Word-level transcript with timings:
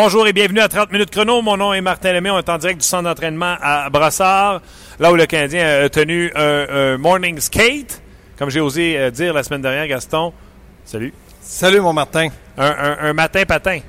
Bonjour 0.00 0.28
et 0.28 0.32
bienvenue 0.32 0.60
à 0.60 0.68
30 0.68 0.92
minutes 0.92 1.10
chrono. 1.10 1.42
Mon 1.42 1.56
nom 1.56 1.74
est 1.74 1.80
Martin 1.80 2.12
Lemay. 2.12 2.30
On 2.30 2.38
est 2.38 2.48
en 2.48 2.56
direct 2.56 2.80
du 2.80 2.86
centre 2.86 3.02
d'entraînement 3.02 3.56
à 3.60 3.90
Brassard, 3.90 4.62
là 5.00 5.10
où 5.10 5.16
le 5.16 5.26
Canadien 5.26 5.66
a 5.66 5.88
tenu 5.88 6.30
un, 6.36 6.96
morning 6.98 7.40
skate, 7.40 8.00
comme 8.38 8.48
j'ai 8.48 8.60
osé 8.60 8.96
euh, 8.96 9.10
dire 9.10 9.34
la 9.34 9.42
semaine 9.42 9.60
dernière, 9.60 9.88
Gaston. 9.88 10.32
Salut. 10.84 11.12
Salut, 11.40 11.80
mon 11.80 11.92
Martin. 11.92 12.28
Un, 12.56 13.12
matin 13.12 13.42
patin. 13.44 13.80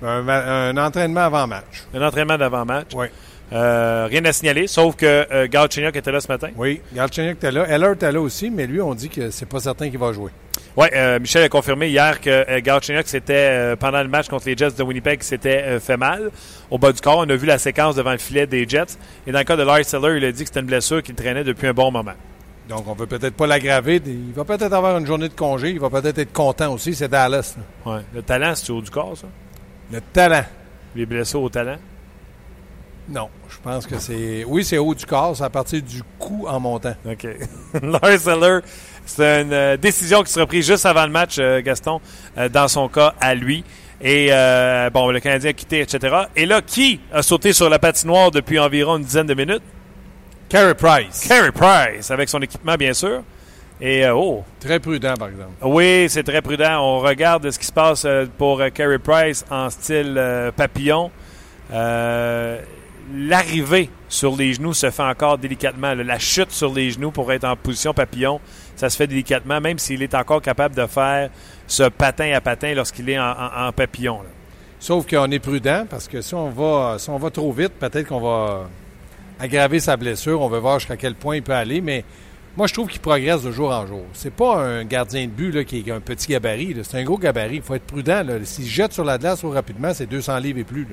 Un, 0.00 0.76
entraînement 0.76 1.22
avant 1.22 1.48
match. 1.48 1.82
Un 1.92 2.02
entraînement 2.02 2.38
d'avant 2.38 2.64
match. 2.64 2.92
Oui. 2.94 3.08
Euh, 3.52 4.06
rien 4.08 4.24
à 4.24 4.32
signaler, 4.32 4.66
sauf 4.66 4.94
que 4.96 5.06
euh, 5.06 5.46
était 5.94 6.12
là 6.12 6.20
ce 6.20 6.28
matin. 6.28 6.48
Oui, 6.56 6.80
Galchenyuk 6.94 7.36
était 7.36 7.50
là. 7.50 7.66
Heller 7.68 7.92
était 7.94 8.12
là 8.12 8.20
aussi, 8.20 8.50
mais 8.50 8.66
lui, 8.66 8.80
on 8.80 8.94
dit 8.94 9.08
que 9.08 9.30
c'est 9.30 9.48
pas 9.48 9.60
certain 9.60 9.90
qu'il 9.90 9.98
va 9.98 10.12
jouer. 10.12 10.30
Oui, 10.76 10.86
euh, 10.94 11.18
Michel 11.18 11.42
a 11.42 11.48
confirmé 11.48 11.88
hier 11.88 12.20
que 12.20 12.30
euh, 12.30 13.00
c'était 13.04 13.34
euh, 13.34 13.76
pendant 13.76 14.02
le 14.02 14.08
match 14.08 14.28
contre 14.28 14.46
les 14.46 14.56
Jets 14.56 14.70
de 14.70 14.82
Winnipeg, 14.84 15.22
s'était 15.22 15.80
fait 15.80 15.96
mal 15.96 16.30
au 16.70 16.78
bas 16.78 16.92
du 16.92 17.00
corps. 17.00 17.18
On 17.18 17.28
a 17.28 17.36
vu 17.36 17.46
la 17.46 17.58
séquence 17.58 17.96
devant 17.96 18.12
le 18.12 18.18
filet 18.18 18.46
des 18.46 18.68
Jets. 18.68 18.96
Et 19.26 19.32
dans 19.32 19.40
le 19.40 19.44
cas 19.44 19.56
de 19.56 19.64
Lars 19.64 19.84
Seller, 19.84 20.16
il 20.18 20.24
a 20.24 20.30
dit 20.30 20.42
que 20.42 20.48
c'était 20.48 20.60
une 20.60 20.66
blessure 20.66 21.02
qu'il 21.02 21.16
traînait 21.16 21.42
depuis 21.44 21.66
un 21.66 21.72
bon 21.72 21.90
moment. 21.90 22.12
Donc, 22.68 22.86
on 22.86 22.94
ne 22.94 23.00
veut 23.00 23.06
peut-être 23.06 23.34
pas 23.34 23.48
l'aggraver. 23.48 24.00
Il 24.06 24.32
va 24.32 24.44
peut-être 24.44 24.72
avoir 24.72 24.96
une 24.96 25.06
journée 25.06 25.28
de 25.28 25.34
congé. 25.34 25.70
Il 25.70 25.80
va 25.80 25.90
peut-être 25.90 26.18
être 26.18 26.32
content 26.32 26.72
aussi. 26.72 26.94
C'est 26.94 27.08
Dallas. 27.08 27.56
Oui. 27.84 27.98
Le 28.14 28.22
talent, 28.22 28.54
c'est 28.54 28.70
au 28.70 28.80
du 28.80 28.90
corps, 28.90 29.16
ça? 29.16 29.26
Le 29.92 30.00
talent. 30.00 30.44
Les 30.94 31.04
blessures 31.04 31.42
au 31.42 31.48
talent? 31.48 31.78
Non, 33.10 33.28
je 33.48 33.56
pense 33.62 33.86
que 33.86 33.98
c'est. 33.98 34.44
Oui, 34.46 34.64
c'est 34.64 34.78
haut 34.78 34.94
du 34.94 35.04
corps, 35.04 35.36
c'est 35.36 35.42
à 35.42 35.50
partir 35.50 35.82
du 35.82 36.00
cou 36.18 36.46
en 36.46 36.60
montant. 36.60 36.94
OK. 37.04 37.26
Lars 37.82 38.20
Seller, 38.20 38.60
c'est 39.04 39.42
une 39.42 39.52
euh, 39.52 39.76
décision 39.76 40.22
qui 40.22 40.30
sera 40.30 40.46
prise 40.46 40.64
juste 40.64 40.86
avant 40.86 41.04
le 41.04 41.10
match, 41.10 41.36
euh, 41.40 41.60
Gaston, 41.60 42.00
euh, 42.38 42.48
dans 42.48 42.68
son 42.68 42.88
cas 42.88 43.14
à 43.20 43.34
lui. 43.34 43.64
Et 44.00 44.30
bon, 44.94 45.10
le 45.10 45.20
Canadien 45.20 45.50
a 45.50 45.52
quitté, 45.52 45.80
etc. 45.80 46.22
Et 46.34 46.46
là, 46.46 46.62
qui 46.62 47.00
a 47.12 47.20
sauté 47.20 47.52
sur 47.52 47.68
la 47.68 47.78
patinoire 47.78 48.30
depuis 48.30 48.58
environ 48.58 48.96
une 48.96 49.04
dizaine 49.04 49.26
de 49.26 49.34
minutes? 49.34 49.62
Carey 50.48 50.74
Price. 50.74 51.26
Carey 51.28 51.52
Price, 51.52 52.10
avec 52.10 52.30
son 52.30 52.40
équipement, 52.40 52.76
bien 52.76 52.94
sûr. 52.94 53.22
Et 53.78 54.08
oh. 54.08 54.42
Très 54.58 54.80
prudent, 54.80 55.12
par 55.18 55.28
exemple. 55.28 55.50
Oui, 55.60 56.06
c'est 56.08 56.22
très 56.22 56.40
prudent. 56.40 56.80
On 56.80 57.00
regarde 57.00 57.50
ce 57.50 57.58
qui 57.58 57.66
se 57.66 57.72
passe 57.72 58.06
pour 58.38 58.62
Carey 58.72 58.98
Price 58.98 59.44
en 59.50 59.68
style 59.68 60.18
papillon. 60.56 61.10
L'arrivée 63.12 63.90
sur 64.08 64.36
les 64.36 64.54
genoux 64.54 64.74
se 64.74 64.90
fait 64.90 65.02
encore 65.02 65.38
délicatement. 65.38 65.94
La 65.94 66.18
chute 66.18 66.50
sur 66.50 66.72
les 66.72 66.90
genoux 66.90 67.10
pour 67.10 67.32
être 67.32 67.44
en 67.44 67.56
position 67.56 67.92
papillon, 67.92 68.40
ça 68.76 68.88
se 68.88 68.96
fait 68.96 69.06
délicatement, 69.06 69.60
même 69.60 69.78
s'il 69.78 70.02
est 70.02 70.14
encore 70.14 70.40
capable 70.40 70.74
de 70.74 70.86
faire 70.86 71.30
ce 71.66 71.84
patin 71.84 72.32
à 72.32 72.40
patin 72.40 72.74
lorsqu'il 72.74 73.08
est 73.10 73.18
en, 73.18 73.72
papillon. 73.74 74.20
Sauf 74.78 75.06
qu'on 75.08 75.30
est 75.30 75.38
prudent 75.38 75.86
parce 75.88 76.08
que 76.08 76.20
si 76.20 76.34
on 76.34 76.50
va, 76.50 76.96
trop 77.32 77.52
vite, 77.52 77.72
peut-être 77.78 78.08
qu'on 78.08 78.20
va 78.20 78.68
aggraver 79.38 79.80
sa 79.80 79.96
blessure. 79.96 80.40
On 80.40 80.48
va 80.48 80.58
voir 80.58 80.78
jusqu'à 80.78 80.96
quel 80.96 81.14
point 81.14 81.36
il 81.36 81.42
peut 81.42 81.52
aller, 81.52 81.80
mais 81.80 82.04
moi, 82.56 82.66
je 82.66 82.74
trouve 82.74 82.88
qu'il 82.88 83.00
progresse 83.00 83.42
de 83.42 83.52
jour 83.52 83.70
en 83.70 83.86
jour. 83.86 84.04
C'est 84.12 84.32
pas 84.32 84.56
un 84.56 84.84
gardien 84.84 85.24
de 85.26 85.30
but 85.30 85.64
qui 85.64 85.84
est 85.86 85.90
un 85.92 86.00
petit 86.00 86.28
gabarit. 86.28 86.76
C'est 86.82 86.98
un 86.98 87.04
gros 87.04 87.16
gabarit. 87.16 87.56
Il 87.56 87.62
faut 87.62 87.74
être 87.74 87.86
prudent. 87.86 88.24
S'il 88.44 88.66
jette 88.66 88.92
sur 88.92 89.04
la 89.04 89.18
glace 89.18 89.38
trop 89.38 89.50
rapidement, 89.50 89.94
c'est 89.94 90.06
200 90.06 90.38
livres 90.38 90.58
et 90.58 90.64
plus. 90.64 90.86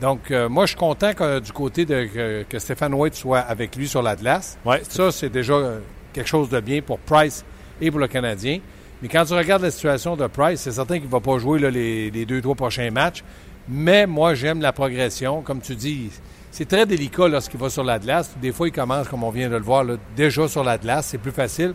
Donc, 0.00 0.30
euh, 0.30 0.48
moi, 0.48 0.66
je 0.66 0.70
suis 0.70 0.78
content 0.78 1.14
que, 1.14 1.40
du 1.40 1.52
côté 1.52 1.84
de 1.84 2.44
que, 2.48 2.58
Stéphane 2.58 2.92
White 2.92 3.14
soit 3.14 3.40
avec 3.40 3.74
lui 3.76 3.88
sur 3.88 4.02
la 4.02 4.14
glace. 4.14 4.58
Ouais, 4.64 4.82
ça, 4.88 5.10
c'est 5.10 5.30
déjà 5.30 5.54
euh, 5.54 5.78
quelque 6.12 6.28
chose 6.28 6.50
de 6.50 6.60
bien 6.60 6.82
pour 6.82 6.98
Price 6.98 7.44
et 7.80 7.90
pour 7.90 8.00
le 8.00 8.08
Canadien. 8.08 8.60
Mais 9.00 9.08
quand 9.08 9.24
tu 9.24 9.32
regardes 9.32 9.62
la 9.62 9.70
situation 9.70 10.16
de 10.16 10.26
Price, 10.26 10.60
c'est 10.60 10.72
certain 10.72 10.96
qu'il 10.96 11.06
ne 11.06 11.12
va 11.12 11.20
pas 11.20 11.38
jouer 11.38 11.58
les, 11.70 12.26
deux, 12.26 12.42
trois 12.42 12.54
prochains 12.54 12.90
matchs. 12.90 13.24
Mais 13.68 14.06
moi, 14.06 14.34
j'aime 14.34 14.60
la 14.60 14.72
progression. 14.72 15.42
Comme 15.42 15.60
tu 15.60 15.74
dis, 15.74 16.10
c'est 16.50 16.68
très 16.68 16.86
délicat 16.86 17.28
lorsqu'il 17.28 17.58
va 17.58 17.70
sur 17.70 17.84
la 17.84 17.98
glace. 17.98 18.34
Des 18.40 18.52
fois, 18.52 18.68
il 18.68 18.72
commence, 18.72 19.08
comme 19.08 19.24
on 19.24 19.30
vient 19.30 19.48
de 19.48 19.56
le 19.56 19.62
voir, 19.62 19.84
déjà 20.14 20.46
sur 20.46 20.62
la 20.62 20.78
glace. 20.78 21.06
C'est 21.06 21.18
plus 21.18 21.32
facile. 21.32 21.74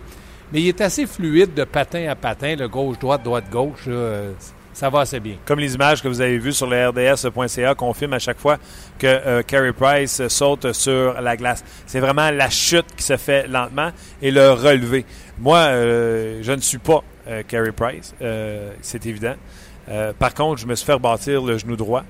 Mais 0.54 0.62
il 0.62 0.68
est 0.68 0.82
assez 0.82 1.08
fluide 1.08 1.54
de 1.54 1.64
patin 1.64 2.08
à 2.08 2.16
patin, 2.16 2.56
le 2.56 2.68
gauche-droite, 2.68 3.24
droite-gauche. 3.24 3.88
Ça 4.74 4.90
va 4.90 5.02
assez 5.02 5.20
bien. 5.20 5.36
Comme 5.46 5.60
les 5.60 5.76
images 5.76 6.02
que 6.02 6.08
vous 6.08 6.22
avez 6.22 6.38
vues 6.38 6.54
sur 6.54 6.68
le 6.68 6.90
RDS.ca 6.90 7.76
confirment 7.76 8.14
à 8.14 8.20
chaque 8.20 8.40
fois 8.40 8.58
que 8.98 9.06
euh, 9.06 9.44
Carey 9.44 9.74
Price 9.74 10.28
saute 10.28 10.72
sur 10.72 11.20
la 11.22 11.36
glace. 11.36 11.64
C'est 11.86 12.00
vraiment 12.00 12.32
la 12.32 12.50
chute 12.50 12.86
qui 12.96 13.04
se 13.04 13.18
fait 13.18 13.48
lentement 13.48 13.92
et 14.22 14.32
le 14.32 14.52
relevé. 14.52 15.06
Moi, 15.40 15.58
euh, 15.58 16.40
je 16.42 16.52
ne 16.54 16.62
suis 16.62 16.78
pas 16.78 17.04
euh, 17.28 17.44
Carey 17.48 17.72
Price, 17.72 18.16
c'est 18.82 19.06
évident. 19.06 19.36
par 20.18 20.34
contre, 20.34 20.62
je 20.62 20.68
me 20.68 20.76
suis 20.76 20.86
fait 20.86 20.94
rebâtir 20.94 21.44
le 21.44 21.58
genou 21.58 21.76
droit 21.76 22.04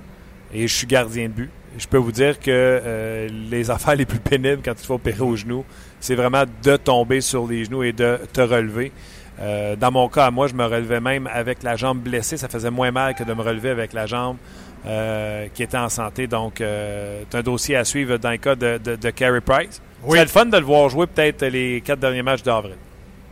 et 0.53 0.67
je 0.67 0.73
suis 0.73 0.87
gardien 0.87 1.23
de 1.23 1.33
but. 1.33 1.49
Je 1.77 1.87
peux 1.87 1.97
vous 1.97 2.11
dire 2.11 2.39
que 2.39 3.27
les 3.49 3.71
affaires 3.71 3.95
les 3.95 4.05
plus 4.05 4.19
pénibles 4.19 4.61
quand 4.63 4.73
il 4.79 4.85
faut 4.85 4.95
opérer 4.95 5.21
au 5.21 5.35
genou, 5.35 5.65
c'est 5.99 6.15
vraiment 6.15 6.43
de 6.63 6.77
tomber 6.77 7.21
sur 7.21 7.47
les 7.47 7.65
genoux 7.65 7.83
et 7.83 7.93
de 7.93 8.19
te 8.31 8.41
relever. 8.41 8.91
Euh, 9.39 9.75
dans 9.75 9.91
mon 9.91 10.07
cas, 10.09 10.29
moi, 10.31 10.47
je 10.47 10.53
me 10.53 10.65
relevais 10.65 10.99
même 10.99 11.27
avec 11.31 11.63
la 11.63 11.75
jambe 11.75 11.99
blessée. 11.99 12.37
Ça 12.37 12.47
faisait 12.47 12.71
moins 12.71 12.91
mal 12.91 13.15
que 13.15 13.23
de 13.23 13.33
me 13.33 13.41
relever 13.41 13.69
avec 13.69 13.93
la 13.93 14.05
jambe 14.05 14.37
euh, 14.85 15.47
qui 15.53 15.63
était 15.63 15.77
en 15.77 15.89
santé. 15.89 16.27
Donc, 16.27 16.61
euh, 16.61 17.23
c'est 17.29 17.37
un 17.37 17.41
dossier 17.41 17.75
à 17.75 17.85
suivre 17.85 18.17
dans 18.17 18.31
le 18.31 18.37
cas 18.37 18.55
de, 18.55 18.77
de, 18.77 19.09
Carey 19.09 19.41
Price. 19.41 19.81
Oui. 20.03 20.17
C'est 20.17 20.25
le 20.25 20.29
fun 20.29 20.45
de 20.45 20.57
le 20.57 20.63
voir 20.63 20.89
jouer 20.89 21.07
peut-être 21.07 21.45
les 21.45 21.81
quatre 21.81 21.99
derniers 21.99 22.23
matchs 22.23 22.43
d'avril. 22.43 22.75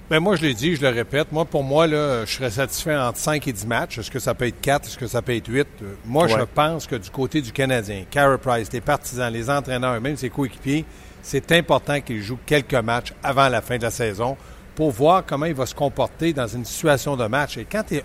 Bien, 0.09 0.19
moi, 0.19 0.35
je 0.35 0.41
l'ai 0.41 0.55
dit, 0.55 0.75
je 0.75 0.81
le 0.81 0.89
répète. 0.89 1.31
Moi, 1.31 1.45
pour 1.45 1.63
moi, 1.63 1.85
là, 1.85 2.25
je 2.25 2.33
serais 2.33 2.49
satisfait 2.49 2.95
entre 2.95 3.19
5 3.19 3.47
et 3.47 3.53
10 3.53 3.67
matchs. 3.67 3.99
Est-ce 3.99 4.09
que 4.09 4.17
ça 4.17 4.33
peut 4.33 4.47
être 4.47 4.59
4? 4.59 4.87
Est-ce 4.87 4.97
que 4.97 5.05
ça 5.05 5.21
peut 5.21 5.35
être 5.35 5.47
8? 5.47 5.67
Moi, 6.05 6.27
je 6.27 6.35
pense 6.55 6.87
que 6.87 6.95
du 6.95 7.11
côté 7.11 7.41
du 7.41 7.51
Canadien, 7.51 8.05
Carey 8.09 8.39
Price, 8.39 8.71
les 8.73 8.81
partisans, 8.81 9.31
les 9.31 9.51
entraîneurs, 9.51 10.01
même 10.01 10.17
ses 10.17 10.31
coéquipiers, 10.31 10.83
c'est 11.21 11.51
important 11.51 12.01
qu'il 12.01 12.23
joue 12.23 12.39
quelques 12.43 12.73
matchs 12.73 13.13
avant 13.21 13.49
la 13.49 13.61
fin 13.61 13.77
de 13.77 13.83
la 13.83 13.91
saison 13.91 14.35
pour 14.75 14.91
voir 14.91 15.23
comment 15.25 15.45
il 15.45 15.53
va 15.53 15.65
se 15.65 15.75
comporter 15.75 16.33
dans 16.33 16.47
une 16.47 16.65
situation 16.65 17.15
de 17.15 17.25
match. 17.27 17.57
Et 17.57 17.65
quand 17.69 17.83
tu 17.87 17.95
es 17.95 18.03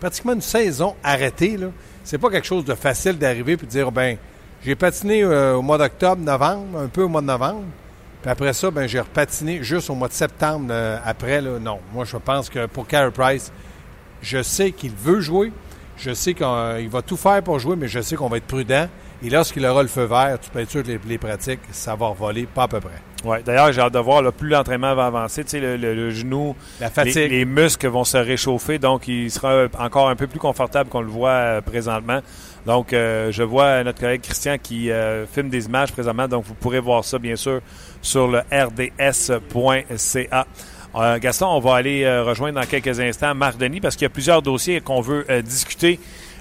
pratiquement 0.00 0.32
une 0.32 0.42
saison 0.42 0.94
arrêtée, 1.02 1.58
c'est 2.04 2.18
pas 2.18 2.30
quelque 2.30 2.46
chose 2.46 2.64
de 2.64 2.74
facile 2.74 3.18
d'arriver 3.18 3.52
et 3.52 3.56
de 3.56 3.66
dire 3.66 3.92
ben 3.92 4.16
j'ai 4.64 4.76
patiné 4.76 5.22
euh, 5.24 5.56
au 5.56 5.62
mois 5.62 5.78
d'octobre, 5.78 6.22
novembre, 6.22 6.78
un 6.78 6.88
peu 6.88 7.02
au 7.02 7.08
mois 7.08 7.20
de 7.20 7.26
novembre. 7.26 7.64
Puis 8.20 8.30
après 8.30 8.52
ça, 8.52 8.70
ben 8.70 8.86
j'ai 8.86 9.00
repatiné 9.00 9.62
juste 9.62 9.90
au 9.90 9.94
mois 9.94 10.08
de 10.08 10.12
septembre 10.12 10.68
euh, 10.70 10.98
après. 11.04 11.40
Là. 11.40 11.58
Non, 11.58 11.80
moi 11.92 12.04
je 12.04 12.16
pense 12.16 12.48
que 12.48 12.66
pour 12.66 12.86
Carey 12.86 13.10
Price, 13.10 13.52
je 14.20 14.42
sais 14.42 14.70
qu'il 14.72 14.92
veut 14.92 15.20
jouer. 15.20 15.52
Je 15.96 16.12
sais 16.14 16.34
qu'il 16.34 16.46
va 16.88 17.02
tout 17.06 17.16
faire 17.16 17.42
pour 17.42 17.58
jouer, 17.58 17.76
mais 17.76 17.88
je 17.88 18.00
sais 18.00 18.16
qu'on 18.16 18.28
va 18.28 18.38
être 18.38 18.46
prudent. 18.46 18.88
Et 19.24 19.30
lorsqu'il 19.30 19.64
aura 19.64 19.82
le 19.82 19.88
feu 19.88 20.04
vert, 20.04 20.36
tu 20.40 20.50
peux 20.50 20.58
être 20.58 20.70
sûr 20.70 20.82
que 20.82 20.90
les, 21.06 21.18
pratiques, 21.18 21.60
ça 21.70 21.94
va 21.94 22.10
voler 22.10 22.44
pas 22.52 22.64
à 22.64 22.68
peu 22.68 22.80
près. 22.80 23.00
Oui, 23.24 23.36
d'ailleurs, 23.44 23.72
j'ai 23.72 23.80
hâte 23.80 23.92
de 23.92 24.00
voir, 24.00 24.20
plus 24.32 24.48
l'entraînement 24.48 24.96
va 24.96 25.06
avancer, 25.06 25.44
tu 25.44 25.50
sais, 25.50 25.60
le, 25.60 26.10
genou, 26.10 26.56
la 26.80 26.90
fatigue. 26.90 27.30
Les, 27.30 27.44
muscles 27.44 27.86
vont 27.86 28.02
se 28.02 28.16
réchauffer, 28.16 28.80
donc 28.80 29.06
il 29.06 29.30
sera 29.30 29.66
encore 29.78 30.08
un 30.08 30.16
peu 30.16 30.26
plus 30.26 30.40
confortable 30.40 30.90
qu'on 30.90 31.02
le 31.02 31.08
voit 31.08 31.30
euh, 31.30 31.60
présentement. 31.60 32.20
Donc, 32.66 32.92
euh, 32.92 33.30
je 33.30 33.44
vois 33.44 33.84
notre 33.84 34.00
collègue 34.00 34.22
Christian 34.22 34.56
qui 34.60 34.90
euh, 34.90 35.24
filme 35.28 35.50
des 35.50 35.66
images 35.66 35.92
présentement, 35.92 36.26
donc 36.26 36.44
vous 36.44 36.54
pourrez 36.54 36.80
voir 36.80 37.04
ça, 37.04 37.20
bien 37.20 37.36
sûr, 37.36 37.60
sur 38.00 38.26
le 38.26 38.40
rds.ca. 38.50 40.46
Gaston, 41.20 41.46
on 41.46 41.60
va 41.60 41.76
aller 41.76 42.20
rejoindre 42.20 42.60
dans 42.60 42.66
quelques 42.66 43.00
instants 43.00 43.34
Marc 43.34 43.56
Denis 43.56 43.80
parce 43.80 43.96
qu'il 43.96 44.04
y 44.04 44.06
a 44.06 44.10
plusieurs 44.10 44.42
dossiers 44.42 44.82
qu'on 44.82 45.00
veut 45.00 45.24
discuter 45.42 45.98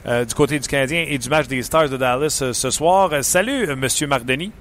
euh, 0.07 0.25
du 0.25 0.33
côté 0.33 0.59
du 0.59 0.67
Canadien 0.67 1.05
et 1.07 1.17
du 1.17 1.29
match 1.29 1.47
des 1.47 1.61
Stars 1.61 1.89
de 1.89 1.97
Dallas 1.97 2.39
euh, 2.41 2.53
ce 2.53 2.69
soir. 2.71 3.09
Euh, 3.13 3.21
salut, 3.21 3.69
M. 3.69 3.87
Marc 4.07 4.25
Denis. 4.25 4.51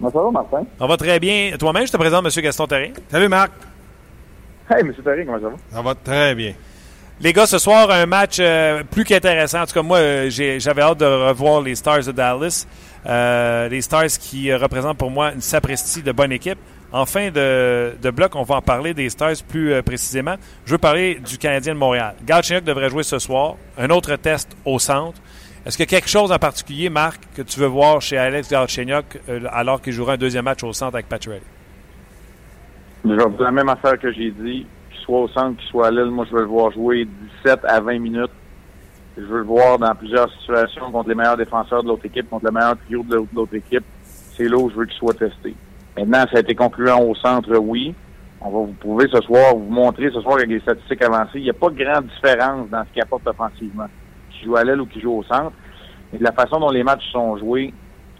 Bonjour, 0.00 0.32
Martin? 0.32 0.64
Ça 0.78 0.86
va 0.86 0.96
très 0.96 1.20
bien. 1.20 1.52
Toi-même, 1.56 1.86
je 1.86 1.92
te 1.92 1.96
présente 1.96 2.24
M. 2.24 2.42
Gaston 2.42 2.66
Terrien. 2.66 2.92
Salut, 3.08 3.28
Marc. 3.28 3.52
Hey, 4.68 4.80
M. 4.80 4.92
Terrien, 5.04 5.24
comment 5.24 5.40
ça 5.40 5.48
va? 5.48 5.56
Ça 5.70 5.82
va 5.82 5.94
très 5.94 6.34
bien. 6.34 6.54
Les 7.20 7.32
gars, 7.32 7.46
ce 7.46 7.58
soir, 7.58 7.88
un 7.90 8.06
match 8.06 8.40
plus 8.90 9.04
qu'intéressant. 9.04 9.62
En 9.62 9.66
tout 9.66 9.74
cas, 9.74 9.82
moi, 9.82 10.28
j'avais 10.28 10.82
hâte 10.82 10.98
de 10.98 11.04
revoir 11.04 11.60
les 11.60 11.76
Stars 11.76 12.04
de 12.04 12.10
Dallas. 12.10 12.66
les 13.70 13.80
Stars 13.82 14.18
qui 14.18 14.52
représentent 14.52 14.98
pour 14.98 15.12
moi 15.12 15.32
une 15.32 15.40
sapristi 15.40 16.02
de 16.02 16.10
bonne 16.10 16.32
équipe. 16.32 16.58
En 16.92 17.06
fin 17.06 17.30
de, 17.30 18.10
bloc, 18.10 18.36
on 18.36 18.42
va 18.42 18.56
en 18.56 18.60
parler 18.60 18.92
des 18.92 19.08
Stars 19.08 19.36
plus 19.48 19.72
euh, 19.72 19.80
précisément. 19.80 20.34
Je 20.66 20.72
veux 20.72 20.78
parler 20.78 21.18
du 21.26 21.38
Canadien 21.38 21.72
de 21.72 21.78
Montréal. 21.78 22.14
Galchenyuk 22.26 22.64
devrait 22.64 22.90
jouer 22.90 23.02
ce 23.02 23.18
soir. 23.18 23.54
Un 23.78 23.88
autre 23.88 24.14
test 24.16 24.54
au 24.66 24.78
centre. 24.78 25.18
Est-ce 25.64 25.78
qu'il 25.78 25.86
y 25.86 25.88
a 25.88 25.98
quelque 25.98 26.10
chose 26.10 26.30
en 26.30 26.38
particulier, 26.38 26.90
Marc, 26.90 27.22
que 27.34 27.40
tu 27.40 27.60
veux 27.60 27.66
voir 27.66 28.02
chez 28.02 28.18
Alex 28.18 28.50
Galchenyuk 28.50 29.20
euh, 29.30 29.40
alors 29.50 29.80
qu'il 29.80 29.94
jouera 29.94 30.14
un 30.14 30.16
deuxième 30.18 30.44
match 30.44 30.62
au 30.64 30.72
centre 30.74 30.94
avec 30.96 31.08
Patrick? 31.08 31.42
La 33.04 33.50
même 33.50 33.70
affaire 33.70 33.98
que 33.98 34.12
j'ai 34.12 34.30
dit, 34.30 34.66
qu'il 34.90 35.00
soit 35.00 35.20
au 35.20 35.28
centre, 35.28 35.58
qu'il 35.58 35.68
soit 35.70 35.86
à 35.86 35.90
l'île, 35.90 36.10
moi 36.10 36.26
je 36.28 36.34
veux 36.34 36.42
le 36.42 36.46
voir 36.46 36.72
jouer 36.72 37.08
17 37.44 37.60
à 37.64 37.80
20 37.80 37.98
minutes. 38.00 38.30
Je 39.16 39.22
veux 39.22 39.38
le 39.38 39.44
voir 39.44 39.78
dans 39.78 39.94
plusieurs 39.94 40.30
situations 40.40 40.90
contre 40.90 41.08
les 41.08 41.14
meilleurs 41.14 41.38
défenseurs 41.38 41.82
de 41.82 41.88
l'autre 41.88 42.04
équipe, 42.04 42.28
contre 42.28 42.44
le 42.44 42.52
meilleur 42.52 42.76
trio 42.84 43.02
de 43.02 43.16
l'autre 43.34 43.54
équipe. 43.54 43.84
C'est 44.36 44.48
là 44.48 44.56
où 44.58 44.68
je 44.68 44.76
veux 44.76 44.84
qu'il 44.84 44.96
soit 44.98 45.14
testé. 45.14 45.54
Maintenant, 45.96 46.24
ça 46.30 46.38
a 46.38 46.40
été 46.40 46.54
concluant 46.54 47.00
au 47.02 47.14
centre, 47.14 47.56
oui. 47.58 47.94
On 48.40 48.50
va 48.50 48.58
vous 48.58 48.74
prouver 48.80 49.06
ce 49.12 49.20
soir, 49.20 49.54
vous 49.54 49.70
montrer 49.70 50.10
ce 50.10 50.20
soir 50.20 50.36
avec 50.36 50.48
les 50.48 50.60
statistiques 50.60 51.02
avancées. 51.02 51.36
Il 51.36 51.44
n'y 51.44 51.50
a 51.50 51.54
pas 51.54 51.68
de 51.68 51.82
grande 51.82 52.06
différence 52.06 52.68
dans 52.70 52.84
ce 52.84 52.92
qu'il 52.92 53.02
apporte 53.02 53.26
offensivement. 53.26 53.86
qui 54.30 54.44
joue 54.44 54.56
à 54.56 54.64
l'aile 54.64 54.80
ou 54.80 54.86
qui 54.86 55.00
joue 55.00 55.12
au 55.12 55.22
centre. 55.22 55.52
Et 56.12 56.18
de 56.18 56.24
la 56.24 56.32
façon 56.32 56.58
dont 56.58 56.70
les 56.70 56.82
matchs 56.82 57.08
sont 57.12 57.36
joués, 57.36 57.72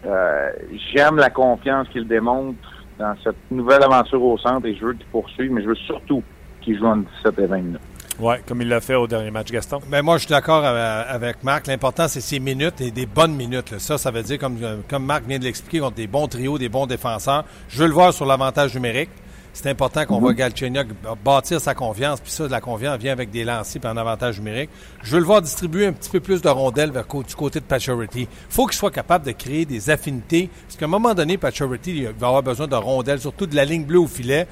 euh, 0.05 0.51
j'aime 0.93 1.17
la 1.17 1.29
confiance 1.29 1.87
qu'il 1.89 2.07
démontre 2.07 2.57
dans 2.99 3.15
cette 3.23 3.51
nouvelle 3.51 3.83
aventure 3.83 4.23
au 4.23 4.37
centre 4.37 4.65
et 4.67 4.75
je 4.75 4.85
veux 4.85 4.93
qu'il 4.93 5.05
poursuive, 5.07 5.51
mais 5.51 5.61
je 5.61 5.67
veux 5.67 5.75
surtout 5.75 6.23
qu'il 6.61 6.77
joue 6.77 6.85
en 6.85 6.97
17 6.97 7.39
et 7.39 7.45
20 7.45 7.57
minutes. 7.57 7.81
Oui, 8.19 8.35
comme 8.47 8.61
il 8.61 8.67
l'a 8.67 8.79
fait 8.79 8.95
au 8.95 9.07
dernier 9.07 9.31
match, 9.31 9.51
Gaston. 9.51 9.79
Ben 9.89 10.03
moi, 10.03 10.17
je 10.17 10.25
suis 10.25 10.29
d'accord 10.29 10.63
avec 10.63 11.43
Marc. 11.43 11.67
L'important, 11.67 12.07
c'est 12.07 12.21
ses 12.21 12.39
minutes 12.39 12.79
et 12.79 12.91
des 12.91 13.07
bonnes 13.07 13.35
minutes. 13.35 13.79
Ça, 13.79 13.97
ça 13.97 14.11
veut 14.11 14.21
dire, 14.21 14.37
comme, 14.37 14.57
comme 14.87 15.05
Marc 15.05 15.23
vient 15.25 15.39
de 15.39 15.43
l'expliquer, 15.43 15.79
contre 15.79 15.95
des 15.95 16.07
bons 16.07 16.27
trios, 16.27 16.57
des 16.57 16.69
bons 16.69 16.85
défenseurs. 16.85 17.43
Je 17.69 17.79
veux 17.79 17.87
le 17.87 17.93
voir 17.93 18.13
sur 18.13 18.25
l'avantage 18.25 18.75
numérique. 18.75 19.09
C'est 19.53 19.69
important 19.69 20.05
qu'on 20.05 20.19
voit 20.19 20.31
mhm. 20.31 20.37
Galchenyuk 20.37 20.87
bâtir 21.23 21.61
sa 21.61 21.75
confiance, 21.75 22.19
puis 22.19 22.31
ça, 22.31 22.47
de 22.47 22.51
la 22.51 22.59
confiance 22.59 22.97
vient 22.97 23.11
avec 23.11 23.29
des 23.29 23.43
lancers 23.43 23.79
et 23.83 23.87
un 23.87 23.97
avantage 23.97 24.39
numérique. 24.39 24.71
Je 25.03 25.11
veux 25.11 25.19
le 25.19 25.25
voir 25.25 25.43
distribuer 25.43 25.85
un 25.85 25.93
petit 25.93 26.09
peu 26.09 26.19
plus 26.19 26.41
de 26.41 26.49
rondelles 26.49 26.91
vers, 26.91 27.05
du 27.05 27.35
côté 27.35 27.59
de 27.59 27.65
Pacioretty. 27.65 28.27
faut 28.49 28.65
qu'il 28.65 28.77
soit 28.77 28.89
capable 28.89 29.25
de 29.27 29.31
créer 29.31 29.65
des 29.65 29.91
affinités, 29.91 30.49
parce 30.65 30.75
qu'à 30.75 30.85
un 30.85 30.89
moment 30.89 31.13
donné, 31.13 31.37
Pacioretty 31.37 32.05
va 32.17 32.27
avoir 32.27 32.41
besoin 32.41 32.67
de 32.67 32.75
rondelles, 32.75 33.19
surtout 33.19 33.45
de 33.45 33.55
la 33.55 33.63
ligne 33.63 33.85
bleue 33.85 33.99
au 33.99 34.07
filet, 34.07 34.47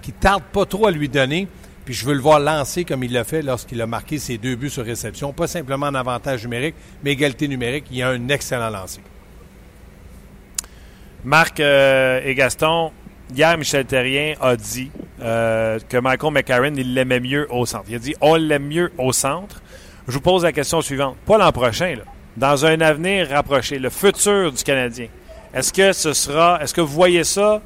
qui 0.00 0.12
tarde 0.12 0.42
pas 0.52 0.64
trop 0.64 0.86
à 0.86 0.90
lui 0.90 1.10
donner. 1.10 1.48
Puis 1.86 1.94
je 1.94 2.04
veux 2.04 2.14
le 2.14 2.20
voir 2.20 2.40
lancer 2.40 2.84
comme 2.84 3.04
il 3.04 3.12
l'a 3.12 3.22
fait 3.22 3.42
lorsqu'il 3.42 3.80
a 3.80 3.86
marqué 3.86 4.18
ses 4.18 4.38
deux 4.38 4.56
buts 4.56 4.70
sur 4.70 4.84
réception. 4.84 5.32
Pas 5.32 5.46
simplement 5.46 5.86
en 5.86 5.94
avantage 5.94 6.42
numérique, 6.42 6.74
mais 7.04 7.12
égalité 7.12 7.46
numérique. 7.46 7.84
Il 7.92 8.02
a 8.02 8.08
un 8.08 8.28
excellent 8.28 8.70
lancer. 8.70 9.00
Marc 11.24 11.60
euh, 11.60 12.20
et 12.24 12.34
Gaston, 12.34 12.90
hier, 13.32 13.56
Michel 13.56 13.86
Terrien 13.86 14.34
a 14.40 14.56
dit 14.56 14.90
euh, 15.20 15.78
que 15.88 15.96
Michael 15.96 16.32
McCarron, 16.32 16.74
il 16.76 16.92
l'aimait 16.92 17.20
mieux 17.20 17.46
au 17.52 17.64
centre. 17.66 17.84
Il 17.88 17.94
a 17.94 18.00
dit 18.00 18.16
on 18.20 18.34
l'aime 18.34 18.66
mieux 18.66 18.90
au 18.98 19.12
centre. 19.12 19.62
Je 20.08 20.14
vous 20.14 20.20
pose 20.20 20.42
la 20.42 20.52
question 20.52 20.82
suivante. 20.82 21.16
Pas 21.24 21.38
l'an 21.38 21.52
prochain, 21.52 21.94
là. 21.94 22.04
Dans 22.36 22.66
un 22.66 22.80
avenir 22.80 23.28
rapproché, 23.28 23.78
le 23.78 23.90
futur 23.90 24.52
du 24.52 24.62
Canadien. 24.62 25.06
Est-ce 25.54 25.72
que 25.72 25.92
ce 25.92 26.12
sera. 26.12 26.60
Est-ce 26.60 26.74
que 26.74 26.80
vous 26.80 26.92
voyez 26.92 27.22
ça 27.22 27.62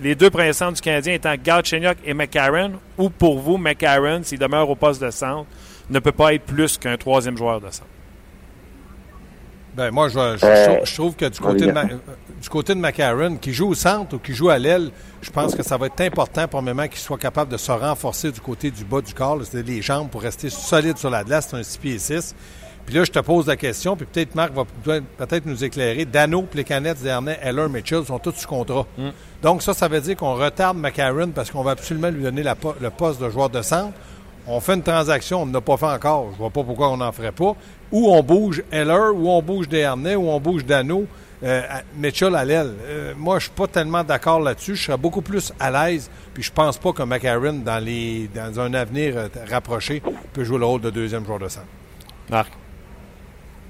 les 0.00 0.14
deux 0.14 0.30
premiers 0.30 0.52
centres 0.52 0.74
du 0.74 0.80
Canadien 0.80 1.14
étant 1.14 1.34
Galchenyuk 1.42 1.98
et 2.04 2.14
McCarron, 2.14 2.72
ou 2.98 3.10
pour 3.10 3.38
vous, 3.38 3.56
McCarron, 3.58 4.22
s'il 4.22 4.38
demeure 4.38 4.68
au 4.68 4.74
poste 4.74 5.02
de 5.02 5.10
centre, 5.10 5.46
ne 5.90 5.98
peut 5.98 6.12
pas 6.12 6.34
être 6.34 6.44
plus 6.44 6.78
qu'un 6.78 6.96
troisième 6.96 7.36
joueur 7.36 7.60
de 7.60 7.70
centre? 7.70 7.88
Ben, 9.74 9.90
moi, 9.90 10.08
je, 10.08 10.94
trouve 10.94 11.16
que 11.16 11.24
du 11.24 11.40
côté, 11.40 11.66
de, 11.66 11.72
du 12.40 12.48
côté 12.48 12.74
de 12.76 12.80
McCarron, 12.80 13.36
qui 13.36 13.52
joue 13.52 13.70
au 13.70 13.74
centre 13.74 14.14
ou 14.14 14.18
qui 14.18 14.32
joue 14.32 14.48
à 14.48 14.58
l'aile, 14.58 14.90
je 15.20 15.30
pense 15.30 15.54
que 15.56 15.64
ça 15.64 15.76
va 15.76 15.86
être 15.86 16.00
important, 16.00 16.46
pour 16.46 16.62
moment 16.62 16.86
qu'il 16.86 16.98
soit 16.98 17.18
capable 17.18 17.50
de 17.50 17.56
se 17.56 17.72
renforcer 17.72 18.30
du 18.30 18.40
côté 18.40 18.70
du 18.70 18.84
bas 18.84 19.00
du 19.00 19.12
corps, 19.12 19.40
c'est-à-dire 19.42 19.74
les 19.74 19.82
jambes 19.82 20.10
pour 20.10 20.22
rester 20.22 20.48
solide 20.48 20.96
sur 20.96 21.10
la 21.10 21.24
glace. 21.24 21.48
C'est 21.50 21.56
un 21.56 21.62
6 21.64 21.78
pieds 21.78 21.98
6. 21.98 22.36
Puis 22.86 22.94
là, 22.94 23.04
je 23.04 23.10
te 23.10 23.18
pose 23.18 23.46
la 23.46 23.56
question, 23.56 23.96
puis 23.96 24.06
peut-être 24.06 24.34
Marc 24.34 24.52
va 24.52 24.64
peut-être 25.16 25.46
nous 25.46 25.64
éclairer. 25.64 26.04
Dano, 26.04 26.42
Plekanec, 26.42 27.00
Dernay, 27.02 27.38
Heller, 27.42 27.68
Mitchell 27.68 28.04
sont 28.04 28.18
tous 28.18 28.32
sous 28.32 28.46
contrat. 28.46 28.86
Mm. 28.98 29.08
Donc 29.42 29.62
ça, 29.62 29.72
ça 29.72 29.88
veut 29.88 30.00
dire 30.00 30.16
qu'on 30.16 30.34
retarde 30.34 30.76
McCarron 30.76 31.28
parce 31.28 31.50
qu'on 31.50 31.62
va 31.62 31.72
absolument 31.72 32.10
lui 32.10 32.22
donner 32.22 32.42
le 32.42 32.90
poste 32.90 33.20
de 33.20 33.30
joueur 33.30 33.48
de 33.48 33.62
centre. 33.62 33.94
On 34.46 34.60
fait 34.60 34.74
une 34.74 34.82
transaction, 34.82 35.42
on 35.42 35.46
n'a 35.46 35.62
pas 35.62 35.78
fait 35.78 35.86
encore. 35.86 36.28
Je 36.32 36.36
vois 36.36 36.50
pas 36.50 36.62
pourquoi 36.62 36.90
on 36.90 36.98
n'en 36.98 37.12
ferait 37.12 37.32
pas. 37.32 37.56
Ou 37.90 38.08
on 38.10 38.22
bouge 38.22 38.62
Heller, 38.70 39.14
ou 39.14 39.30
on 39.30 39.40
bouge 39.40 39.68
Dernay, 39.68 40.16
ou 40.16 40.28
on 40.28 40.38
bouge 40.38 40.66
Dano. 40.66 41.06
Euh, 41.42 41.62
Mitchell 41.96 42.34
à 42.36 42.44
l'aile. 42.44 42.74
Euh, 42.86 43.14
moi, 43.16 43.38
je 43.38 43.44
suis 43.44 43.54
pas 43.54 43.66
tellement 43.66 44.04
d'accord 44.04 44.40
là-dessus. 44.40 44.76
Je 44.76 44.84
serais 44.84 44.98
beaucoup 44.98 45.20
plus 45.20 45.52
à 45.58 45.70
l'aise. 45.70 46.10
Puis 46.32 46.42
je 46.42 46.52
pense 46.52 46.78
pas 46.78 46.92
que 46.92 47.02
McCarron, 47.02 47.60
dans, 47.64 47.82
les, 47.82 48.28
dans 48.34 48.60
un 48.60 48.72
avenir 48.74 49.16
euh, 49.16 49.28
rapproché, 49.50 50.02
peut 50.32 50.44
jouer 50.44 50.58
le 50.58 50.64
rôle 50.64 50.80
de 50.80 50.90
deuxième 50.90 51.24
joueur 51.24 51.38
de 51.38 51.48
centre. 51.48 51.66
Marc? 52.30 52.52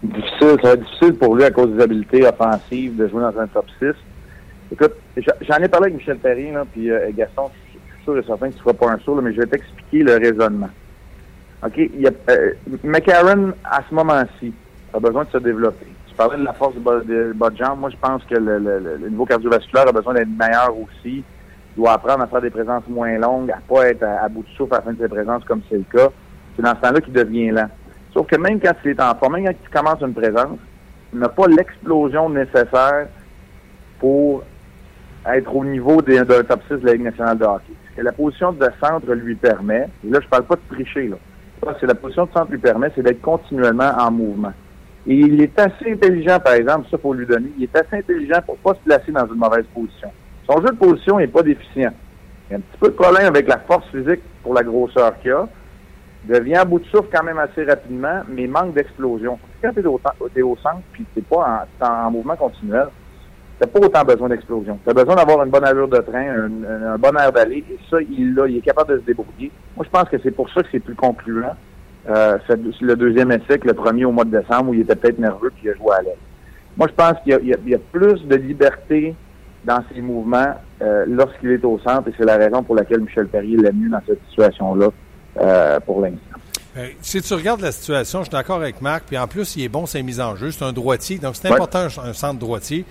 Difficile, 0.08 0.56
ça 0.62 0.68
va 0.68 0.72
être 0.74 0.84
difficile 0.84 1.14
pour 1.14 1.36
lui 1.36 1.44
à 1.44 1.50
cause 1.50 1.70
des 1.70 1.82
habiletés 1.82 2.26
offensives 2.26 2.96
de 2.96 3.08
jouer 3.08 3.20
dans 3.20 3.38
un 3.38 3.46
top 3.46 3.66
6. 3.78 3.92
Écoute, 4.72 4.94
j'en 5.16 5.56
ai 5.56 5.68
parlé 5.68 5.86
avec 5.86 5.98
Michel 5.98 6.18
Perry, 6.18 6.52
là, 6.52 6.64
puis 6.70 6.90
euh, 6.90 7.10
Gaston, 7.14 7.50
je 7.54 7.70
suis 7.70 8.04
sûr 8.04 8.18
et 8.18 8.22
certain 8.22 8.48
que 8.48 8.52
tu 8.52 8.58
ne 8.58 8.62
feras 8.62 8.74
pas 8.74 8.92
un 8.92 8.98
saut, 8.98 9.20
mais 9.20 9.32
je 9.32 9.40
vais 9.40 9.46
t'expliquer 9.46 10.02
le 10.02 10.16
raisonnement. 10.16 10.70
OK? 11.64 11.76
Il 11.76 12.00
y 12.00 12.06
a, 12.06 12.10
euh, 12.30 12.52
McCarron, 12.82 13.52
à 13.64 13.80
ce 13.88 13.94
moment-ci, 13.94 14.52
a 14.92 15.00
besoin 15.00 15.24
de 15.24 15.30
se 15.30 15.38
développer. 15.38 15.86
Tu 16.08 16.14
parlais 16.14 16.38
de 16.38 16.44
la 16.44 16.52
force 16.52 16.74
du 16.74 16.80
bas, 16.80 17.00
de, 17.00 17.32
de 17.32 17.56
jambe. 17.56 17.80
Moi, 17.80 17.90
je 17.90 17.96
pense 17.96 18.22
que 18.24 18.34
le, 18.34 19.08
niveau 19.08 19.24
cardiovasculaire 19.24 19.88
a 19.88 19.92
besoin 19.92 20.14
d'être 20.14 20.28
meilleur 20.28 20.76
aussi. 20.76 21.24
Il 21.76 21.80
doit 21.80 21.92
apprendre 21.92 22.22
à 22.22 22.26
faire 22.26 22.40
des 22.40 22.50
présences 22.50 22.84
moins 22.88 23.18
longues, 23.18 23.50
à 23.50 23.56
ne 23.56 23.62
pas 23.62 23.88
être 23.88 24.04
à, 24.04 24.28
bout 24.28 24.42
de 24.42 24.48
souffle 24.56 24.74
à 24.74 24.78
la 24.78 24.82
fin 24.82 24.92
de 24.92 25.02
ses 25.02 25.08
présences 25.08 25.44
comme 25.44 25.62
c'est 25.68 25.76
le 25.78 25.84
cas. 25.92 26.10
C'est 26.54 26.62
dans 26.62 26.74
ce 26.74 26.80
temps-là 26.80 27.00
qu'il 27.00 27.12
devient 27.12 27.50
lent. 27.50 27.68
Sauf 28.14 28.28
que 28.28 28.36
même 28.36 28.60
quand 28.60 28.74
il 28.84 28.92
est 28.92 29.02
en 29.02 29.14
forme, 29.16 29.34
même 29.34 29.44
quand 29.46 29.58
il 29.62 29.70
commence 29.70 30.00
une 30.00 30.14
présence, 30.14 30.58
il 31.12 31.18
n'a 31.18 31.28
pas 31.28 31.48
l'explosion 31.48 32.30
nécessaire 32.30 33.08
pour 33.98 34.44
être 35.26 35.54
au 35.54 35.64
niveau 35.64 36.00
d'un 36.00 36.24
top 36.24 36.60
6 36.68 36.74
de 36.80 36.86
la 36.86 36.92
Ligue 36.92 37.02
nationale 37.02 37.38
de 37.38 37.44
hockey. 37.44 37.72
Ce 37.90 37.96
que 37.96 38.02
la 38.02 38.12
position 38.12 38.52
de 38.52 38.66
centre 38.80 39.12
lui 39.12 39.34
permet, 39.34 39.88
et 40.06 40.10
là 40.10 40.20
je 40.22 40.28
parle 40.28 40.44
pas 40.44 40.56
de 40.56 40.74
tricher, 40.74 41.08
là. 41.08 41.16
C'est 41.80 41.86
la 41.86 41.94
position 41.94 42.26
de 42.26 42.32
centre 42.32 42.50
lui 42.50 42.58
permet, 42.58 42.90
c'est 42.94 43.02
d'être 43.02 43.22
continuellement 43.22 43.90
en 43.98 44.10
mouvement. 44.10 44.52
Et 45.06 45.14
il 45.14 45.40
est 45.40 45.58
assez 45.58 45.92
intelligent, 45.92 46.38
par 46.40 46.54
exemple, 46.54 46.86
ça 46.90 46.98
faut 46.98 47.14
lui 47.14 47.26
donner, 47.26 47.50
il 47.58 47.64
est 47.64 47.76
assez 47.76 47.96
intelligent 47.96 48.40
pour 48.44 48.56
pas 48.58 48.74
se 48.74 48.80
placer 48.80 49.12
dans 49.12 49.26
une 49.26 49.38
mauvaise 49.38 49.64
position. 49.74 50.10
Son 50.46 50.60
jeu 50.60 50.68
de 50.68 50.76
position 50.76 51.18
n'est 51.18 51.26
pas 51.26 51.42
déficient. 51.42 51.92
Il 52.48 52.52
y 52.52 52.54
a 52.54 52.58
un 52.58 52.60
petit 52.60 52.78
peu 52.78 52.88
de 52.88 52.94
problème 52.94 53.26
avec 53.26 53.48
la 53.48 53.58
force 53.58 53.86
physique 53.88 54.20
pour 54.42 54.54
la 54.54 54.62
grosseur 54.62 55.18
qu'il 55.20 55.32
a, 55.32 55.48
devient 56.28 56.56
à 56.56 56.64
bout 56.64 56.78
de 56.78 56.86
souffle 56.86 57.08
quand 57.12 57.22
même 57.22 57.38
assez 57.38 57.64
rapidement, 57.64 58.22
mais 58.28 58.46
manque 58.46 58.74
d'explosion. 58.74 59.38
Quand 59.62 59.72
tu 59.72 59.80
es, 59.80 60.42
au, 60.42 60.56
centre 60.56 60.82
puis 60.92 61.04
tu 61.14 61.22
pas 61.22 61.66
en, 61.80 62.10
mouvement 62.10 62.36
continuel, 62.36 62.88
tu 63.60 63.68
pas 63.68 63.78
autant 63.80 64.04
besoin 64.04 64.28
d'explosion. 64.28 64.78
Tu 64.84 64.90
as 64.90 64.94
besoin 64.94 65.16
d'avoir 65.16 65.44
une 65.44 65.50
bonne 65.50 65.64
allure 65.64 65.88
de 65.88 65.98
train, 65.98 66.26
un, 66.26 66.98
bon 66.98 67.16
air 67.16 67.32
d'aller, 67.32 67.64
et 67.70 67.78
ça, 67.90 67.98
il 68.00 68.34
l'a, 68.34 68.48
il 68.48 68.58
est 68.58 68.62
capable 68.62 68.94
de 68.94 69.00
se 69.00 69.04
débrouiller. 69.04 69.50
Moi, 69.76 69.84
je 69.84 69.90
pense 69.90 70.08
que 70.08 70.16
c'est 70.22 70.30
pour 70.30 70.48
ça 70.50 70.62
que 70.62 70.68
c'est 70.72 70.80
plus 70.80 70.94
concluant. 70.94 71.54
Euh, 72.08 72.36
le 72.82 72.94
deuxième 72.96 73.30
essai 73.32 73.58
que 73.58 73.66
le 73.66 73.74
premier 73.74 74.04
au 74.04 74.12
mois 74.12 74.24
de 74.24 74.38
décembre 74.38 74.70
où 74.70 74.74
il 74.74 74.80
était 74.80 74.94
peut-être 74.94 75.18
nerveux 75.18 75.50
puis 75.50 75.64
il 75.64 75.70
a 75.70 75.74
joué 75.74 75.94
à 75.98 76.02
l'aise. 76.02 76.18
Moi, 76.76 76.88
je 76.88 76.94
pense 76.94 77.14
qu'il 77.22 77.46
y, 77.66 77.74
a 77.74 77.78
plus 77.92 78.26
de 78.26 78.34
liberté 78.34 79.14
dans 79.64 79.82
ses 79.94 80.02
mouvements 80.02 80.54
euh, 80.82 81.04
lorsqu'il 81.08 81.52
est 81.52 81.64
au 81.64 81.78
centre 81.78 82.08
et 82.08 82.12
c'est 82.18 82.26
la 82.26 82.36
raison 82.36 82.62
pour 82.62 82.74
laquelle 82.74 83.00
Michel 83.00 83.28
Perrier 83.28 83.56
l'a 83.56 83.72
mis 83.72 83.88
dans 83.88 84.02
cette 84.06 84.20
situation-là 84.28 84.88
euh, 85.38 85.80
pour 85.80 86.00
l'instant. 86.00 86.18
Ben, 86.74 86.90
si 87.02 87.22
tu 87.22 87.34
regardes 87.34 87.60
la 87.60 87.70
situation, 87.70 88.20
je 88.20 88.24
suis 88.24 88.32
d'accord 88.32 88.56
avec 88.56 88.80
Marc, 88.80 89.04
puis 89.06 89.16
en 89.16 89.28
plus, 89.28 89.54
il 89.56 89.62
est 89.62 89.68
bon, 89.68 89.86
c'est 89.86 90.02
mise 90.02 90.20
en 90.20 90.34
jeu. 90.34 90.50
C'est 90.50 90.64
un 90.64 90.72
droitier, 90.72 91.18
donc 91.18 91.36
c'est 91.36 91.48
important 91.48 91.86
un, 92.02 92.12
centre 92.12 92.38
droitier. 92.38 92.84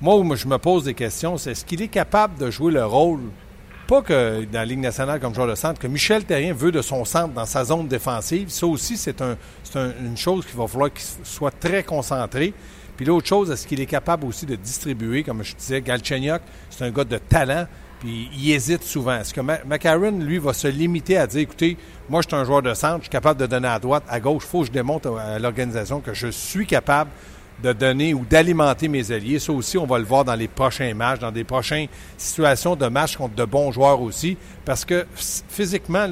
Moi, 0.00 0.16
où 0.16 0.34
je 0.34 0.46
me 0.46 0.58
pose 0.58 0.84
des 0.84 0.94
questions, 0.94 1.36
c'est 1.36 1.52
est-ce 1.52 1.64
qu'il 1.64 1.80
est 1.82 1.88
capable 1.88 2.36
de 2.38 2.50
jouer 2.50 2.72
le 2.72 2.84
rôle, 2.84 3.20
pas 3.86 4.02
que 4.02 4.44
dans 4.44 4.58
la 4.58 4.64
Ligue 4.64 4.80
nationale 4.80 5.20
comme 5.20 5.34
joueur 5.34 5.46
de 5.46 5.54
centre, 5.54 5.80
que 5.80 5.86
Michel 5.86 6.24
Terrien 6.24 6.52
veut 6.52 6.72
de 6.72 6.82
son 6.82 7.04
centre 7.04 7.32
dans 7.32 7.46
sa 7.46 7.64
zone 7.64 7.86
défensive? 7.86 8.48
Ça 8.48 8.66
aussi, 8.66 8.96
c'est 8.96 9.22
un, 9.22 9.36
une 9.74 10.16
chose 10.16 10.44
qu'il 10.44 10.58
va 10.58 10.66
falloir 10.66 10.92
qu'il 10.92 11.06
soit 11.22 11.52
très 11.52 11.84
concentré. 11.84 12.52
Puis 12.96 13.06
l'autre 13.06 13.28
chose, 13.28 13.52
est-ce 13.52 13.68
qu'il 13.68 13.80
est 13.80 13.86
capable 13.86 14.26
aussi 14.26 14.46
de 14.46 14.56
distribuer, 14.56 15.22
comme 15.22 15.44
je 15.44 15.54
disais, 15.54 15.80
Galchenyuk, 15.80 16.42
c'est 16.70 16.84
un 16.84 16.90
gars 16.90 17.04
de 17.04 17.18
talent. 17.18 17.66
Puis 18.00 18.30
il 18.36 18.52
hésite 18.52 18.84
souvent. 18.84 19.18
Est-ce 19.20 19.34
que 19.34 19.40
McCarron, 19.40 20.18
lui, 20.18 20.38
va 20.38 20.52
se 20.52 20.68
limiter 20.68 21.16
à 21.16 21.26
dire 21.26 21.40
écoutez, 21.40 21.76
moi, 22.08 22.22
je 22.22 22.28
suis 22.28 22.36
un 22.36 22.44
joueur 22.44 22.62
de 22.62 22.72
centre, 22.74 22.98
je 22.98 23.02
suis 23.02 23.10
capable 23.10 23.40
de 23.40 23.46
donner 23.46 23.68
à 23.68 23.78
droite, 23.78 24.04
à 24.08 24.20
gauche. 24.20 24.44
Il 24.46 24.48
faut 24.48 24.60
que 24.60 24.66
je 24.66 24.72
démontre 24.72 25.16
à 25.18 25.38
l'organisation 25.38 26.00
que 26.00 26.14
je 26.14 26.28
suis 26.28 26.66
capable 26.66 27.10
de 27.62 27.72
donner 27.72 28.14
ou 28.14 28.24
d'alimenter 28.24 28.88
mes 28.88 29.10
alliés. 29.10 29.38
Ça 29.38 29.52
aussi, 29.52 29.78
on 29.78 29.86
va 29.86 29.98
le 29.98 30.04
voir 30.04 30.24
dans 30.24 30.34
les 30.34 30.48
prochains 30.48 30.94
matchs, 30.94 31.20
dans 31.20 31.32
des 31.32 31.44
prochaines 31.44 31.88
situations 32.16 32.76
de 32.76 32.86
match 32.86 33.16
contre 33.16 33.34
de 33.34 33.44
bons 33.44 33.72
joueurs 33.72 34.00
aussi. 34.00 34.36
Parce 34.64 34.84
que 34.84 35.06
physiquement, 35.16 36.06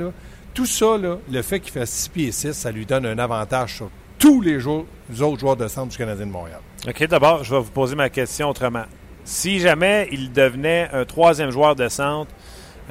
tout 0.54 0.66
ça, 0.66 0.96
le 0.96 1.42
fait 1.42 1.60
qu'il 1.60 1.72
fait 1.72 1.86
6 1.86 2.08
pieds 2.08 2.32
6, 2.32 2.52
ça 2.52 2.72
lui 2.72 2.84
donne 2.84 3.06
un 3.06 3.18
avantage 3.18 3.76
sur 3.76 3.90
tous 4.18 4.40
les, 4.40 4.58
les 4.58 5.22
autres 5.22 5.38
joueurs 5.38 5.56
de 5.56 5.68
centre 5.68 5.88
du 5.88 5.98
Canadien 5.98 6.26
de 6.26 6.32
Montréal. 6.32 6.60
OK, 6.86 7.06
d'abord, 7.06 7.44
je 7.44 7.54
vais 7.54 7.60
vous 7.60 7.70
poser 7.70 7.94
ma 7.94 8.08
question 8.08 8.48
autrement 8.48 8.84
si 9.26 9.58
jamais 9.58 10.08
il 10.12 10.32
devenait 10.32 10.88
un 10.92 11.04
troisième 11.04 11.50
joueur 11.50 11.74
de 11.74 11.88
centre 11.88 12.30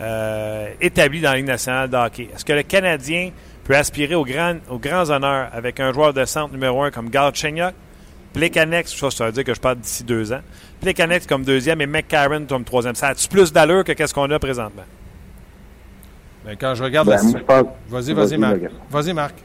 euh, 0.02 0.68
établi 0.82 1.22
dans 1.22 1.32
la 1.32 1.38
Ligue 1.38 1.48
nationale 1.48 1.90
de 1.90 1.96
hockey, 1.96 2.30
est-ce 2.36 2.44
que 2.44 2.52
le 2.52 2.64
Canadien 2.64 3.32
peut 3.64 3.76
aspirer 3.76 4.16
aux 4.16 4.26
grands, 4.26 4.58
aux 4.70 4.78
grands 4.78 5.10
honneurs 5.10 5.48
avec 5.54 5.80
un 5.80 5.94
joueur 5.94 6.14
de 6.14 6.26
centre 6.26 6.52
numéro 6.52 6.84
un 6.84 6.92
comme 6.92 7.10
Galchenyuk, 7.10 7.74
Plekanex, 8.34 8.94
ça, 8.94 9.10
ça 9.10 9.26
veut 9.28 9.32
dire 9.32 9.46
que 9.46 9.54
je 9.54 9.62
parle 9.62 9.78
d'ici 9.78 10.04
deux 10.04 10.34
ans, 10.34 10.42
Plekanex 10.82 11.26
comme 11.26 11.46
deuxième 11.46 11.80
et 11.80 11.88
McCarron 11.88 12.46
comme 12.48 12.66
troisième. 12.66 12.96
Ça 12.96 13.08
a-tu 13.08 13.30
plus 13.30 13.54
d'allure 13.54 13.86
que 13.86 13.94
qu'est-ce 13.94 14.14
qu'on 14.14 14.30
a 14.30 14.38
présentement? 14.38 14.84
Ben, 16.44 16.58
quand 16.60 16.76
je 16.76 16.84
regarde 16.84 17.08
ben, 17.08 17.18
Vas-y, 17.88 18.14
vas-y, 18.14 18.38
Marc. 18.38 18.58
Vas-y, 18.92 19.14
Marc. 19.14 19.36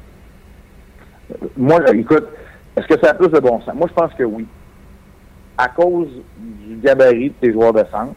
Moi, 1.57 1.79
écoute, 1.95 2.27
est-ce 2.77 2.89
que 2.89 3.01
ça 3.01 3.13
a 3.13 3.15
plus 3.15 3.29
de 3.29 3.39
bon 3.39 3.61
sens? 3.61 3.75
Moi, 3.77 3.87
je 3.89 3.95
pense 3.95 4.13
que 4.15 4.25
oui 4.25 4.45
à 5.61 5.69
cause 5.69 6.09
du 6.39 6.77
gabarit 6.77 7.29
de 7.29 7.35
tes 7.41 7.53
joueurs 7.53 7.73
de 7.73 7.85
centre. 7.91 8.15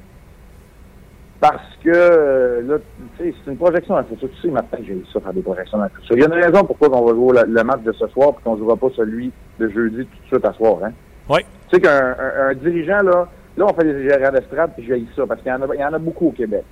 parce 1.41 1.75
que 1.83 1.89
euh, 1.89 2.61
là, 2.61 2.77
tu 3.17 3.23
sais, 3.23 3.35
c'est 3.43 3.51
une 3.51 3.57
projection 3.57 3.95
dans 3.95 3.99
le 3.99 4.07
futur. 4.07 4.29
Tu 4.29 4.41
sais, 4.41 4.47
maintenant, 4.47 4.79
j'ai 4.81 5.03
ça 5.11 5.19
faire 5.19 5.33
des 5.33 5.41
projections 5.41 5.77
dans 5.77 5.83
le 5.83 5.89
futur. 5.89 6.15
Il 6.15 6.21
y 6.21 6.23
a 6.23 6.27
une 6.27 6.41
raison 6.41 6.63
pourquoi 6.63 6.89
on 6.93 7.05
va 7.05 7.13
jouer 7.13 7.41
le, 7.45 7.63
match 7.65 7.81
de 7.81 7.91
ce 7.91 8.07
soir 8.07 8.29
et 8.29 8.43
qu'on 8.43 8.53
ne 8.53 8.59
jouera 8.59 8.77
pas 8.77 8.87
celui 8.95 9.31
de 9.59 9.67
jeudi 9.67 10.05
tout 10.05 10.21
de 10.21 10.27
suite 10.27 10.45
à 10.45 10.53
soir. 10.53 10.77
Hein? 10.85 10.91
Oui. 11.29 11.41
Tu 11.69 11.75
sais 11.75 11.81
qu'un 11.81 12.15
un, 12.47 12.53
dirigeant, 12.53 13.01
là, 13.01 13.27
là, 13.57 13.65
on 13.65 13.73
fait 13.73 13.83
des 13.83 14.07
gérants 14.07 14.31
d'estrade 14.31 14.71
puis 14.77 14.85
j'ai 14.87 15.05
ça 15.15 15.27
parce 15.27 15.41
qu'il 15.41 15.51
y, 15.51 15.55
en 15.55 15.61
a, 15.61 15.75
il 15.75 15.81
y 15.81 15.83
en 15.83 15.93
a 15.93 15.99
beaucoup 15.99 16.27
au 16.27 16.31
Québec. 16.31 16.63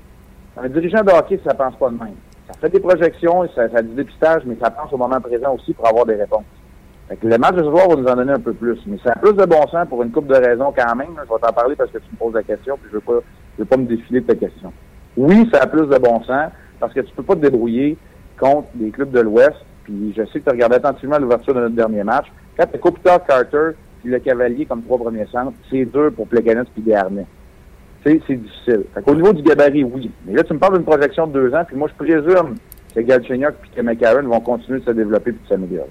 Un 0.55 0.69
dirigeant 0.69 1.03
de 1.03 1.11
hockey, 1.11 1.39
ça 1.43 1.53
pense 1.53 1.75
pas 1.75 1.89
de 1.89 1.97
même. 1.97 2.15
Ça 2.47 2.53
fait 2.61 2.69
des 2.69 2.79
projections, 2.79 3.45
ça, 3.53 3.69
ça 3.69 3.77
a 3.77 3.81
du 3.81 3.93
dépistage, 3.93 4.43
mais 4.45 4.55
ça 4.61 4.71
pense 4.71 4.91
au 4.93 4.97
moment 4.97 5.19
présent 5.19 5.53
aussi 5.53 5.73
pour 5.73 5.87
avoir 5.87 6.05
des 6.05 6.15
réponses. 6.15 6.45
Fait 7.11 7.17
que 7.17 7.27
le 7.27 7.37
match 7.37 7.55
de 7.55 7.63
ce 7.63 7.69
soir 7.69 7.89
va 7.89 7.95
nous 7.97 8.07
en 8.07 8.15
donner 8.15 8.31
un 8.31 8.39
peu 8.39 8.53
plus. 8.53 8.79
Mais 8.87 8.97
c'est 9.03 9.09
un 9.09 9.19
plus 9.19 9.33
de 9.33 9.43
bon 9.43 9.67
sens 9.67 9.85
pour 9.89 10.01
une 10.01 10.11
coupe 10.11 10.27
de 10.27 10.35
raisons 10.35 10.73
quand 10.73 10.95
même. 10.95 11.09
Je 11.17 11.21
vais 11.21 11.39
t'en 11.41 11.51
parler 11.51 11.75
parce 11.75 11.91
que 11.91 11.97
tu 11.97 12.05
me 12.09 12.17
poses 12.17 12.33
la 12.33 12.43
question, 12.43 12.77
puis 12.77 12.87
je 12.89 12.95
veux 12.95 13.01
pas 13.01 13.19
je 13.57 13.63
vais 13.63 13.67
pas 13.67 13.75
me 13.75 13.85
défiler 13.85 14.21
de 14.21 14.27
ta 14.27 14.35
question. 14.35 14.71
Oui, 15.17 15.45
ça 15.51 15.63
a 15.63 15.67
plus 15.67 15.87
de 15.87 15.97
bon 15.97 16.23
sens 16.23 16.51
parce 16.79 16.93
que 16.93 17.01
tu 17.01 17.13
peux 17.13 17.23
pas 17.23 17.35
te 17.35 17.41
débrouiller 17.41 17.97
contre 18.39 18.69
les 18.79 18.91
clubs 18.91 19.11
de 19.11 19.19
l'Ouest. 19.19 19.57
Puis 19.83 20.13
je 20.15 20.23
sais 20.23 20.39
que 20.39 20.45
tu 20.45 20.51
regardais 20.51 20.77
attentivement 20.77 21.19
l'ouverture 21.19 21.53
de 21.53 21.59
notre 21.59 21.75
dernier 21.75 22.05
match. 22.05 22.27
Quand 22.57 22.65
tu 22.67 22.79
Peter 22.79 23.17
Carter 23.27 23.71
et 24.05 24.07
le 24.07 24.19
Cavalier 24.19 24.65
comme 24.65 24.81
trois 24.83 24.97
premiers 24.97 25.25
centres, 25.25 25.51
c'est 25.69 25.83
dur 25.83 26.13
pour 26.15 26.29
Plekanec 26.29 26.69
puis 26.73 26.81
Desharnais. 26.81 27.27
C'est 28.05 28.13
difficile. 28.15 28.85
Fait 28.93 29.13
niveau 29.13 29.33
du 29.33 29.43
gabarit, 29.43 29.83
oui. 29.83 30.09
Mais 30.25 30.33
là, 30.35 30.43
tu 30.43 30.53
me 30.53 30.59
parles 30.59 30.75
d'une 30.75 30.85
projection 30.85 31.27
de 31.27 31.33
deux 31.33 31.53
ans, 31.53 31.63
puis 31.67 31.75
moi, 31.75 31.89
je 31.89 32.05
présume 32.05 32.55
que 32.95 33.01
Galchenyuk 33.01 33.53
et 33.65 33.75
que 33.75 33.81
McCarron 33.81 34.23
vont 34.23 34.39
continuer 34.39 34.79
de 34.79 34.85
se 34.85 34.91
développer 34.91 35.31
et 35.31 35.33
de 35.33 35.47
s'améliorer. 35.49 35.89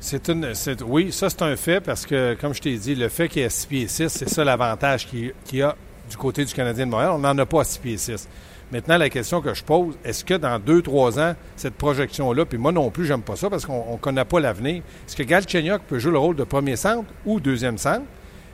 C'est 0.00 0.28
une, 0.28 0.52
oui, 0.86 1.10
ça 1.10 1.28
c'est 1.28 1.42
un 1.42 1.56
fait 1.56 1.80
parce 1.80 2.06
que, 2.06 2.36
comme 2.40 2.54
je 2.54 2.60
t'ai 2.60 2.76
dit, 2.76 2.94
le 2.94 3.08
fait 3.08 3.28
qu'il 3.28 3.42
y 3.42 3.44
ait 3.44 3.50
6 3.50 3.66
pieds 3.66 3.88
6, 3.88 4.08
c'est 4.08 4.28
ça 4.28 4.44
l'avantage 4.44 5.06
qu'il 5.06 5.32
y 5.52 5.62
a 5.62 5.74
du 6.08 6.16
côté 6.16 6.44
du 6.44 6.54
Canadien 6.54 6.86
de 6.86 6.90
Montréal. 6.90 7.10
On 7.14 7.18
n'en 7.18 7.36
a 7.36 7.46
pas 7.46 7.62
à 7.62 7.64
6 7.64 7.78
pieds 7.78 7.96
6. 7.96 8.28
Maintenant, 8.70 8.98
la 8.98 9.08
question 9.08 9.40
que 9.40 9.54
je 9.54 9.64
pose, 9.64 9.96
est-ce 10.04 10.24
que 10.24 10.34
dans 10.34 10.58
deux, 10.58 10.82
trois 10.82 11.18
ans, 11.18 11.34
cette 11.56 11.74
projection-là, 11.74 12.44
puis 12.44 12.58
moi 12.58 12.70
non 12.70 12.90
plus, 12.90 13.06
j'aime 13.06 13.22
pas 13.22 13.34
ça 13.34 13.48
parce 13.48 13.64
qu'on 13.64 13.92
ne 13.92 13.96
connaît 13.96 14.26
pas 14.26 14.40
l'avenir, 14.40 14.82
est-ce 15.06 15.16
que 15.16 15.22
Galchenyuk 15.22 15.82
peut 15.88 15.98
jouer 15.98 16.12
le 16.12 16.18
rôle 16.18 16.36
de 16.36 16.44
premier 16.44 16.76
centre 16.76 17.10
ou 17.24 17.40
deuxième 17.40 17.78
centre? 17.78 18.04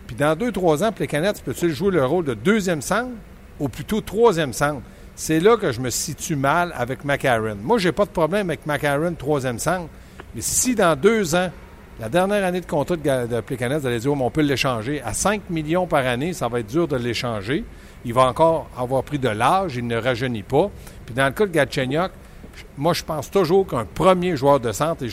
Puis 0.07 0.15
dans 0.15 0.37
deux, 0.37 0.53
trois 0.53 0.85
ans, 0.85 0.93
Plekanec, 0.93 1.43
peut-il 1.45 1.71
jouer 1.71 1.91
le 1.91 2.05
rôle 2.07 2.25
de 2.25 2.35
deuxième 2.35 2.81
centre 2.81 3.11
ou 3.59 3.69
plutôt 3.69 4.01
troisième 4.01 4.53
centre? 4.53 4.83
C'est 5.17 5.41
là 5.41 5.57
que 5.57 5.73
je 5.73 5.81
me 5.81 5.91
situe 5.91 6.37
mal 6.37 6.73
avec 6.77 7.05
McCarron. 7.05 7.57
Moi, 7.63 7.79
j'ai 7.79 7.93
pas 7.93 8.05
de 8.05 8.11
problème 8.11 8.51
avec 8.51 8.67
McCarron, 8.67 9.15
troisième 9.15 9.59
centre. 9.59 9.89
Mais 10.35 10.41
si 10.41 10.75
dans 10.75 10.99
deux 10.99 11.35
ans, 11.35 11.51
la 12.01 12.09
dernière 12.09 12.45
année 12.45 12.61
de 12.61 12.67
contrat 12.67 12.97
de, 12.97 13.03
de 13.03 13.79
vous 13.79 13.87
allez 13.87 14.01
dire, 14.01 14.13
on 14.13 14.31
peut 14.31 14.43
l'échanger. 14.43 15.01
À 15.03 15.13
5 15.13 15.49
millions 15.51 15.87
par 15.87 16.05
année, 16.07 16.33
ça 16.33 16.49
va 16.49 16.61
être 16.61 16.67
dur 16.67 16.89
de 16.89 16.97
l'échanger. 16.97 17.65
Il 18.05 18.13
va 18.13 18.27
encore 18.27 18.69
avoir 18.77 19.03
pris 19.05 19.19
de 19.19 19.29
l'âge, 19.29 19.77
il 19.77 19.87
ne 19.87 19.97
rajeunit 19.97 20.43
pas. 20.43 20.71
Puis 21.07 21.15
dans 21.15 21.27
le 21.27 21.31
cas 21.31 21.47
de 21.47 21.53
Gatchenyuk, 21.53 22.11
moi, 22.77 22.93
je 22.93 23.03
pense 23.03 23.31
toujours 23.31 23.67
qu'un 23.67 23.85
premier 23.85 24.37
joueur 24.37 24.61
de 24.61 24.73
centre, 24.73 25.05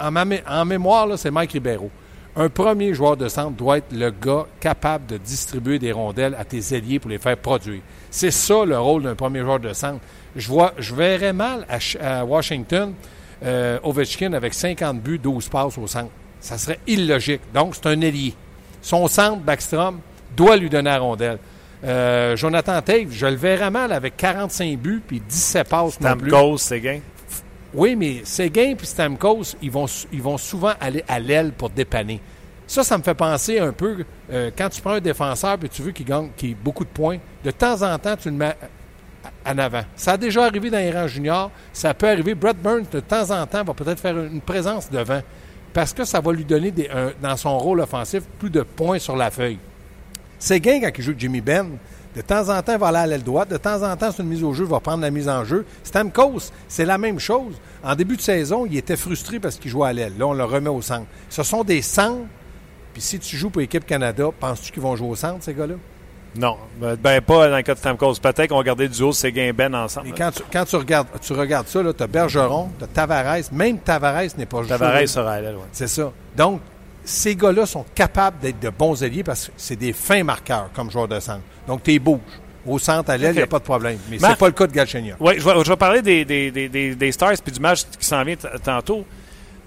en, 0.00 0.64
mémoire, 0.64 1.18
c'est 1.18 1.30
Mike 1.30 1.52
Ribeiro. 1.52 1.90
Un 2.36 2.50
premier 2.50 2.92
joueur 2.92 3.16
de 3.16 3.28
centre 3.28 3.56
doit 3.56 3.78
être 3.78 3.92
le 3.92 4.10
gars 4.10 4.46
capable 4.60 5.06
de 5.06 5.16
distribuer 5.16 5.78
des 5.78 5.92
rondelles 5.92 6.36
à 6.38 6.44
tes 6.44 6.74
ailiers 6.74 6.98
pour 6.98 7.10
les 7.10 7.18
faire 7.18 7.36
produire. 7.38 7.80
C'est 8.10 8.30
ça 8.30 8.64
le 8.66 8.78
rôle 8.78 9.02
d'un 9.04 9.14
premier 9.14 9.40
joueur 9.40 9.58
de 9.58 9.72
centre. 9.72 10.00
Je, 10.34 10.48
vois, 10.48 10.74
je 10.78 10.94
verrais 10.94 11.32
mal 11.32 11.66
à, 12.00 12.24
Washington 12.24 12.92
euh, 13.44 13.78
Ovechkin 13.82 14.32
avec 14.32 14.54
50 14.54 15.00
buts, 15.00 15.18
12 15.18 15.48
passes 15.48 15.78
au 15.78 15.86
centre. 15.86 16.10
Ça 16.40 16.58
serait 16.58 16.78
illogique. 16.86 17.40
Donc, 17.52 17.74
c'est 17.74 17.86
un 17.86 18.00
ailier. 18.00 18.34
Son 18.82 19.08
centre, 19.08 19.38
Backstrom, 19.38 20.00
doit 20.36 20.56
lui 20.56 20.70
donner 20.70 20.90
la 20.90 20.98
rondelle. 20.98 21.38
Euh, 21.84 22.36
Jonathan 22.36 22.80
Tate, 22.80 23.10
je 23.10 23.26
le 23.26 23.36
verrais 23.36 23.70
mal 23.70 23.92
avec 23.92 24.16
45 24.16 24.78
buts 24.78 25.02
puis 25.06 25.20
17 25.20 25.68
passes 25.68 25.94
Stamkos, 25.94 26.58
Seguin. 26.58 27.00
Oui, 27.74 27.94
mais 27.96 28.22
Seguin 28.24 28.74
puis 28.74 28.86
Stamkos, 28.86 29.56
ils 29.60 29.70
vont, 29.70 29.86
ils 30.12 30.22
vont 30.22 30.38
souvent 30.38 30.72
aller 30.80 31.04
à 31.06 31.18
l'aile 31.18 31.52
pour 31.52 31.70
dépanner. 31.70 32.20
Ça, 32.66 32.82
ça 32.82 32.98
me 32.98 33.02
fait 33.02 33.14
penser 33.14 33.60
un 33.60 33.72
peu, 33.72 34.04
euh, 34.32 34.50
quand 34.56 34.68
tu 34.68 34.80
prends 34.80 34.94
un 34.94 35.00
défenseur 35.00 35.56
et 35.62 35.68
tu 35.68 35.82
veux 35.82 35.92
qu'il 35.92 36.06
gagne 36.06 36.30
qu'il 36.36 36.50
ait 36.50 36.56
beaucoup 36.60 36.84
de 36.84 36.90
points, 36.90 37.18
de 37.44 37.50
temps 37.52 37.82
en 37.82 37.96
temps, 37.98 38.16
tu 38.16 38.28
le 38.28 38.36
mets 38.36 38.56
en 39.46 39.58
avant. 39.58 39.82
Ça 39.94 40.12
a 40.12 40.16
déjà 40.16 40.44
arrivé 40.44 40.70
dans 40.70 40.78
les 40.78 40.90
rangs 40.90 41.06
juniors. 41.06 41.50
Ça 41.72 41.94
peut 41.94 42.08
arriver. 42.08 42.34
Brett 42.34 42.60
Burns, 42.60 42.86
de 42.90 43.00
temps 43.00 43.30
en 43.30 43.46
temps, 43.46 43.64
va 43.64 43.74
peut-être 43.74 44.00
faire 44.00 44.18
une 44.18 44.40
présence 44.40 44.90
devant 44.90 45.20
parce 45.76 45.92
que 45.92 46.04
ça 46.04 46.22
va 46.22 46.32
lui 46.32 46.46
donner, 46.46 46.72
dans 47.20 47.36
son 47.36 47.58
rôle 47.58 47.80
offensif, 47.80 48.22
plus 48.38 48.48
de 48.48 48.62
points 48.62 48.98
sur 48.98 49.14
la 49.14 49.30
feuille. 49.30 49.58
Seguin, 50.38 50.80
quand 50.80 50.90
il 50.96 51.04
joue 51.04 51.12
Jimmy 51.18 51.42
Ben, 51.42 51.68
de 52.14 52.22
temps 52.22 52.48
en 52.48 52.62
temps, 52.62 52.72
il 52.72 52.78
va 52.78 52.86
aller 52.86 52.96
à 52.96 53.06
l'aile 53.06 53.22
droite. 53.22 53.50
De 53.50 53.58
temps 53.58 53.82
en 53.82 53.94
temps, 53.94 54.10
sur 54.10 54.22
une 54.22 54.30
mise 54.30 54.42
au 54.42 54.54
jeu, 54.54 54.64
il 54.64 54.70
va 54.70 54.80
prendre 54.80 55.02
la 55.02 55.10
mise 55.10 55.28
en 55.28 55.44
jeu. 55.44 55.66
Stamkos, 55.84 56.50
c'est 56.66 56.86
la 56.86 56.96
même 56.96 57.18
chose. 57.18 57.60
En 57.84 57.94
début 57.94 58.16
de 58.16 58.22
saison, 58.22 58.64
il 58.64 58.74
était 58.78 58.96
frustré 58.96 59.38
parce 59.38 59.56
qu'il 59.56 59.70
jouait 59.70 59.88
à 59.88 59.92
l'aile. 59.92 60.14
Là, 60.18 60.26
on 60.26 60.32
le 60.32 60.44
remet 60.44 60.70
au 60.70 60.80
centre. 60.80 61.06
Ce 61.28 61.42
sont 61.42 61.62
des 61.62 61.82
centres. 61.82 62.24
Puis 62.94 63.02
si 63.02 63.18
tu 63.18 63.36
joues 63.36 63.50
pour 63.50 63.60
l'équipe 63.60 63.84
Canada, 63.84 64.30
penses-tu 64.40 64.72
qu'ils 64.72 64.82
vont 64.82 64.96
jouer 64.96 65.08
au 65.08 65.14
centre, 65.14 65.44
ces 65.44 65.52
gars-là? 65.52 65.74
Non, 66.38 66.56
ben, 66.80 67.20
pas 67.20 67.48
dans 67.48 67.56
le 67.56 67.62
cas 67.62 67.74
de 67.74 67.78
Stamkos. 67.78 68.14
Peut-être 68.14 68.48
qu'on 68.48 68.58
va 68.58 68.62
garder 68.62 68.88
du 68.88 68.96
duo 68.96 69.12
Séguin 69.12 69.52
Ben 69.54 69.74
ensemble. 69.74 70.08
Et 70.08 70.12
quand 70.12 70.30
tu, 70.30 70.42
quand 70.52 70.64
tu 70.64 70.76
regardes, 70.76 71.08
tu 71.20 71.32
regardes 71.32 71.68
ça, 71.68 71.80
tu 71.96 72.02
as 72.02 72.06
Bergeron, 72.06 72.70
tu 72.78 72.84
as 72.84 72.88
Tavares. 72.88 73.52
Même 73.52 73.78
Tavares 73.78 74.36
n'est 74.36 74.46
pas 74.46 74.58
joué. 74.58 74.68
Tavares 74.68 75.08
sera 75.08 75.40
là, 75.40 75.50
oui. 75.52 75.62
C'est 75.72 75.88
ça. 75.88 76.12
Donc, 76.36 76.60
ces 77.04 77.36
gars-là 77.36 77.66
sont 77.66 77.84
capables 77.94 78.38
d'être 78.40 78.60
de 78.60 78.70
bons 78.70 79.02
alliés 79.02 79.22
parce 79.22 79.46
que 79.46 79.52
c'est 79.56 79.76
des 79.76 79.92
fins 79.92 80.24
marqueurs 80.24 80.70
comme 80.74 80.90
joueurs 80.90 81.08
de 81.08 81.20
centre. 81.20 81.42
Donc, 81.66 81.82
tu 81.82 81.94
es 81.94 81.98
bouges. 81.98 82.20
Au 82.66 82.80
centre, 82.80 83.10
à 83.10 83.16
l'aile, 83.16 83.34
il 83.34 83.36
n'y 83.36 83.42
a 83.42 83.46
pas 83.46 83.60
de 83.60 83.64
problème. 83.64 83.96
Mais 84.10 84.18
c'est 84.18 84.36
pas 84.36 84.46
le 84.46 84.52
cas 84.52 84.66
de 84.66 84.72
Galchenia. 84.72 85.14
Oui, 85.20 85.34
je 85.38 85.44
vais, 85.44 85.64
je 85.64 85.70
vais 85.70 85.76
parler 85.76 86.02
des, 86.02 86.24
des, 86.24 86.50
des, 86.50 86.96
des 86.96 87.12
Stars 87.12 87.34
puis 87.42 87.52
du 87.52 87.60
match 87.60 87.84
qui 87.98 88.04
s'en 88.04 88.24
vient 88.24 88.34
tantôt. 88.64 89.04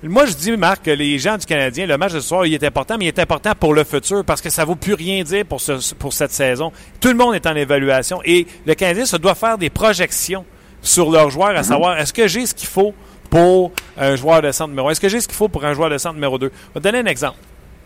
Moi, 0.01 0.25
je 0.27 0.34
dis, 0.34 0.56
Marc, 0.56 0.84
que 0.84 0.91
les 0.91 1.20
gens 1.20 1.38
du 1.38 1.46
Canadien, 1.46 1.86
le 1.86 1.98
match 1.98 2.13
de 2.13 2.22
ce 2.22 2.27
soir, 2.27 2.46
il 2.46 2.53
est 2.53 2.63
important, 2.63 2.96
mais 2.98 3.06
il 3.06 3.08
est 3.10 3.20
important 3.20 3.51
pour 3.60 3.74
le 3.74 3.84
futur 3.84 4.24
parce 4.24 4.41
que 4.41 4.50
ça 4.50 4.62
ne 4.62 4.68
vaut 4.68 4.75
plus 4.75 4.94
rien 4.94 5.24
dire 5.24 5.46
pour, 5.46 5.60
ce, 5.60 5.94
pour 5.94 6.13
cette 6.13 6.32
saison. 6.32 6.72
Tout 7.01 7.10
le 7.10 7.15
monde 7.15 7.36
est 7.36 7.46
en 7.46 7.56
évaluation 7.56 8.22
et 8.24 8.48
le 8.65 8.75
Canadien 8.75 9.06
se 9.06 9.18
doit 9.18 9.36
faire 9.36 9.58
des 9.58 9.70
projections 9.70 10.46
sur 10.82 11.12
leurs 11.12 11.29
joueurs, 11.29 11.50
à 11.50 11.62
mhm. 11.62 11.63
savoir, 11.63 12.00
est-ce 12.00 12.13
que 12.13 12.27
j'ai 12.27 12.46
ce 12.46 12.53
qu'il 12.53 12.70
faut 12.70 12.94
pour 13.29 13.74
un 13.98 14.15
joueur 14.15 14.41
de 14.41 14.51
centre 14.53 14.70
numéro 14.70 14.88
1? 14.88 14.91
Est-ce 14.91 15.01
que 15.01 15.10
j'ai 15.10 15.20
ce 15.20 15.27
qu'il 15.27 15.36
faut 15.36 15.50
pour 15.50 15.65
un 15.65 15.74
joueur 15.74 15.89
de 15.89 15.98
centre 15.98 16.15
numéro 16.15 16.38
2? 16.38 16.48
Je 16.48 16.74
vais 16.74 16.79
te 16.79 16.84
donner 16.84 17.00
un 17.00 17.12
exemple. 17.12 17.38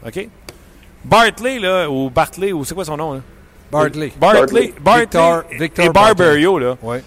OK? 0.05 0.27
Bartley, 1.03 1.57
là, 1.57 1.89
ou 1.89 2.11
Bartley, 2.11 2.53
ou 2.53 2.63
c'est 2.63 2.75
quoi 2.75 2.85
son 2.85 2.97
nom? 2.97 3.13
Là? 3.13 3.21
Bartley. 3.71 4.13
Bartley. 4.15 4.73
Bartley. 4.79 5.43
Victor, 5.57 5.85
et 5.85 5.89
Barberio, 5.89 6.59
là. 6.59 6.77
Ouais. 6.83 7.03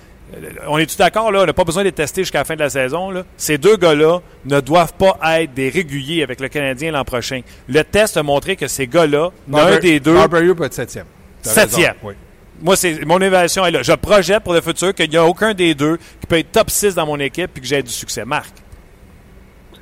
On 0.66 0.78
est-tu 0.78 0.96
d'accord, 0.96 1.30
là? 1.30 1.42
On 1.42 1.46
n'a 1.46 1.52
pas 1.52 1.64
besoin 1.64 1.82
de 1.82 1.88
les 1.88 1.92
tester 1.92 2.22
jusqu'à 2.22 2.38
la 2.38 2.44
fin 2.44 2.54
de 2.54 2.60
la 2.60 2.70
saison. 2.70 3.10
Là. 3.10 3.24
Ces 3.36 3.58
deux 3.58 3.76
gars-là 3.76 4.20
ne 4.44 4.60
doivent 4.60 4.94
pas 4.94 5.16
être 5.40 5.54
des 5.54 5.68
réguliers 5.68 6.22
avec 6.22 6.40
le 6.40 6.48
Canadien 6.48 6.92
l'an 6.92 7.04
prochain. 7.04 7.42
Le 7.68 7.82
test 7.84 8.16
a 8.16 8.22
montré 8.22 8.56
que 8.56 8.66
ces 8.66 8.86
gars-là, 8.86 9.30
un 9.52 9.78
des 9.78 10.00
deux. 10.00 10.14
Barberio 10.14 10.54
peut 10.54 10.64
être 10.64 10.74
septième. 10.74 11.06
Septième. 11.42 11.94
Oui. 12.02 12.14
Moi, 12.60 12.74
c'est 12.74 13.04
mon 13.04 13.20
évaluation 13.20 13.66
est 13.66 13.70
là. 13.70 13.82
Je 13.82 13.92
projette 13.92 14.42
pour 14.42 14.54
le 14.54 14.60
futur 14.60 14.94
qu'il 14.94 15.10
n'y 15.10 15.16
a 15.16 15.24
aucun 15.24 15.52
des 15.52 15.74
deux 15.74 15.98
qui 16.20 16.26
peut 16.26 16.38
être 16.38 16.52
top 16.52 16.70
6 16.70 16.94
dans 16.94 17.06
mon 17.06 17.20
équipe 17.20 17.50
et 17.56 17.60
que 17.60 17.66
j'ai 17.66 17.82
du 17.82 17.90
succès. 17.90 18.24
Marc. 18.24 18.52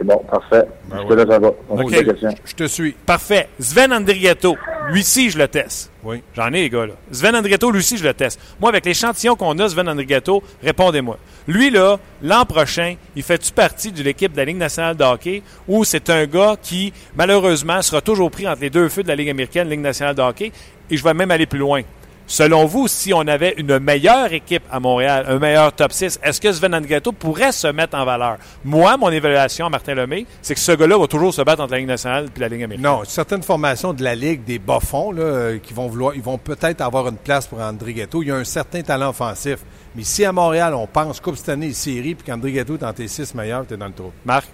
C'est 0.04 0.14
bon, 0.14 0.22
parfait. 0.30 0.66
Ben 0.90 0.98
je, 1.08 1.14
te 1.14 1.40
va. 1.40 2.32
je 2.44 2.54
te 2.54 2.64
suis. 2.64 2.92
Parfait. 2.92 3.48
Sven 3.58 3.92
Andrietto, 3.92 4.56
lui 4.90 5.00
aussi, 5.00 5.30
je 5.30 5.38
le 5.38 5.48
teste. 5.48 5.90
Oui. 6.02 6.22
J'en 6.34 6.48
ai, 6.48 6.62
les 6.62 6.70
gars. 6.70 6.86
Là. 6.86 6.92
Sven 7.10 7.34
Andrietto, 7.34 7.70
lui 7.70 7.78
aussi, 7.78 7.96
je 7.96 8.04
le 8.04 8.12
teste. 8.12 8.38
Moi, 8.60 8.68
avec 8.68 8.84
l'échantillon 8.84 9.34
qu'on 9.34 9.58
a, 9.58 9.68
Sven 9.68 9.88
Andrietto, 9.88 10.42
répondez-moi. 10.62 11.16
Lui, 11.48 11.70
là, 11.70 11.98
l'an 12.22 12.44
prochain, 12.44 12.96
il 13.16 13.22
fait-tu 13.22 13.52
partie 13.52 13.92
de 13.92 14.02
l'équipe 14.02 14.32
de 14.32 14.36
la 14.36 14.44
Ligue 14.44 14.58
nationale 14.58 14.96
de 14.96 15.04
hockey 15.04 15.42
ou 15.66 15.84
c'est 15.84 16.10
un 16.10 16.26
gars 16.26 16.56
qui, 16.60 16.92
malheureusement, 17.16 17.80
sera 17.80 18.02
toujours 18.02 18.30
pris 18.30 18.46
entre 18.46 18.60
les 18.60 18.70
deux 18.70 18.88
feux 18.90 19.02
de 19.02 19.08
la 19.08 19.16
Ligue 19.16 19.30
américaine, 19.30 19.68
Ligue 19.68 19.80
nationale 19.80 20.14
de 20.14 20.22
hockey? 20.22 20.52
Et 20.90 20.96
je 20.98 21.02
vais 21.02 21.14
même 21.14 21.30
aller 21.30 21.46
plus 21.46 21.58
loin. 21.58 21.82
Selon 22.26 22.64
vous, 22.64 22.88
si 22.88 23.12
on 23.12 23.20
avait 23.20 23.54
une 23.58 23.78
meilleure 23.78 24.32
équipe 24.32 24.62
à 24.70 24.80
Montréal, 24.80 25.26
un 25.28 25.38
meilleur 25.38 25.72
top 25.72 25.92
6, 25.92 26.20
est-ce 26.22 26.40
que 26.40 26.50
Sven 26.50 26.74
Andrietto 26.74 27.12
pourrait 27.12 27.52
se 27.52 27.66
mettre 27.66 27.96
en 27.98 28.04
valeur? 28.06 28.38
Moi, 28.64 28.96
mon 28.96 29.10
évaluation, 29.10 29.68
Martin 29.68 29.94
Lemay, 29.94 30.24
c'est 30.40 30.54
que 30.54 30.60
ce 30.60 30.72
gars-là 30.72 30.98
va 30.98 31.06
toujours 31.06 31.34
se 31.34 31.42
battre 31.42 31.62
entre 31.62 31.72
la 31.72 31.78
Ligue 31.78 31.88
nationale 31.88 32.28
et 32.34 32.40
la 32.40 32.48
Ligue 32.48 32.62
américaine. 32.62 32.90
Non, 32.90 33.04
certaines 33.04 33.42
formations 33.42 33.92
de 33.92 34.02
la 34.02 34.14
Ligue, 34.14 34.42
des 34.44 34.58
bas-fonds, 34.58 35.12
là, 35.12 35.22
euh, 35.22 35.58
qui 35.58 35.74
vont 35.74 35.86
vouloir, 35.86 36.14
ils 36.14 36.22
vont 36.22 36.38
peut-être 36.38 36.80
avoir 36.80 37.08
une 37.08 37.18
place 37.18 37.46
pour 37.46 37.60
Andrietto. 37.60 38.22
Il 38.22 38.28
y 38.28 38.32
a 38.32 38.36
un 38.36 38.44
certain 38.44 38.80
talent 38.80 39.10
offensif. 39.10 39.58
Mais 39.94 40.02
si 40.02 40.24
à 40.24 40.32
Montréal, 40.32 40.74
on 40.74 40.86
pense 40.86 41.20
Coupe 41.20 41.36
cette 41.36 41.50
année 41.50 41.72
série, 41.72 42.14
puis 42.14 42.26
qu'Andrietto 42.26 42.76
est 42.76 42.78
dans 42.78 42.92
tes 42.92 43.06
six 43.06 43.34
meilleurs, 43.34 43.66
tu 43.66 43.74
es 43.74 43.76
dans 43.76 43.86
le 43.86 43.92
trou. 43.92 44.12
Marc? 44.24 44.48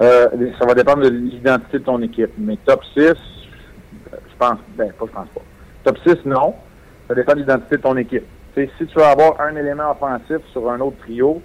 Euh, 0.00 0.28
ça 0.58 0.64
va 0.64 0.74
dépendre 0.74 1.02
de 1.02 1.08
l'identité 1.08 1.78
de 1.78 1.84
ton 1.84 2.00
équipe. 2.00 2.30
Mais 2.38 2.56
top 2.64 2.82
6, 2.94 3.02
je 3.02 3.14
pense, 4.38 4.58
ben, 4.76 4.90
pas 4.92 5.06
je 5.06 5.12
pense 5.12 5.28
pas. 5.34 5.42
Top 5.84 5.98
6, 6.06 6.24
non. 6.26 6.54
Ça 7.08 7.14
dépend 7.14 7.34
de 7.34 7.40
l'identité 7.40 7.76
de 7.76 7.82
ton 7.82 7.96
équipe. 7.96 8.24
si 8.54 8.68
tu 8.78 8.94
veux 8.94 9.04
avoir 9.04 9.40
un 9.40 9.56
élément 9.56 9.90
offensif 9.90 10.38
sur 10.52 10.70
un 10.70 10.80
autre 10.80 10.96
trio, 11.00 11.42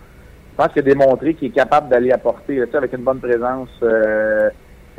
je 0.51 0.63
pense 0.63 0.74
qu'il 0.74 0.79
a 0.79 0.94
démontré 0.94 1.34
qu'il 1.34 1.50
est 1.50 1.51
capable 1.51 1.89
d'aller 1.89 2.12
apporter, 2.12 2.62
avec 2.62 2.94
une 2.94 3.03
bonne 3.03 3.20
présence, 3.20 3.70
euh, 3.84 4.50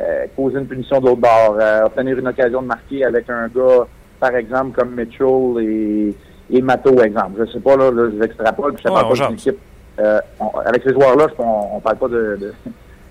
euh, 0.01 0.27
poser 0.37 0.59
une 0.59 0.67
punition 0.67 1.01
de 1.01 1.07
l'autre 1.07 1.21
bord, 1.21 1.57
euh, 1.59 1.87
obtenir 1.87 2.19
une 2.19 2.29
occasion 2.29 2.63
de 2.63 2.67
marquer 2.67 3.05
avec 3.05 3.29
un 3.29 3.49
gars, 3.49 3.87
par 4.21 4.35
exemple, 4.35 4.79
comme 4.79 4.95
Mitchell 4.95 5.59
et, 5.61 6.15
et 6.51 6.63
Mato, 6.63 7.01
exemple. 7.03 7.45
Je 7.45 7.53
sais 7.53 7.61
pas, 7.61 7.77
là, 7.77 7.91
là 7.91 8.11
je 8.13 8.21
l'extrapole, 8.21 8.75
puis 8.75 8.85
je 8.85 8.89
ne 8.89 8.95
parle 8.95 9.09
pas 9.09 9.27
d'une 9.27 9.35
équipe. 9.35 9.59
Euh, 10.01 10.21
avec 10.65 10.83
ces 10.85 10.93
joueurs-là, 10.93 11.27
on 11.39 11.77
ne 11.77 11.81
parle 11.81 11.97
pas 11.97 12.09
de, 12.09 12.39
de, 12.41 12.53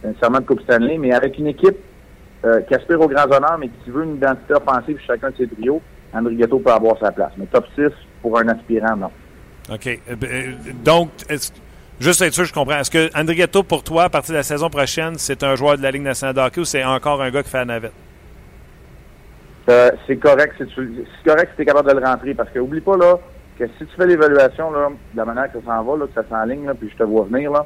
nécessairement 0.03 0.39
de 0.39 0.45
Coupe 0.45 0.61
Stanley, 0.61 0.97
mais 0.97 1.13
avec 1.13 1.37
une 1.37 1.47
équipe 1.47 1.77
euh, 2.45 2.61
qui 2.61 2.75
aspire 2.75 3.01
aux 3.01 3.07
grands 3.07 3.25
honneurs, 3.25 3.57
mais 3.59 3.69
qui 3.83 3.89
veut 3.89 4.03
une 4.03 4.15
identité 4.15 4.53
offensive 4.53 4.99
chacun 5.05 5.31
de 5.31 5.35
ses 5.37 5.47
trios, 5.47 5.81
André 6.13 6.35
Ghetto 6.35 6.59
peut 6.59 6.71
avoir 6.71 6.97
sa 6.99 7.11
place. 7.11 7.31
Mais 7.37 7.45
top 7.45 7.65
6 7.75 7.87
pour 8.21 8.37
un 8.39 8.47
aspirant, 8.47 8.95
non. 8.95 9.11
OK. 9.71 9.87
Euh, 9.87 10.51
donc, 10.83 11.09
juste 11.99 12.21
être 12.21 12.33
sûr, 12.33 12.45
je 12.45 12.53
comprends. 12.53 12.79
Est-ce 12.79 12.91
que 12.91 13.09
André 13.19 13.35
Ghetto, 13.35 13.63
pour 13.63 13.83
toi, 13.83 14.05
à 14.05 14.09
partir 14.09 14.33
de 14.33 14.37
la 14.37 14.43
saison 14.43 14.69
prochaine, 14.69 15.15
c'est 15.17 15.43
un 15.43 15.55
joueur 15.55 15.77
de 15.77 15.83
la 15.83 15.91
Ligue 15.91 16.03
nationale 16.03 16.35
de 16.35 16.41
hockey 16.41 16.61
ou 16.61 16.65
c'est 16.65 16.83
encore 16.83 17.21
un 17.21 17.29
gars 17.29 17.43
qui 17.43 17.49
fait 17.49 17.57
la 17.59 17.65
navette? 17.65 17.93
Euh, 19.69 19.91
c'est 20.05 20.15
correct 20.15 20.53
si 20.57 20.65
tu 20.67 21.05
correct 21.25 21.51
si 21.55 21.61
es 21.61 21.65
capable 21.65 21.89
de 21.89 21.99
le 21.99 22.05
rentrer 22.05 22.33
parce 22.33 22.49
que 22.51 22.59
oublie 22.59 22.79
pas 22.79 22.95
là 22.95 23.19
que 23.59 23.65
si 23.77 23.85
tu 23.85 23.95
fais 23.97 24.05
l'évaluation 24.05 24.71
là, 24.71 24.87
de 24.89 25.17
la 25.17 25.25
manière 25.25 25.51
que 25.51 25.59
ça 25.59 25.65
s'en 25.65 25.83
va, 25.83 25.97
là, 25.97 26.05
que 26.05 26.13
ça 26.13 26.23
s'enligne, 26.29 26.65
là, 26.65 26.73
puis 26.73 26.89
je 26.89 26.95
te 26.95 27.03
vois 27.03 27.25
venir 27.25 27.51
là, 27.51 27.65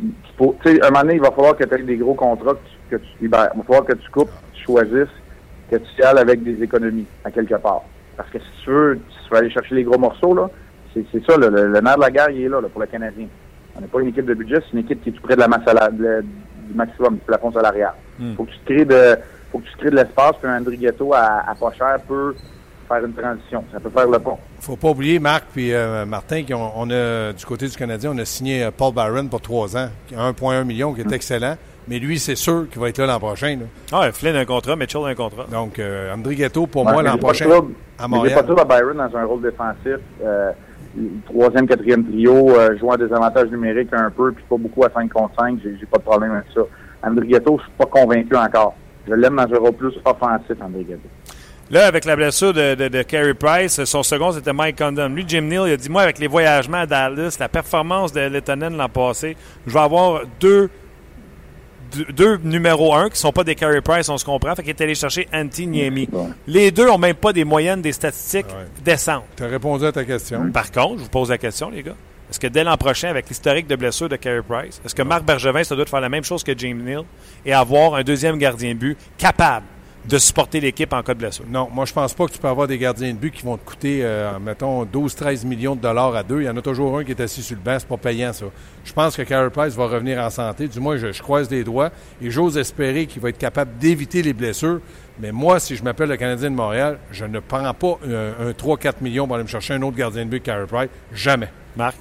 tu 0.00 0.44
sais, 0.64 0.82
un 0.82 0.90
moment 0.90 1.02
donné, 1.02 1.14
il 1.14 1.20
va 1.20 1.30
falloir 1.30 1.56
que 1.56 1.64
tu 1.64 1.74
aies 1.74 1.82
des 1.82 1.96
gros 1.96 2.14
contrats 2.14 2.54
que 2.90 2.96
tu, 2.96 3.06
libères. 3.20 3.50
Il 3.54 3.58
va 3.58 3.64
falloir 3.64 3.84
que 3.84 3.94
tu 3.94 4.10
coupes, 4.10 4.30
que 4.30 4.56
tu 4.56 4.64
choisisses, 4.64 5.14
que 5.70 5.76
tu 5.76 6.02
avec 6.02 6.42
des 6.42 6.62
économies 6.62 7.06
à 7.24 7.30
quelque 7.30 7.54
part. 7.54 7.82
Parce 8.16 8.30
que 8.30 8.38
si 8.38 8.64
tu 8.64 8.70
veux, 8.70 8.98
tu 8.98 9.30
veux 9.30 9.38
aller 9.38 9.50
chercher 9.50 9.74
les 9.74 9.84
gros 9.84 9.98
morceaux, 9.98 10.34
là, 10.34 10.48
c'est, 10.94 11.26
ça, 11.26 11.36
le, 11.36 11.48
le, 11.48 11.80
nerf 11.80 11.96
de 11.96 12.00
la 12.00 12.10
guerre, 12.10 12.30
il 12.30 12.42
est 12.42 12.48
là, 12.48 12.60
là 12.60 12.68
pour 12.68 12.80
le 12.80 12.86
Canadien. 12.86 13.26
On 13.76 13.80
n'est 13.80 13.88
pas 13.88 14.00
une 14.00 14.08
équipe 14.08 14.26
de 14.26 14.34
budget, 14.34 14.56
c'est 14.60 14.72
une 14.74 14.84
équipe 14.84 15.02
qui 15.02 15.08
est 15.08 15.12
tout 15.12 15.22
près 15.22 15.34
de 15.34 15.40
la 15.40 15.48
masse 15.48 15.64
du 15.92 16.74
maximum, 16.74 17.14
du 17.14 17.20
plafond 17.20 17.52
salarial. 17.52 17.94
Hmm. 18.18 18.34
Faut 18.34 18.44
que 18.44 18.50
tu 18.50 18.58
crées 18.64 18.84
de 18.84 19.16
faut 19.50 19.58
que 19.58 19.66
tu 19.66 19.76
crées 19.76 19.90
de 19.90 19.96
l'espace, 19.96 20.34
puis 20.40 20.50
un 20.50 20.58
Andrighetto 20.58 21.12
à, 21.12 21.44
à 21.48 21.54
pas 21.54 21.72
cher 21.72 21.98
peut 22.06 22.34
faire 22.88 23.04
une 23.04 23.12
transition. 23.12 23.64
Ça 23.72 23.80
peut 23.80 23.90
faire 23.90 24.08
le 24.08 24.18
pont. 24.18 24.38
faut 24.60 24.76
pas 24.76 24.90
oublier, 24.90 25.18
Marc 25.18 25.46
puis 25.52 25.72
euh, 25.72 26.04
Martin, 26.06 26.44
qu'on 26.44 26.90
a, 26.90 27.32
du 27.32 27.44
côté 27.44 27.66
du 27.66 27.76
Canadien, 27.76 28.12
on 28.14 28.18
a 28.18 28.24
signé 28.24 28.64
euh, 28.64 28.70
Paul 28.76 28.94
Byron 28.94 29.28
pour 29.28 29.40
trois 29.40 29.76
ans, 29.76 29.88
1,1 30.12 30.64
million, 30.64 30.92
qui 30.92 31.00
est 31.00 31.04
hmm. 31.04 31.14
excellent. 31.14 31.56
Mais 31.86 31.98
lui, 31.98 32.18
c'est 32.18 32.34
sûr 32.34 32.66
qu'il 32.70 32.80
va 32.80 32.88
être 32.88 32.98
là 32.98 33.06
l'an 33.06 33.18
prochain. 33.18 33.58
Ah, 33.92 34.10
Flynn 34.12 34.36
a 34.36 34.40
un 34.40 34.44
contrat, 34.44 34.74
Mitchell 34.74 35.02
a 35.04 35.08
un 35.08 35.14
contrat. 35.14 35.46
Donc, 35.50 35.78
euh, 35.78 36.14
André 36.14 36.34
Ghetto, 36.34 36.66
pour 36.66 36.84
moi, 36.84 37.02
l'an 37.02 37.18
prochain, 37.18 37.46
à 37.98 38.08
Montréal. 38.08 38.38
Il 38.38 38.46
pas 38.46 38.54
trop 38.54 38.60
à 38.60 38.64
Byron 38.64 38.96
dans 38.96 39.18
un 39.18 39.24
rôle 39.24 39.42
défensif. 39.42 39.98
Euh, 40.24 40.52
troisième, 41.26 41.66
quatrième 41.66 42.04
trio, 42.04 42.50
euh, 42.50 42.78
jouant 42.78 42.96
des 42.96 43.12
avantages 43.12 43.50
numériques 43.50 43.92
un 43.92 44.10
peu, 44.10 44.32
puis 44.32 44.44
pas 44.48 44.56
beaucoup 44.56 44.84
à 44.84 44.90
5 44.90 45.12
contre 45.12 45.34
5, 45.38 45.58
j'ai 45.62 45.86
pas 45.86 45.98
de 45.98 46.02
problème 46.02 46.32
avec 46.32 46.46
ça. 46.54 46.62
André 47.02 47.26
Ghetto, 47.26 47.58
je 47.58 47.64
suis 47.64 47.72
pas 47.76 47.86
convaincu 47.86 48.34
encore. 48.34 48.74
Je 49.06 49.12
l'aime 49.12 49.36
dans 49.36 49.42
un 49.42 49.58
rôle 49.58 49.72
plus 49.72 49.92
offensif, 50.04 50.56
André 50.62 50.84
Ghetto. 50.84 51.08
Là, 51.70 51.86
avec 51.86 52.04
la 52.04 52.14
blessure 52.14 52.52
de, 52.52 52.74
de, 52.74 52.88
de 52.88 53.02
Carey 53.02 53.34
Price, 53.34 53.82
son 53.84 54.02
second, 54.02 54.32
c'était 54.32 54.52
Mike 54.52 54.78
Condon. 54.78 55.08
Lui, 55.08 55.24
Jim 55.26 55.42
Neal, 55.42 55.64
il 55.66 55.72
a 55.72 55.76
dit, 55.76 55.90
moi, 55.90 56.02
avec 56.02 56.18
les 56.18 56.28
voyagements 56.28 56.78
à 56.78 56.86
Dallas, 56.86 57.36
la 57.40 57.48
performance 57.48 58.12
de 58.12 58.20
Lettonen 58.20 58.76
l'an 58.76 58.88
passé, 58.88 59.36
je 59.66 59.72
vais 59.72 59.80
avoir 59.80 60.22
deux 60.40 60.70
deux 62.12 62.38
numéros 62.38 62.94
1 62.94 63.10
qui 63.10 63.18
sont 63.18 63.32
pas 63.32 63.44
des 63.44 63.54
Carey 63.54 63.80
Price, 63.80 64.08
on 64.08 64.18
se 64.18 64.24
comprend. 64.24 64.54
Fait 64.54 64.62
qu'il 64.62 64.70
est 64.70 64.80
allé 64.80 64.94
chercher 64.94 65.28
Antti 65.32 65.66
Niemi. 65.66 66.08
Les 66.46 66.70
deux 66.70 66.88
ont 66.88 66.98
même 66.98 67.14
pas 67.14 67.32
des 67.32 67.44
moyennes, 67.44 67.82
des 67.82 67.92
statistiques 67.92 68.46
décentes. 68.84 69.24
Tu 69.36 69.44
as 69.44 69.48
répondu 69.48 69.84
à 69.84 69.92
ta 69.92 70.04
question. 70.04 70.50
Par 70.50 70.70
contre, 70.70 70.98
je 70.98 71.04
vous 71.04 71.10
pose 71.10 71.30
la 71.30 71.38
question, 71.38 71.70
les 71.70 71.82
gars. 71.82 71.96
Est-ce 72.30 72.40
que 72.40 72.46
dès 72.46 72.64
l'an 72.64 72.76
prochain, 72.76 73.08
avec 73.08 73.28
l'historique 73.28 73.66
de 73.66 73.76
blessure 73.76 74.08
de 74.08 74.16
Carey 74.16 74.42
Price, 74.48 74.80
est-ce 74.84 74.94
que 74.94 75.02
Marc 75.02 75.24
Bergevin, 75.24 75.62
ça 75.62 75.76
doit 75.76 75.84
faire 75.86 76.00
la 76.00 76.08
même 76.08 76.24
chose 76.24 76.42
que 76.42 76.56
James 76.56 76.82
Neal 76.82 77.02
et 77.44 77.52
avoir 77.52 77.94
un 77.94 78.02
deuxième 78.02 78.38
gardien 78.38 78.70
de 78.70 78.78
but 78.78 78.98
capable? 79.18 79.66
De 80.06 80.18
supporter 80.18 80.60
l'équipe 80.60 80.92
en 80.92 81.02
cas 81.02 81.14
de 81.14 81.18
blessure? 81.18 81.44
Non, 81.48 81.68
moi, 81.72 81.84
je 81.84 81.92
pense 81.92 82.12
pas 82.14 82.26
que 82.26 82.32
tu 82.32 82.38
peux 82.38 82.48
avoir 82.48 82.66
des 82.66 82.78
gardiens 82.78 83.12
de 83.12 83.18
but 83.18 83.32
qui 83.32 83.42
vont 83.42 83.56
te 83.56 83.64
coûter, 83.64 84.00
euh, 84.02 84.38
mettons, 84.38 84.84
12-13 84.84 85.46
millions 85.46 85.74
de 85.74 85.80
dollars 85.80 86.14
à 86.14 86.22
deux. 86.22 86.42
Il 86.42 86.44
y 86.44 86.48
en 86.48 86.56
a 86.56 86.62
toujours 86.62 86.98
un 86.98 87.04
qui 87.04 87.12
est 87.12 87.20
assis 87.20 87.42
sur 87.42 87.56
le 87.56 87.62
banc, 87.62 87.76
c'est 87.78 87.88
pas 87.88 87.96
payant, 87.96 88.32
ça. 88.32 88.46
Je 88.84 88.92
pense 88.92 89.16
que 89.16 89.22
Carey 89.22 89.50
Price 89.50 89.74
va 89.74 89.86
revenir 89.86 90.18
en 90.18 90.30
santé. 90.30 90.68
Du 90.68 90.80
moins, 90.80 90.96
je, 90.96 91.22
croise 91.22 91.48
des 91.48 91.64
doigts 91.64 91.90
et 92.20 92.30
j'ose 92.30 92.58
espérer 92.58 93.06
qu'il 93.06 93.22
va 93.22 93.30
être 93.30 93.38
capable 93.38 93.78
d'éviter 93.78 94.22
les 94.22 94.34
blessures. 94.34 94.80
Mais 95.20 95.32
moi, 95.32 95.60
si 95.60 95.76
je 95.76 95.82
m'appelle 95.82 96.08
le 96.08 96.16
Canadien 96.16 96.50
de 96.50 96.56
Montréal, 96.56 96.98
je 97.10 97.24
ne 97.24 97.38
prends 97.38 97.72
pas 97.72 97.98
un, 98.06 98.50
3-4 98.50 98.94
millions 99.00 99.26
pour 99.26 99.36
aller 99.36 99.44
me 99.44 99.48
chercher 99.48 99.74
un 99.74 99.82
autre 99.82 99.96
gardien 99.96 100.24
de 100.24 100.30
but 100.30 100.40
que 100.40 100.46
Carey 100.46 100.66
Price. 100.66 100.90
Jamais. 101.12 101.48
Marc? 101.76 101.96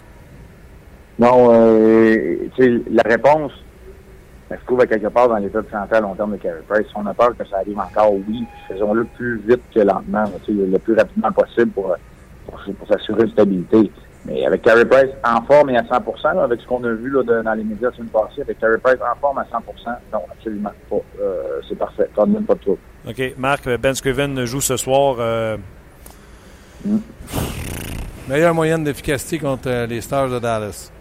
Non, 1.20 1.54
euh, 1.54 2.50
la 2.92 3.04
réponse, 3.04 3.52
ça 4.54 4.60
se 4.60 4.66
trouve 4.66 4.82
à 4.82 4.86
quelque 4.86 5.08
part 5.08 5.28
dans 5.28 5.38
l'état 5.38 5.62
de 5.62 5.70
santé 5.70 5.96
à 5.96 6.02
long 6.02 6.13
terme 6.13 6.34
de 6.34 6.38
Carey 6.38 6.62
Price. 6.68 6.86
Si 6.88 6.94
on 6.96 7.06
a 7.08 7.13
peur 7.13 7.36
que 7.36 7.46
ça 7.48 7.58
arrive 7.58 7.80
encore, 7.80 8.13
oui, 8.13 8.46
faisons-le 8.68 9.06
plus 9.06 9.42
vite 9.48 9.62
que 9.74 9.80
lentement, 9.80 10.26
le 10.48 10.78
plus 10.78 10.94
rapidement 10.94 11.32
possible 11.32 11.72
pour, 11.72 11.96
pour, 12.46 12.88
s'assurer 12.88 13.24
une 13.24 13.32
stabilité. 13.32 13.92
Mais 14.26 14.46
avec 14.46 14.62
Carey 14.62 14.86
Price 14.86 15.10
en 15.24 15.42
forme 15.42 15.72
et 15.72 15.78
à 15.78 15.82
100% 15.82 16.44
avec 16.44 16.62
ce 16.62 16.68
qu'on 16.68 16.84
a 16.84 16.92
vu 16.92 17.10
là, 17.10 17.42
dans 17.42 17.54
les 17.54 17.63
médias 17.63 17.89
la 17.89 17.96
semaine 17.96 18.10
passée, 18.10 18.42
avec 18.42 18.60
Carey 18.60 18.78
Price 18.82 19.00
en 19.02 19.20
forme 19.20 19.39
à 19.39 19.44
100% 19.44 19.96
non, 20.13 20.20
absolument 20.32 20.72
pas. 20.89 20.96
Euh, 21.20 21.60
c'est 21.68 21.78
parfait. 21.78 22.08
Quand 22.16 22.28
même 22.28 22.44
pas 22.44 22.54
de 22.56 22.60
trouble. 22.60 22.80
OK. 23.10 23.34
Marc, 23.38 23.68
Ben 23.78 23.96
Scriven 23.96 24.46
joue 24.46 24.62
ce 24.62 24.78
soir. 24.78 25.16
Euh... 25.20 25.58
Mm. 26.86 26.98
Meilleure 28.30 28.54
moyenne 28.54 28.84
d'efficacité 28.84 29.39
contre 29.39 29.68
euh, 29.68 29.88
les 29.88 30.00
Stars 30.00 30.30
de 30.30 30.39
Dallas 30.39 30.92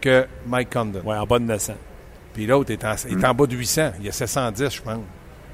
que 0.00 0.26
Mike 0.46 0.72
Condon. 0.72 1.00
Oui, 1.04 1.16
en 1.16 1.24
bas 1.24 1.38
de 1.38 1.44
900. 1.44 1.72
Puis 2.34 2.46
l'autre 2.46 2.70
est, 2.70 2.84
est, 2.84 3.24
en 3.24 3.34
bas 3.34 3.46
de 3.46 3.56
800. 3.56 3.92
Il 4.00 4.06
y 4.06 4.08
a 4.08 4.12
710, 4.12 4.74
je 4.74 4.82
pense. 4.82 4.98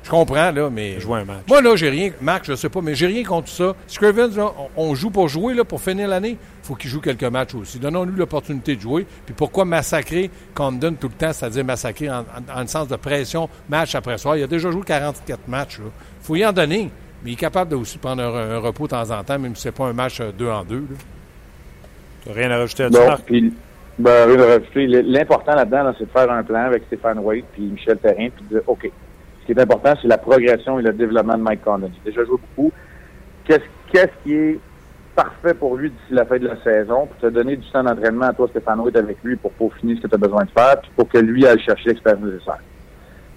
Je 0.09 0.11
comprends, 0.11 0.51
là, 0.51 0.71
mais. 0.71 0.99
Jouer 1.01 1.21
un 1.21 1.25
match. 1.25 1.43
Moi, 1.47 1.61
là, 1.61 1.77
j'ai 1.77 1.91
rien. 1.91 2.13
Marc, 2.23 2.47
je 2.47 2.55
sais 2.55 2.71
pas, 2.71 2.81
mais 2.81 2.95
j'ai 2.95 3.07
rien 3.07 3.23
contre 3.25 3.49
ça. 3.49 3.75
Scrivens, 3.87 4.35
là, 4.35 4.53
on, 4.77 4.95
joue 4.95 5.11
pour 5.11 5.29
jouer, 5.29 5.53
là, 5.53 5.65
pour 5.65 5.83
finir 5.83 6.09
l'année. 6.09 6.39
Il 6.63 6.67
faut 6.67 6.75
qu'il 6.77 6.89
joue 6.89 7.01
quelques 7.01 7.25
matchs 7.25 7.55
aussi. 7.55 7.79
Donnons-lui 7.79 8.17
l'opportunité 8.17 8.77
de 8.77 8.81
jouer. 8.81 9.07
Puis 9.27 9.35
pourquoi 9.37 9.67
massacrer 9.67 10.31
Condon 10.55 10.95
tout 10.99 11.09
le 11.09 11.15
temps, 11.15 11.33
c'est-à-dire 11.33 11.65
massacrer 11.65 12.09
en, 12.11 12.25
le 12.59 12.67
sens 12.69 12.89
de 12.89 12.97
pression, 12.97 13.51
match 13.69 13.95
après 13.95 14.17
soir? 14.17 14.37
Il 14.37 14.43
a 14.43 14.47
déjà 14.47 14.71
joué 14.71 14.83
44 14.83 15.47
matchs, 15.47 15.79
Il 15.79 16.27
faut 16.27 16.37
y 16.37 16.47
en 16.47 16.53
donner. 16.53 16.91
Mais 17.23 17.31
il 17.31 17.35
est 17.35 17.37
capable 17.37 17.73
de 17.73 17.77
aussi 17.77 17.99
prendre 17.99 18.23
un, 18.23 18.59
repos 18.59 18.85
de 18.85 18.91
temps 18.91 19.11
en 19.11 19.25
temps, 19.25 19.39
même 19.39 19.57
si 19.57 19.63
c'est 19.63 19.73
pas 19.73 19.89
un 19.89 19.93
match 19.93 20.21
euh, 20.21 20.31
deux 20.31 20.49
en 20.49 20.65
deux, 20.65 20.87
Tu 22.25 22.31
rien 22.31 22.51
à 22.51 22.59
rajouter 22.59 22.85
à 22.85 22.91
ça, 22.91 23.19
ben, 23.99 24.29
l'important 25.07 25.55
là-dedans, 25.55 25.93
c'est 25.99 26.05
de 26.05 26.11
faire 26.11 26.31
un 26.31 26.43
plan 26.43 26.67
avec 26.67 26.85
Stéphane 26.87 27.19
Waite 27.19 27.47
puis 27.53 27.63
Michel 27.63 27.97
Perrin, 27.97 28.29
puis 28.31 28.45
de 28.49 28.59
dire, 28.59 28.63
OK, 28.67 28.91
ce 29.41 29.47
qui 29.47 29.53
est 29.53 29.61
important, 29.61 29.95
c'est 30.01 30.09
la 30.09 30.19
progression 30.19 30.79
et 30.79 30.83
le 30.83 30.93
développement 30.93 31.37
de 31.37 31.43
Mike 31.43 31.65
Condon. 31.65 31.91
Il 32.05 32.09
a 32.09 32.11
déjà 32.13 32.25
joué 32.25 32.37
beaucoup. 32.39 32.73
Qu'est-ce 33.47 34.23
qui 34.23 34.35
est 34.35 34.61
parfait 35.17 35.55
pour 35.55 35.77
lui 35.77 35.91
d'ici 35.91 36.13
la 36.13 36.25
fin 36.25 36.39
de 36.39 36.47
la 36.47 36.63
saison, 36.63 37.07
pour 37.07 37.17
te 37.17 37.27
donner 37.27 37.57
du 37.57 37.67
temps 37.71 37.83
d'entraînement 37.83 38.27
à 38.27 38.33
toi, 38.33 38.47
Stéphane 38.51 38.79
Waite, 38.81 38.97
avec 38.97 39.17
lui, 39.25 39.35
pour 39.35 39.51
peaufiner 39.53 39.97
ce 39.97 40.03
que 40.03 40.07
tu 40.07 40.15
as 40.15 40.19
besoin 40.19 40.45
de 40.45 40.51
faire, 40.51 40.81
puis 40.81 40.91
pour 40.95 41.09
que 41.09 41.19
lui 41.19 41.45
aille 41.45 41.61
chercher 41.61 41.89
l'expérience 41.89 42.25
nécessaire. 42.25 42.61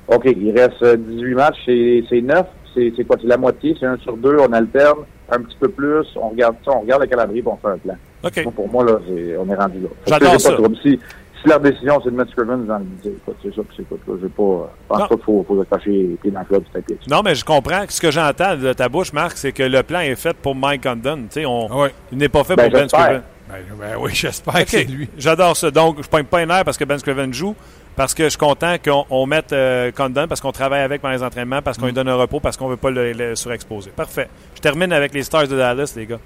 OK, 0.07 0.25
il 0.25 0.51
reste 0.51 0.83
18 0.83 1.33
matchs, 1.33 1.61
c'est 1.65 2.21
9. 2.21 2.45
C'est 2.75 3.03
quoi? 3.05 3.17
C'est 3.19 3.27
la 3.27 3.37
moitié, 3.37 3.75
c'est 3.79 3.85
un 3.85 3.97
sur 3.97 4.15
deux, 4.15 4.37
on 4.39 4.53
alterne 4.53 4.99
un 5.31 5.41
petit 5.41 5.57
peu 5.59 5.69
plus, 5.69 6.05
on 6.15 6.29
regarde 6.29 6.55
ça, 6.65 6.71
on 6.71 6.81
regarde 6.81 7.01
le 7.01 7.07
calendrier 7.07 7.41
pour 7.41 7.53
on 7.53 7.57
fait 7.57 7.73
un 7.73 7.77
plan. 7.77 8.51
pour 8.51 8.69
moi, 8.69 8.83
là, 8.85 8.99
on 9.39 9.49
est 9.49 9.55
rendu 9.55 9.79
là. 9.81 9.89
J'adore 10.07 10.39
ça. 10.39 10.57
Si, 10.81 10.99
si 11.41 11.47
leur 11.47 11.59
décision, 11.59 11.99
c'est 12.03 12.11
de 12.11 12.15
mettre 12.15 12.31
Scrivens 12.31 12.57
dans 12.57 12.77
le 12.77 12.83
budget, 12.83 13.13
c'est 13.41 13.55
ça, 13.55 13.61
c'est 13.75 13.87
quoi. 13.87 13.97
Je 14.21 14.27
pas, 14.27 14.71
pense 14.87 14.99
pas 14.99 15.07
qu'il 15.07 15.23
faut, 15.23 15.45
faut 15.47 15.61
attacher 15.61 15.91
les 15.91 16.17
pieds 16.21 16.31
dans 16.31 16.41
le 16.41 16.45
club 16.45 16.63
du 16.63 17.09
Non, 17.09 17.21
mais 17.23 17.35
je 17.35 17.43
comprends. 17.43 17.83
Ce 17.87 17.99
que 17.99 18.11
j'entends 18.11 18.55
de 18.55 18.73
ta 18.73 18.89
bouche, 18.89 19.13
Marc, 19.13 19.37
c'est 19.37 19.51
que 19.51 19.63
le 19.63 19.81
plan 19.83 20.01
est 20.01 20.15
fait 20.15 20.35
pour 20.35 20.55
Mike 20.55 20.83
Condon. 20.83 21.23
Tu 21.23 21.41
sais, 21.41 21.45
on, 21.45 21.67
il 22.11 22.17
n'est 22.17 22.29
pas 22.29 22.43
fait 22.43 22.55
ben, 22.55 22.69
pour 22.69 22.79
Ben 22.79 22.89
Scrivens. 22.89 23.21
Ben, 23.49 23.57
ben, 23.79 23.95
oui, 23.99 24.11
j'espère 24.13 24.63
que 24.65 24.69
c'est 24.69 24.83
lui. 24.83 25.09
J'adore 25.17 25.57
ça. 25.57 25.71
Donc, 25.71 25.97
je 25.97 26.01
ne 26.01 26.07
pointe 26.07 26.27
pas 26.27 26.43
une 26.43 26.51
air 26.51 26.63
parce 26.63 26.77
que 26.77 26.85
Ben 26.85 26.97
Scrivens 26.99 27.31
joue 27.33 27.55
parce 27.95 28.13
que 28.13 28.23
je 28.23 28.29
suis 28.29 28.37
content 28.37 28.75
qu'on 28.83 29.25
mette 29.25 29.51
euh, 29.53 29.91
Condon, 29.91 30.27
parce 30.27 30.39
qu'on 30.39 30.51
travaille 30.51 30.81
avec 30.81 31.01
pendant 31.01 31.13
les 31.13 31.23
entraînements, 31.23 31.61
parce 31.61 31.77
qu'on 31.77 31.85
lui 31.85 31.91
mm. 31.91 31.95
donne 31.95 32.09
un 32.09 32.15
repos, 32.15 32.39
parce 32.39 32.57
qu'on 32.57 32.65
ne 32.65 32.71
veut 32.71 32.77
pas 32.77 32.89
le, 32.89 33.35
surexposer. 33.35 33.91
Parfait. 33.91 34.29
Je 34.55 34.61
termine 34.61 34.93
avec 34.93 35.13
les 35.13 35.23
Stars 35.23 35.47
de 35.47 35.57
Dallas, 35.57 35.93
les 35.95 36.05
gars. 36.05 36.19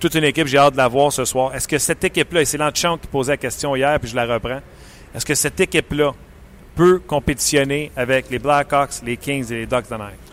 Toute 0.00 0.14
une 0.14 0.24
équipe, 0.24 0.46
j'ai 0.46 0.58
hâte 0.58 0.72
de 0.72 0.78
la 0.78 0.88
voir 0.88 1.12
ce 1.12 1.24
soir. 1.24 1.54
Est-ce 1.54 1.68
que 1.68 1.78
cette 1.78 2.02
équipe-là, 2.04 2.40
et 2.40 2.44
c'est 2.44 2.58
qui 2.58 3.06
posait 3.10 3.32
la 3.32 3.36
question 3.36 3.76
hier, 3.76 3.98
puis 4.00 4.08
je 4.08 4.16
la 4.16 4.26
reprends, 4.26 4.60
est-ce 5.14 5.26
que 5.26 5.34
cette 5.34 5.60
équipe-là 5.60 6.12
peut 6.74 7.00
compétitionner 7.06 7.90
avec 7.96 8.30
les 8.30 8.38
Blackhawks, 8.38 9.02
les 9.04 9.16
Kings 9.18 9.52
et 9.52 9.56
les 9.56 9.66
Ducks 9.66 9.90
de 9.90 9.96
Night? 9.96 10.32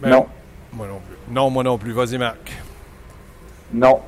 Ben, 0.00 0.10
non. 0.10 0.26
Moi 0.72 0.86
non 0.86 1.00
plus. 1.00 1.34
Non, 1.34 1.50
moi 1.50 1.64
non 1.64 1.78
plus. 1.78 1.92
Vas-y, 1.92 2.18
Marc. 2.18 2.52
Non. 3.72 4.00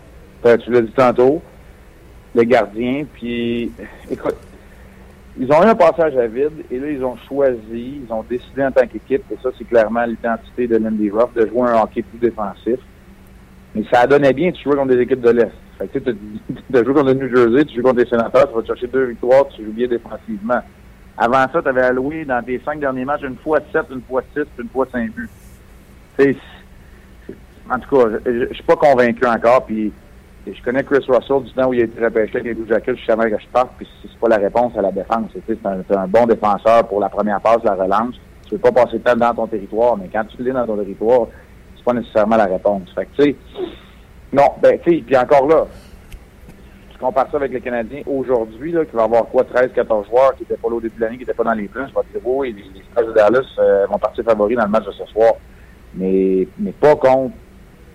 Euh, 0.46 0.56
tu 0.56 0.70
l'as 0.70 0.80
dit 0.80 0.92
tantôt. 0.92 1.42
Les 2.34 2.46
gardiens, 2.46 3.04
puis 3.12 3.72
écoute, 4.10 4.36
ils 5.38 5.52
ont 5.52 5.62
eu 5.62 5.66
un 5.66 5.74
passage 5.74 6.16
à 6.16 6.26
vide 6.26 6.64
et 6.70 6.78
là, 6.78 6.90
ils 6.90 7.04
ont 7.04 7.16
choisi, 7.28 8.00
ils 8.04 8.12
ont 8.12 8.24
décidé 8.28 8.64
en 8.64 8.72
tant 8.72 8.86
qu'équipe, 8.86 9.22
et 9.30 9.38
ça, 9.42 9.50
c'est 9.56 9.64
clairement 9.64 10.04
l'identité 10.04 10.66
de 10.66 10.76
Lindy 10.76 11.10
Ruff, 11.10 11.32
de 11.34 11.46
jouer 11.46 11.70
un 11.70 11.80
hockey 11.82 12.02
plus 12.02 12.18
défensif. 12.18 12.80
Mais 13.74 13.84
ça 13.92 14.06
donné 14.06 14.32
bien, 14.32 14.50
tu 14.50 14.64
joues 14.64 14.76
contre 14.76 14.94
des 14.94 15.00
équipes 15.00 15.20
de 15.20 15.30
l'Est. 15.30 15.52
Fait 15.78 15.86
que 15.88 15.98
tu 16.00 16.10
as 16.10 16.84
joué 16.84 16.94
contre 16.94 17.12
le 17.12 17.14
New 17.14 17.34
Jersey, 17.34 17.64
tu 17.66 17.76
joues 17.76 17.82
contre 17.82 18.00
les 18.00 18.06
sénateurs, 18.06 18.48
tu 18.48 18.54
vas 18.54 18.64
chercher 18.64 18.88
deux 18.88 19.04
victoires, 19.04 19.46
tu 19.48 19.64
joues 19.64 19.72
bien 19.72 19.86
défensivement. 19.86 20.60
Avant 21.16 21.46
ça, 21.52 21.62
tu 21.62 21.68
avais 21.68 21.82
alloué 21.82 22.24
dans 22.24 22.42
tes 22.42 22.60
cinq 22.64 22.80
derniers 22.80 23.04
matchs 23.04 23.22
une 23.22 23.36
fois 23.36 23.60
sept, 23.72 23.86
une 23.90 24.02
fois 24.02 24.22
six, 24.34 24.46
une 24.58 24.68
fois 24.68 24.86
cinq 24.90 25.10
buts. 25.12 25.28
en 27.70 27.78
tout 27.78 27.96
cas, 27.96 28.18
je 28.26 28.54
suis 28.54 28.64
pas 28.64 28.76
convaincu 28.76 29.24
encore. 29.26 29.64
Puis 29.66 29.92
je 30.46 30.62
connais 30.62 30.82
Chris 30.82 31.04
Russell 31.06 31.42
du 31.44 31.52
temps 31.52 31.68
où 31.68 31.74
il 31.74 31.82
a 31.82 31.84
été 31.84 32.02
repêché 32.02 32.38
avec 32.38 32.44
les 32.44 32.54
Blue 32.54 32.68
Jackets. 32.68 32.96
Savais 33.06 33.30
que 33.30 33.38
je 33.38 33.46
parte. 33.48 33.72
Puis 33.76 33.86
c'est 34.02 34.18
pas 34.18 34.28
la 34.28 34.38
réponse 34.38 34.72
à 34.76 34.82
la 34.82 34.90
défense. 34.90 35.30
C'est 35.46 35.66
un, 35.66 35.82
un, 35.96 36.06
bon 36.06 36.26
défenseur 36.26 36.86
pour 36.88 37.00
la 37.00 37.08
première 37.08 37.40
passe, 37.40 37.62
la 37.64 37.74
relance. 37.74 38.14
Tu 38.46 38.54
veux 38.54 38.60
pas 38.60 38.72
passer 38.72 38.98
de 38.98 39.02
temps 39.02 39.16
dans 39.16 39.34
ton 39.34 39.46
territoire, 39.46 39.96
mais 39.96 40.08
quand 40.12 40.24
tu 40.24 40.42
l'es 40.42 40.52
dans 40.52 40.66
ton 40.66 40.76
territoire, 40.76 41.28
c'est 41.76 41.84
pas 41.84 41.92
nécessairement 41.92 42.36
la 42.36 42.46
réponse. 42.46 42.90
Fait 42.94 43.06
que 43.06 43.22
tu 43.22 43.22
sais, 43.22 43.36
non, 44.32 44.46
ben 44.60 44.78
tu 44.82 44.90
sais, 44.90 45.04
puis 45.06 45.16
encore 45.16 45.46
là, 45.46 45.66
tu 46.90 46.98
compares 46.98 47.30
ça 47.30 47.36
avec 47.36 47.52
les 47.52 47.60
Canadiens 47.60 48.02
aujourd'hui, 48.06 48.72
là, 48.72 48.84
qui 48.84 48.96
va 48.96 49.04
avoir 49.04 49.26
quoi, 49.26 49.44
13, 49.44 49.70
14 49.74 50.08
joueurs 50.08 50.34
qui 50.36 50.42
étaient 50.42 50.56
pas 50.56 50.68
là 50.68 50.74
au 50.76 50.80
début 50.80 50.96
de 50.96 51.00
l'année, 51.00 51.16
qui 51.16 51.22
étaient 51.22 51.34
pas 51.34 51.44
dans 51.44 51.52
les 51.52 51.68
plans, 51.68 51.86
je 51.86 51.94
vais 51.94 52.00
te 52.00 52.18
dire, 52.18 52.20
oui, 52.24 52.52
les, 52.52 52.78
les 52.78 52.84
Stars 52.90 53.06
de 53.06 53.12
Dallas 53.12 53.46
euh, 53.58 53.86
vont 53.86 53.98
partir 53.98 54.24
favoris 54.24 54.56
dans 54.56 54.64
le 54.64 54.70
match 54.70 54.86
de 54.86 54.92
ce 54.92 55.06
soir. 55.06 55.34
Mais, 55.94 56.48
mais 56.58 56.72
pas 56.72 56.96
contre 56.96 57.34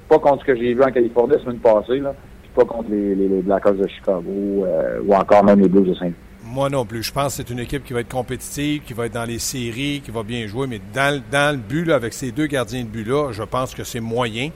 pas 0.08 0.20
contre 0.20 0.42
ce 0.42 0.46
que 0.46 0.56
j'ai 0.56 0.74
vu 0.74 0.84
en 0.84 0.92
Californie 0.92 1.34
la 1.34 1.40
semaine 1.40 1.60
passée, 1.60 2.00
là, 2.00 2.14
pas 2.56 2.66
contre 2.66 2.90
les, 2.90 3.16
les, 3.16 3.28
les 3.28 3.42
Blackhawks 3.42 3.78
de 3.78 3.88
Chicago 3.88 4.66
euh, 4.66 5.02
ou 5.06 5.14
encore 5.14 5.44
même 5.44 5.60
les 5.60 5.68
Blues 5.68 5.88
de 5.88 5.94
Saint-Louis. 5.94 6.16
Moi 6.44 6.70
non 6.70 6.86
plus. 6.86 7.04
Je 7.04 7.12
pense 7.12 7.36
que 7.36 7.44
c'est 7.44 7.50
une 7.52 7.60
équipe 7.60 7.84
qui 7.84 7.94
va 7.94 8.00
être 8.02 8.12
compétitive, 8.12 8.82
qui 8.84 8.94
va 8.94 9.08
être 9.08 9.14
dans 9.14 9.26
les 9.26 9.40
séries, 9.40 10.02
qui 10.04 10.12
va 10.12 10.24
bien 10.24 10.48
jouer, 10.48 10.68
mais 10.68 10.80
dans, 10.94 11.22
dans 11.32 11.52
le 11.56 11.58
but, 11.58 11.86
là, 11.86 11.96
avec 11.96 12.14
ces 12.14 12.32
deux 12.32 12.48
gardiens 12.48 12.84
de 12.84 12.88
but-là, 12.88 13.32
je 13.32 13.44
pense 13.44 13.74
que 13.76 13.84
c'est 13.84 14.00
moyen. 14.00 14.50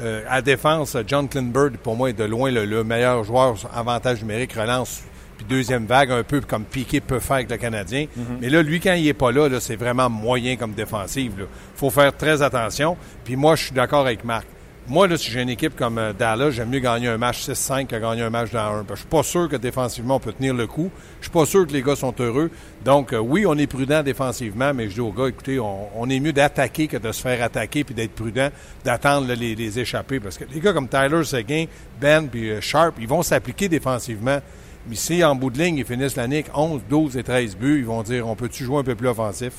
Euh, 0.00 0.22
à 0.28 0.40
défense, 0.40 0.96
John 1.06 1.28
Klinberg, 1.28 1.76
pour 1.76 1.96
moi, 1.96 2.10
est 2.10 2.18
de 2.18 2.24
loin 2.24 2.50
le, 2.50 2.64
le 2.64 2.82
meilleur 2.82 3.24
joueur 3.24 3.54
avantage 3.74 4.22
numérique, 4.22 4.52
relance 4.54 5.02
puis 5.36 5.46
deuxième 5.48 5.86
vague, 5.86 6.10
un 6.10 6.22
peu 6.22 6.40
comme 6.40 6.64
Piquet 6.64 7.00
peut 7.00 7.18
faire 7.18 7.36
avec 7.36 7.50
le 7.50 7.56
Canadien. 7.56 8.04
Mm 8.04 8.20
-hmm. 8.20 8.38
Mais 8.40 8.48
là, 8.50 8.62
lui, 8.62 8.80
quand 8.80 8.94
il 8.94 9.04
n'est 9.04 9.14
pas 9.14 9.32
là, 9.32 9.48
là 9.48 9.60
c'est 9.60 9.76
vraiment 9.76 10.08
moyen 10.10 10.56
comme 10.56 10.72
défensive. 10.72 11.32
Il 11.38 11.46
faut 11.74 11.90
faire 11.90 12.12
très 12.16 12.42
attention. 12.42 12.96
Puis 13.24 13.36
moi, 13.36 13.56
je 13.56 13.64
suis 13.64 13.74
d'accord 13.74 14.00
avec 14.06 14.24
Marc. 14.24 14.46
Moi, 14.88 15.06
là, 15.06 15.16
si 15.16 15.30
j'ai 15.30 15.40
une 15.40 15.48
équipe 15.48 15.76
comme 15.76 15.96
euh, 15.96 16.12
Dallas, 16.12 16.50
j'aime 16.50 16.68
mieux 16.68 16.80
gagner 16.80 17.06
un 17.06 17.16
match 17.16 17.48
6-5 17.48 17.86
que 17.86 17.94
gagner 17.94 18.22
un 18.22 18.30
match 18.30 18.50
dans 18.50 18.80
1. 18.80 18.86
Je 18.90 18.96
suis 18.96 19.06
pas 19.06 19.22
sûr 19.22 19.48
que 19.48 19.54
défensivement, 19.54 20.16
on 20.16 20.20
peut 20.20 20.32
tenir 20.32 20.54
le 20.54 20.66
coup. 20.66 20.90
Je 21.20 21.26
suis 21.26 21.30
pas 21.30 21.46
sûr 21.46 21.64
que 21.68 21.72
les 21.72 21.82
gars 21.82 21.94
sont 21.94 22.12
heureux. 22.18 22.50
Donc, 22.84 23.12
euh, 23.12 23.18
oui, 23.18 23.46
on 23.46 23.56
est 23.56 23.68
prudent 23.68 24.02
défensivement, 24.02 24.74
mais 24.74 24.88
je 24.88 24.94
dis 24.94 25.00
aux 25.00 25.12
gars, 25.12 25.28
écoutez, 25.28 25.60
on, 25.60 26.10
est 26.10 26.18
mieux 26.18 26.32
d'attaquer 26.32 26.88
que 26.88 26.96
de 26.96 27.12
se 27.12 27.22
faire 27.22 27.40
attaquer 27.44 27.84
puis 27.84 27.94
d'être 27.94 28.12
prudent, 28.12 28.48
d'attendre 28.84 29.32
les, 29.32 29.54
les 29.54 29.78
échapper. 29.78 30.18
Parce 30.18 30.36
que 30.36 30.44
les 30.52 30.58
gars 30.58 30.72
comme 30.72 30.88
Tyler 30.88 31.22
Seguin, 31.22 31.66
Ben 32.00 32.26
puis 32.26 32.50
euh, 32.50 32.60
Sharp, 32.60 32.96
ils 32.98 33.06
vont 33.08 33.22
s'appliquer 33.22 33.68
défensivement. 33.68 34.40
Mais 34.88 34.96
si 34.96 35.22
en 35.22 35.36
bout 35.36 35.50
de 35.50 35.58
ligne, 35.58 35.76
ils 35.76 35.84
finissent 35.84 36.16
l'année 36.16 36.44
11, 36.52 36.82
12 36.90 37.16
et 37.18 37.22
13 37.22 37.56
buts, 37.56 37.78
ils 37.78 37.86
vont 37.86 38.02
dire, 38.02 38.26
on 38.26 38.34
peut-tu 38.34 38.64
jouer 38.64 38.78
un 38.78 38.84
peu 38.84 38.96
plus 38.96 39.06
offensif? 39.06 39.52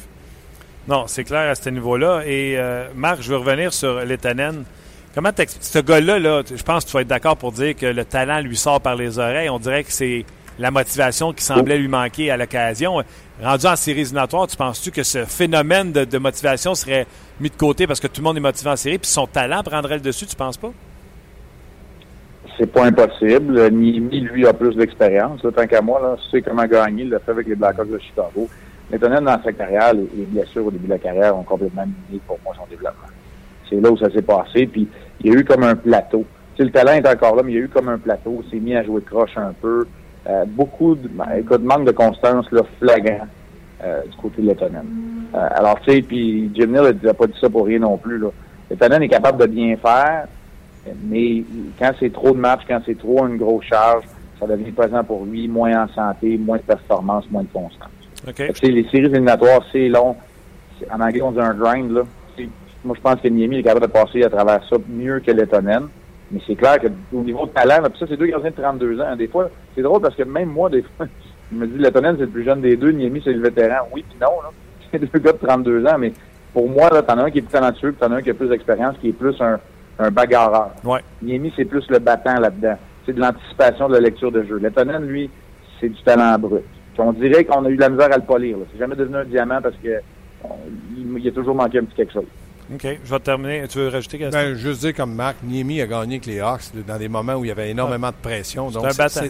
Non, 0.85 1.05
c'est 1.07 1.23
clair 1.23 1.49
à 1.49 1.55
ce 1.55 1.69
niveau-là. 1.69 2.23
Et 2.27 2.59
Marc, 2.93 3.21
je 3.21 3.29
veux 3.29 3.37
revenir 3.37 3.71
sur 3.71 4.03
Letanen. 4.03 4.65
Comment 5.13 5.29
ce 5.37 5.79
gars-là, 5.79 6.17
là, 6.17 6.41
je 6.43 6.63
pense 6.63 6.85
que 6.85 6.89
tu 6.89 6.97
vas 6.97 7.01
être 7.01 7.07
d'accord 7.07 7.37
pour 7.37 7.51
dire 7.51 7.75
que 7.75 7.85
le 7.85 8.03
talent 8.03 8.39
lui 8.39 8.57
sort 8.57 8.81
par 8.81 8.95
les 8.95 9.19
oreilles. 9.19 9.47
On 9.47 9.59
dirait 9.59 9.83
que 9.83 9.91
c'est 9.91 10.25
la 10.57 10.71
motivation 10.71 11.33
qui 11.33 11.43
semblait 11.43 11.77
lui 11.77 11.87
manquer 11.87 12.31
à 12.31 12.37
l'occasion. 12.37 13.03
Rendu 13.39 13.67
en 13.67 13.75
série 13.75 14.01
éliminatoire, 14.01 14.47
tu 14.47 14.57
penses-tu 14.57 14.89
que 14.89 15.03
ce 15.03 15.23
phénomène 15.25 15.91
de, 15.91 16.17
motivation 16.17 16.73
serait 16.73 17.05
mis 17.39 17.51
de 17.51 17.55
côté 17.55 17.85
parce 17.85 17.99
que 17.99 18.07
tout 18.07 18.21
le 18.21 18.23
monde 18.23 18.37
est 18.37 18.41
motivé 18.41 18.71
en 18.71 18.75
série, 18.75 18.97
puis 18.97 19.07
son 19.07 19.27
talent 19.27 19.61
prendrait 19.61 19.95
le 19.95 20.01
dessus, 20.01 20.25
tu 20.25 20.35
penses 20.35 20.57
pas? 20.57 20.71
C'est 22.57 22.71
pas 22.71 22.85
impossible. 22.85 23.69
Niemi, 23.71 24.21
lui, 24.21 24.47
a 24.47 24.53
plus 24.53 24.75
d'expérience. 24.75 25.41
Tant 25.41 25.67
qu'à 25.67 25.81
moi, 25.81 26.01
là, 26.01 26.15
tu 26.23 26.29
sais 26.29 26.41
comment 26.41 26.65
gagner, 26.65 27.03
il 27.03 27.09
l'a 27.09 27.19
fait 27.19 27.31
avec 27.31 27.45
les 27.45 27.55
Blackhawks 27.55 27.89
de 27.89 27.99
Chicago. 27.99 28.49
Mais 28.89 28.97
dans 28.97 29.43
sa 29.43 29.53
carrière, 29.53 29.93
les 29.93 30.25
blessures 30.25 30.65
au 30.65 30.71
début 30.71 30.85
de 30.85 30.91
la 30.91 30.99
carrière 30.99 31.37
ont 31.37 31.43
complètement 31.43 31.85
miné 31.85 32.19
pour 32.27 32.39
moi 32.43 32.53
son 32.57 32.65
développement. 32.67 33.07
C'est 33.69 33.79
là 33.79 33.91
où 33.91 33.97
ça 33.97 34.11
s'est 34.11 34.21
passé. 34.21 34.67
Puis 34.67 34.87
il 35.21 35.31
y 35.31 35.35
a 35.35 35.39
eu 35.39 35.43
comme 35.43 35.63
un 35.63 35.75
plateau. 35.75 36.25
Tu 36.55 36.57
sais, 36.57 36.63
le 36.65 36.71
talent 36.71 36.93
est 36.93 37.07
encore 37.07 37.35
là, 37.35 37.43
mais 37.43 37.51
il 37.51 37.55
y 37.55 37.57
a 37.59 37.63
eu 37.63 37.69
comme 37.69 37.89
un 37.89 37.97
plateau. 37.97 38.43
Il 38.45 38.51
s'est 38.51 38.63
mis 38.63 38.75
à 38.75 38.83
jouer 38.83 39.01
de 39.01 39.05
croche 39.05 39.37
un 39.37 39.53
peu. 39.59 39.85
Euh, 40.27 40.45
beaucoup 40.47 40.95
de, 40.95 41.07
ben, 41.07 41.25
écoute, 41.37 41.63
manque 41.63 41.85
de 41.85 41.91
constance 41.91 42.49
là, 42.51 42.61
flagrant 42.79 43.27
euh, 43.83 44.01
du 44.03 44.15
côté 44.17 44.41
de 44.41 44.47
Lettonen. 44.47 44.85
Euh, 45.35 45.47
alors, 45.51 45.79
tu 45.81 45.91
sais, 45.91 46.01
puis 46.01 46.49
Jim 46.53 46.67
Neal 46.67 46.95
n'a 47.01 47.13
pas 47.13 47.27
dit 47.27 47.37
ça 47.41 47.49
pour 47.49 47.65
rien 47.65 47.79
non 47.79 47.97
plus. 47.97 48.21
Lettonen 48.69 49.03
est 49.03 49.09
capable 49.09 49.41
de 49.41 49.47
bien 49.47 49.75
faire, 49.77 50.27
mais 51.05 51.43
quand 51.77 51.91
c'est 51.99 52.13
trop 52.13 52.31
de 52.31 52.37
matchs, 52.37 52.61
quand 52.67 52.79
c'est 52.85 52.97
trop 52.97 53.27
une 53.27 53.37
grosse 53.37 53.65
charge, 53.65 54.05
ça 54.39 54.47
devient 54.47 54.71
présent 54.71 55.03
pour 55.03 55.25
lui, 55.25 55.47
moins 55.47 55.83
en 55.83 55.87
santé, 55.89 56.37
moins 56.37 56.57
de 56.57 56.63
performance, 56.63 57.25
moins 57.29 57.43
de 57.43 57.51
constance. 57.51 57.89
Okay. 58.27 58.51
les 58.63 58.83
séries 58.85 59.05
éliminatoires, 59.05 59.61
c'est 59.71 59.89
long. 59.89 60.15
En 60.89 61.01
anglais, 61.01 61.21
on 61.21 61.31
dit 61.31 61.39
un 61.39 61.53
grind. 61.53 61.91
Là. 61.91 62.03
Moi, 62.83 62.95
je 62.97 63.01
pense 63.01 63.21
que 63.21 63.27
Niemi 63.27 63.59
est 63.59 63.63
capable 63.63 63.87
de 63.87 63.91
passer 63.91 64.23
à 64.23 64.29
travers 64.29 64.61
ça 64.69 64.75
mieux 64.89 65.19
que 65.19 65.31
Lettonen. 65.31 65.87
Mais 66.31 66.41
c'est 66.47 66.55
clair 66.55 66.79
qu'au 66.79 67.21
niveau 67.21 67.45
de 67.45 67.51
talent, 67.51 67.81
là, 67.81 67.89
ça, 67.97 68.05
c'est 68.07 68.17
deux 68.17 68.25
gardiens 68.25 68.49
de 68.49 68.55
32 68.55 68.99
ans. 69.01 69.15
Des 69.15 69.27
fois, 69.27 69.49
c'est 69.75 69.81
drôle 69.81 70.01
parce 70.01 70.15
que 70.15 70.23
même 70.23 70.49
moi, 70.49 70.69
des 70.69 70.81
fois, 70.81 71.05
je 71.51 71.57
me 71.57 71.67
dis, 71.67 71.77
Lettonen, 71.77 72.15
c'est 72.17 72.25
le 72.25 72.29
plus 72.29 72.43
jeune 72.43 72.61
des 72.61 72.75
deux. 72.75 72.91
Niemi, 72.91 73.21
c'est 73.23 73.33
le 73.33 73.41
vétéran. 73.41 73.87
Oui, 73.93 74.03
puis 74.07 74.17
non. 74.19 74.41
Là. 74.41 74.49
C'est 74.91 74.99
deux 74.99 75.19
gars 75.19 75.31
de 75.31 75.37
32 75.37 75.87
ans. 75.87 75.97
Mais 75.97 76.13
pour 76.53 76.69
moi, 76.69 76.87
là, 76.91 77.01
t'en 77.01 77.17
as 77.17 77.23
un 77.23 77.31
qui 77.31 77.39
est 77.39 77.41
plus 77.41 77.51
talentueux, 77.51 77.93
puis 77.93 77.99
t'en 77.99 78.13
as 78.13 78.17
un 78.17 78.21
qui 78.21 78.29
a 78.29 78.35
plus 78.35 78.49
d'expérience, 78.49 78.95
qui 79.01 79.09
est 79.09 79.13
plus 79.13 79.39
un, 79.41 79.59
un 79.97 80.11
bagarreur. 80.11 80.69
Ouais. 80.83 80.99
Niemi, 81.21 81.51
c'est 81.55 81.65
plus 81.65 81.83
le 81.89 81.97
battant 81.97 82.39
là-dedans. 82.39 82.77
C'est 83.05 83.13
de 83.13 83.19
l'anticipation 83.19 83.87
de 83.89 83.93
la 83.93 84.01
lecture 84.01 84.31
de 84.31 84.43
jeu. 84.43 84.57
Lettonen, 84.57 85.03
lui, 85.03 85.31
c'est 85.79 85.89
du 85.89 86.01
talent 86.03 86.37
brut. 86.37 86.63
Puis 86.93 87.01
on 87.01 87.13
dirait 87.13 87.43
qu'on 87.43 87.65
a 87.65 87.69
eu 87.69 87.75
de 87.75 87.81
la 87.81 87.89
misère 87.89 88.13
à 88.13 88.17
le 88.17 88.23
polir. 88.23 88.57
C'est 88.71 88.79
jamais 88.79 88.95
devenu 88.95 89.17
un 89.17 89.25
diamant 89.25 89.61
parce 89.61 89.75
que 89.83 89.99
on, 90.43 90.49
il, 90.95 91.19
il 91.19 91.27
a 91.27 91.31
toujours 91.31 91.55
manqué 91.55 91.79
un 91.79 91.85
petit 91.85 91.95
quelque 91.95 92.13
chose. 92.13 92.25
OK. 92.73 92.87
Je 93.03 93.09
vais 93.09 93.19
terminer. 93.19 93.67
Tu 93.67 93.77
veux 93.77 93.89
rajouter 93.89 94.17
quelque 94.17 94.33
chose? 94.33 94.43
Ben, 94.43 94.55
juste 94.55 94.81
dire 94.81 94.93
comme 94.93 95.13
Marc, 95.13 95.37
Niemi 95.43 95.81
a 95.81 95.87
gagné 95.87 96.15
avec 96.15 96.25
les 96.25 96.39
Hawks 96.39 96.71
dans 96.87 96.97
des 96.97 97.07
moments 97.07 97.35
où 97.35 97.45
il 97.45 97.49
y 97.49 97.51
avait 97.51 97.69
énormément 97.69 98.09
de 98.09 98.15
pression. 98.21 98.69
Donc, 98.69 98.85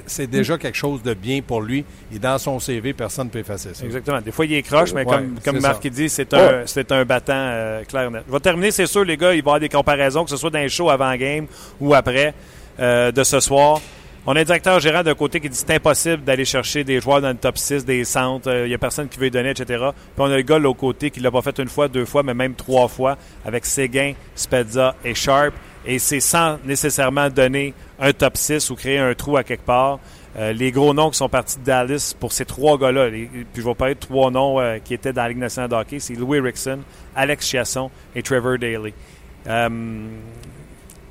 c'est 0.08 0.28
déjà 0.28 0.58
quelque 0.58 0.78
chose 0.78 1.02
de 1.04 1.14
bien 1.14 1.42
pour 1.42 1.62
lui. 1.62 1.86
Et 2.14 2.20
dans 2.20 2.38
son 2.38 2.60
CV, 2.60 2.94
personne 2.94 3.28
ne 3.28 3.32
peut 3.32 3.40
effacer 3.40 3.74
ça. 3.74 3.86
Exactement. 3.86 4.22
Des 4.22 4.32
fois, 4.32 4.46
il 4.46 4.54
est 4.54 4.64
croche, 4.64 4.94
mais 4.94 5.06
ouais, 5.06 5.16
comme, 5.16 5.36
comme 5.44 5.60
Marc 5.60 5.86
dit, 5.88 6.10
c'est 6.10 6.34
un, 6.34 6.64
ouais. 6.64 6.92
un 6.92 7.06
battant 7.06 7.34
euh, 7.36 7.84
clair 7.84 8.10
net. 8.12 8.24
Je 8.28 8.34
vais 8.34 8.40
terminer, 8.40 8.72
c'est 8.72 8.86
sûr, 8.86 9.04
les 9.04 9.18
gars, 9.18 9.34
il 9.34 9.38
va 9.38 9.38
y 9.38 9.40
avoir 9.40 9.60
des 9.60 9.70
comparaisons, 9.70 10.24
que 10.24 10.30
ce 10.30 10.38
soit 10.38 10.50
dans 10.50 10.60
les 10.60 10.70
shows 10.70 10.90
avant-game 10.90 11.48
ou 11.80 11.94
après 11.94 12.34
euh, 12.80 13.12
de 13.12 13.24
ce 13.24 13.40
soir. 13.40 13.82
On 14.26 14.38
a 14.38 14.40
un 14.40 14.44
directeur 14.46 14.80
gérant 14.80 15.04
d'un 15.04 15.16
côté 15.16 15.42
qui 15.42 15.50
dit 15.50 15.58
c'est 15.58 15.72
impossible 15.72 16.24
d'aller 16.24 16.46
chercher 16.46 16.86
des 16.86 17.02
joueurs 17.02 17.20
dans 17.20 17.28
le 17.28 17.36
top 17.36 17.58
6, 17.58 17.84
des 17.84 18.06
centres, 18.06 18.50
il 18.50 18.56
euh, 18.56 18.68
n'y 18.70 18.74
a 18.74 18.78
personne 18.78 19.10
qui 19.10 19.20
veut 19.20 19.30
donner, 19.30 19.50
etc. 19.50 19.66
Puis 19.92 20.18
on 20.18 20.32
a 20.32 20.38
le 20.38 20.44
gars 20.44 20.60
de 20.60 20.64
l'autre 20.64 20.80
côté 20.80 21.12
qui 21.12 21.20
l'a 21.20 21.30
pas 21.30 21.42
fait 21.42 21.60
une 21.60 21.68
fois, 21.68 21.90
deux 21.90 22.06
fois, 22.06 22.24
mais 22.24 22.34
même 22.34 22.56
trois 22.56 22.88
fois, 22.88 23.18
avec 23.44 23.66
Séguin, 23.66 24.14
Spezza 24.34 24.96
et 25.04 25.14
Sharp. 25.14 25.54
Et 25.86 26.00
c'est 26.00 26.22
sans 26.22 26.58
nécessairement 26.64 27.30
donner 27.30 27.74
un 28.00 28.14
top 28.14 28.38
6 28.38 28.70
ou 28.70 28.76
créer 28.76 28.98
un 28.98 29.14
trou 29.14 29.36
à 29.36 29.44
quelque 29.44 29.66
part. 29.66 30.00
Euh, 30.38 30.54
les 30.54 30.72
gros 30.72 30.94
noms 30.94 31.10
qui 31.10 31.18
sont 31.18 31.28
partis 31.28 31.60
de 31.60 31.66
Dallas 31.66 32.16
pour 32.18 32.32
ces 32.32 32.46
trois 32.46 32.78
gars-là, 32.78 33.10
puis 33.10 33.28
je 33.54 33.62
vais 33.62 33.76
parler 33.76 33.96
de 33.96 34.00
trois 34.00 34.32
noms 34.32 34.58
euh, 34.58 34.78
qui 34.80 34.94
étaient 34.94 35.12
dans 35.12 35.24
la 35.24 35.30
Ligue 35.30 35.38
nationale 35.40 35.70
de 35.70 35.76
hockey, 35.76 36.00
c'est 36.00 36.14
Louis 36.14 36.40
Rickson, 36.40 36.80
Alex 37.14 37.46
Chiasson 37.46 37.92
et 38.16 38.24
Trevor 38.24 38.58
Daly. 38.58 38.94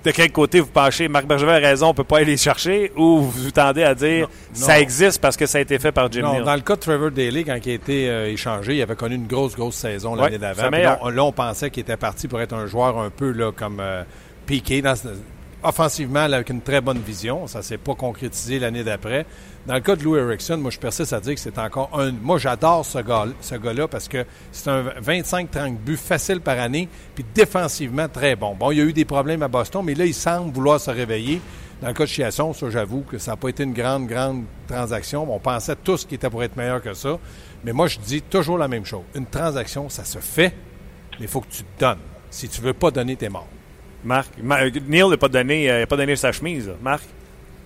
De 0.04 0.10
quel 0.10 0.32
côté 0.32 0.60
vous 0.60 0.66
penchez? 0.66 1.06
Marc 1.08 1.26
Bergevin 1.26 1.54
a 1.54 1.58
raison, 1.58 1.86
on 1.86 1.90
ne 1.90 1.94
peut 1.94 2.04
pas 2.04 2.16
aller 2.16 2.26
les 2.26 2.36
chercher, 2.36 2.90
ou 2.96 3.20
vous 3.20 3.50
tendez 3.52 3.84
à 3.84 3.94
dire 3.94 4.22
non, 4.22 4.28
ça 4.52 4.80
existe 4.80 5.20
parce 5.20 5.36
que 5.36 5.46
ça 5.46 5.58
a 5.58 5.60
été 5.60 5.78
fait 5.78 5.92
par 5.92 6.10
Jim 6.10 6.22
non, 6.22 6.32
Neal? 6.32 6.44
Dans 6.44 6.54
le 6.54 6.60
cas 6.60 6.74
de 6.74 6.80
Trevor 6.80 7.10
Daly, 7.10 7.44
quand 7.44 7.58
il 7.64 7.70
a 7.70 7.74
été 7.74 8.08
euh, 8.08 8.30
échangé, 8.30 8.76
il 8.76 8.82
avait 8.82 8.96
connu 8.96 9.14
une 9.14 9.26
grosse, 9.26 9.54
grosse 9.54 9.76
saison 9.76 10.14
l'année 10.14 10.32
ouais, 10.32 10.38
d'avant. 10.38 10.70
Là, 10.70 10.98
là, 11.10 11.24
on 11.24 11.32
pensait 11.32 11.70
qu'il 11.70 11.82
était 11.82 11.96
parti 11.96 12.26
pour 12.26 12.40
être 12.40 12.54
un 12.54 12.66
joueur 12.66 12.98
un 12.98 13.10
peu 13.10 13.30
là, 13.30 13.52
comme 13.52 13.78
euh, 13.80 14.02
piqué 14.46 14.82
dans, 14.82 14.94
offensivement 15.62 16.20
avec 16.20 16.50
une 16.50 16.60
très 16.60 16.80
bonne 16.80 16.98
vision. 16.98 17.46
Ça 17.46 17.58
ne 17.58 17.62
s'est 17.62 17.78
pas 17.78 17.94
concrétisé 17.94 18.58
l'année 18.58 18.84
d'après. 18.84 19.26
Dans 19.66 19.74
le 19.74 19.80
cas 19.80 19.94
de 19.94 20.02
Lou 20.02 20.16
Erickson, 20.16 20.56
moi, 20.56 20.70
je 20.70 20.78
persiste 20.78 21.12
à 21.12 21.20
dire 21.20 21.34
que 21.34 21.40
c'est 21.40 21.58
encore 21.58 21.90
un. 21.98 22.10
Moi, 22.10 22.38
j'adore 22.38 22.84
ce 22.84 22.98
gars-là 22.98 23.32
ce 23.40 23.54
gars 23.54 23.88
parce 23.88 24.08
que 24.08 24.24
c'est 24.50 24.68
un 24.68 24.82
25-30 25.00 25.76
buts 25.76 25.96
facile 25.96 26.40
par 26.40 26.58
année, 26.58 26.88
puis 27.14 27.24
défensivement 27.34 28.08
très 28.08 28.34
bon. 28.34 28.54
Bon, 28.54 28.72
il 28.72 28.78
y 28.78 28.80
a 28.80 28.84
eu 28.84 28.92
des 28.92 29.04
problèmes 29.04 29.42
à 29.42 29.48
Boston, 29.48 29.82
mais 29.84 29.94
là, 29.94 30.04
il 30.04 30.14
semble 30.14 30.52
vouloir 30.52 30.80
se 30.80 30.90
réveiller. 30.90 31.40
Dans 31.80 31.88
le 31.88 31.94
cas 31.94 32.04
de 32.04 32.08
Chiasson, 32.08 32.52
ça, 32.52 32.70
j'avoue 32.70 33.02
que 33.02 33.18
ça 33.18 33.32
n'a 33.32 33.36
pas 33.36 33.48
été 33.48 33.64
une 33.64 33.72
grande, 33.72 34.06
grande 34.06 34.44
transaction. 34.68 35.32
On 35.32 35.40
pensait 35.40 35.76
tous 35.76 36.04
qu'il 36.04 36.14
était 36.14 36.30
pour 36.30 36.42
être 36.42 36.56
meilleur 36.56 36.80
que 36.80 36.94
ça. 36.94 37.18
Mais 37.64 37.72
moi, 37.72 37.88
je 37.88 37.98
dis 37.98 38.22
toujours 38.22 38.58
la 38.58 38.68
même 38.68 38.84
chose. 38.84 39.02
Une 39.14 39.26
transaction, 39.26 39.88
ça 39.88 40.04
se 40.04 40.18
fait, 40.18 40.54
mais 41.18 41.26
il 41.26 41.28
faut 41.28 41.40
que 41.40 41.50
tu 41.50 41.62
te 41.62 41.80
donnes. 41.80 41.98
Si 42.30 42.48
tu 42.48 42.60
ne 42.60 42.66
veux 42.66 42.74
pas 42.74 42.90
donner, 42.90 43.16
t'es 43.16 43.28
mort. 43.28 43.48
Marc, 44.04 44.30
Neil 44.88 45.08
n'a 45.08 45.16
pas 45.16 45.28
donné, 45.28 45.70
euh, 45.70 45.86
pas 45.86 45.96
donné 45.96 46.16
sa 46.16 46.32
chemise, 46.32 46.68
là. 46.68 46.74
Marc? 46.82 47.04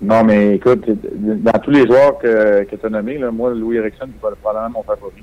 Non, 0.02 0.22
mais 0.24 0.56
écoute, 0.56 0.84
dans 1.14 1.58
tous 1.62 1.70
les 1.70 1.86
joueurs 1.86 2.18
que, 2.18 2.64
que 2.64 2.76
tu 2.76 2.86
as 2.86 2.90
nommés, 2.90 3.16
là, 3.16 3.30
moi, 3.30 3.54
Louis 3.54 3.76
Erickson, 3.76 4.06
c'est 4.06 4.36
probablement 4.40 4.78
mon 4.78 4.82
favori. 4.82 5.22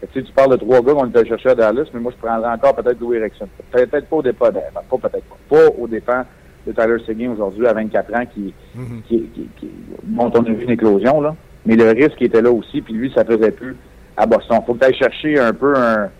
Tu, 0.00 0.20
sais, 0.20 0.22
tu 0.22 0.32
parles 0.32 0.52
de 0.52 0.56
trois 0.56 0.82
gars 0.82 0.92
qu'on 0.92 1.06
était 1.06 1.26
chercher 1.26 1.50
à 1.50 1.54
Dallas, 1.54 1.86
mais 1.92 2.00
moi, 2.00 2.12
je 2.14 2.24
prendrais 2.24 2.50
encore 2.50 2.76
peut-être 2.76 3.00
Louis 3.00 3.16
Erickson. 3.16 3.48
Peut-être 3.72 4.06
pas 4.06 4.16
au 4.16 4.22
départ, 4.22 4.52
pas 4.52 4.82
peut-être 5.08 5.24
pas. 5.24 5.36
Pas 5.48 5.66
au 5.78 5.88
dépens 5.88 6.24
de 6.66 6.72
Tyler 6.72 6.96
Seguin 7.06 7.32
aujourd'hui 7.32 7.66
à 7.66 7.72
24 7.72 8.14
ans 8.14 8.26
qui, 8.32 8.54
mm 8.74 8.82
-hmm. 8.82 9.02
qui, 9.08 9.22
qui, 9.34 9.48
qui, 9.56 9.70
dont 10.04 10.30
on 10.34 10.40
a 10.40 10.50
vu 10.50 10.62
une 10.64 10.70
éclosion, 10.70 11.20
là. 11.20 11.34
Mais 11.66 11.76
le 11.76 11.90
risque 11.90 12.20
était 12.22 12.42
là 12.42 12.50
aussi, 12.52 12.82
puis 12.82 12.94
lui, 12.94 13.10
ça 13.14 13.24
faisait 13.24 13.50
plus 13.50 13.74
à 14.16 14.26
Boston. 14.26 14.60
Faut 14.66 14.74
que 14.74 14.80
tu 14.80 14.84
ailles 14.84 14.94
chercher 14.98 15.38
un 15.38 15.52
peu 15.52 15.74
un, 15.76 16.10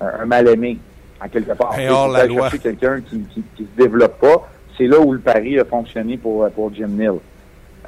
un, 0.00 0.10
un 0.22 0.26
mal-aimé 0.26 0.78
en 1.22 1.28
quelque 1.28 1.52
part. 1.52 1.78
Et 1.78 1.88
hors 1.88 2.08
la 2.08 2.26
loi. 2.26 2.50
quelqu'un 2.50 3.00
qui, 3.00 3.20
qui, 3.32 3.42
qui 3.56 3.64
se 3.64 3.82
développe 3.82 4.18
pas. 4.20 4.48
C'est 4.76 4.86
là 4.86 4.98
où 4.98 5.12
le 5.12 5.18
pari 5.18 5.58
a 5.58 5.64
fonctionné 5.64 6.16
pour, 6.16 6.48
pour 6.50 6.72
Jim 6.72 6.88
Neal. 6.88 7.16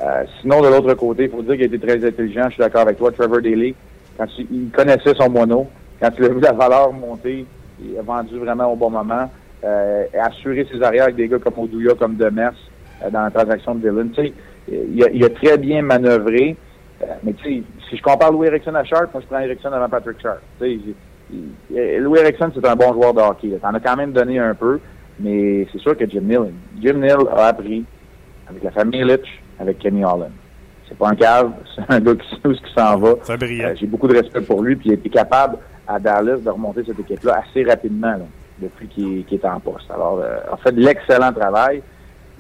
Euh, 0.03 0.25
sinon, 0.41 0.61
de 0.61 0.69
l'autre 0.69 0.95
côté, 0.95 1.25
il 1.25 1.31
faut 1.31 1.43
dire 1.43 1.53
qu'il 1.55 1.63
a 1.63 1.67
été 1.67 1.79
très 1.79 2.05
intelligent. 2.05 2.45
Je 2.47 2.55
suis 2.55 2.63
d'accord 2.63 2.83
avec 2.83 2.99
toi. 2.99 3.13
Trevor 3.13 3.41
Daly, 3.41 3.75
quand 4.19 4.27
il, 4.39 4.71
connaissait 4.71 5.15
son 5.15 5.31
mono, 5.31 5.67
quand 6.01 6.11
il 6.19 6.25
a 6.25 6.29
vu 6.29 6.41
la 6.41 6.53
valeur 6.53 6.93
monter, 6.93 7.47
il 7.83 7.99
a 7.99 8.03
vendu 8.03 8.39
vraiment 8.39 8.73
au 8.73 8.77
bon 8.77 8.91
moment. 8.91 9.31
Euh, 9.65 10.07
et 10.13 10.19
assuré 10.19 10.67
ses 10.73 10.83
arrières 10.83 11.05
avec 11.05 11.17
des 11.17 11.29
gars 11.29 11.39
comme 11.39 11.55
Oduya, 11.57 11.95
comme 11.95 12.17
Demers, 12.17 12.53
euh, 13.05 13.11
dans 13.11 13.23
la 13.23 13.31
transaction 13.31 13.77
de 13.77 13.89
Dylan. 13.89 14.11
Tu 14.11 14.23
sais, 14.23 14.33
il, 14.69 15.05
a, 15.05 15.11
il 15.11 15.25
a 15.25 15.31
très 15.31 15.57
bien 15.57 15.83
manœuvré. 15.83 16.57
Euh, 17.03 17.07
mais 17.23 17.33
tu 17.35 17.45
sais, 17.45 17.63
si 17.89 17.97
je 17.97 18.03
compare 18.03 18.33
Louis 18.33 18.49
Erickson 18.49 18.75
à 18.75 18.85
Sharp, 18.85 19.13
moi 19.13 19.23
je 19.23 19.27
prends 19.27 19.39
Erickson 19.39 19.73
avant 19.73 19.89
Patrick 19.89 20.21
Sharp. 20.21 20.41
Tu 20.61 20.67
sais, 20.67 20.95
Louis 21.71 22.19
Erickson, 22.21 22.51
c'est 22.55 22.67
un 22.67 22.77
bon 22.77 22.93
joueur 22.93 23.15
de 23.15 23.21
hockey. 23.21 23.51
T'en 23.61 23.75
as 23.75 23.81
quand 23.81 23.97
même 23.97 24.13
donné 24.13 24.39
un 24.39 24.55
peu, 24.55 24.81
mais 25.19 25.67
c'est 25.73 25.79
sûr 25.79 25.97
que 25.97 26.09
Jim 26.09 26.23
Neal, 26.23 26.53
Jim 26.81 26.95
Neal 26.95 27.19
a 27.37 27.47
appris 27.47 27.85
avec 28.49 28.63
la 28.63 28.71
famille 28.71 29.05
Litch, 29.05 29.41
avec 29.59 29.79
Kenny 29.79 30.05
Holland. 30.05 30.33
C'est 30.89 30.99
pas 30.99 31.09
un 31.09 31.15
cave, 31.15 31.53
c'est 31.75 31.85
un 31.89 32.01
gars 32.01 32.15
qui 32.15 32.29
sait 32.29 32.49
où 32.49 32.53
qui 32.53 32.73
s'en 32.77 32.99
va. 32.99 33.15
Euh, 33.65 33.75
J'ai 33.77 33.87
beaucoup 33.87 34.09
de 34.09 34.17
respect 34.17 34.43
pour 34.43 34.63
lui, 34.63 34.77
puis 34.77 34.89
il 34.91 34.93
a 34.93 34.95
été 34.97 35.09
capable 35.09 35.59
à 35.89 35.99
Dallas 35.99 36.39
de 36.39 36.51
remonter 36.51 36.83
cette 36.87 36.99
équipe-là 37.01 37.41
assez 37.49 37.65
rapidement 37.65 38.13
là, 38.13 38.25
depuis 38.61 38.89
qu'il 38.89 39.25
est 39.31 39.45
en 39.45 39.59
poste. 39.61 39.91
Alors, 39.91 40.21
euh, 40.23 40.39
en 40.51 40.57
fait, 40.57 40.73
de 40.73 40.81
l'excellent 40.81 41.33
travail. 41.33 41.83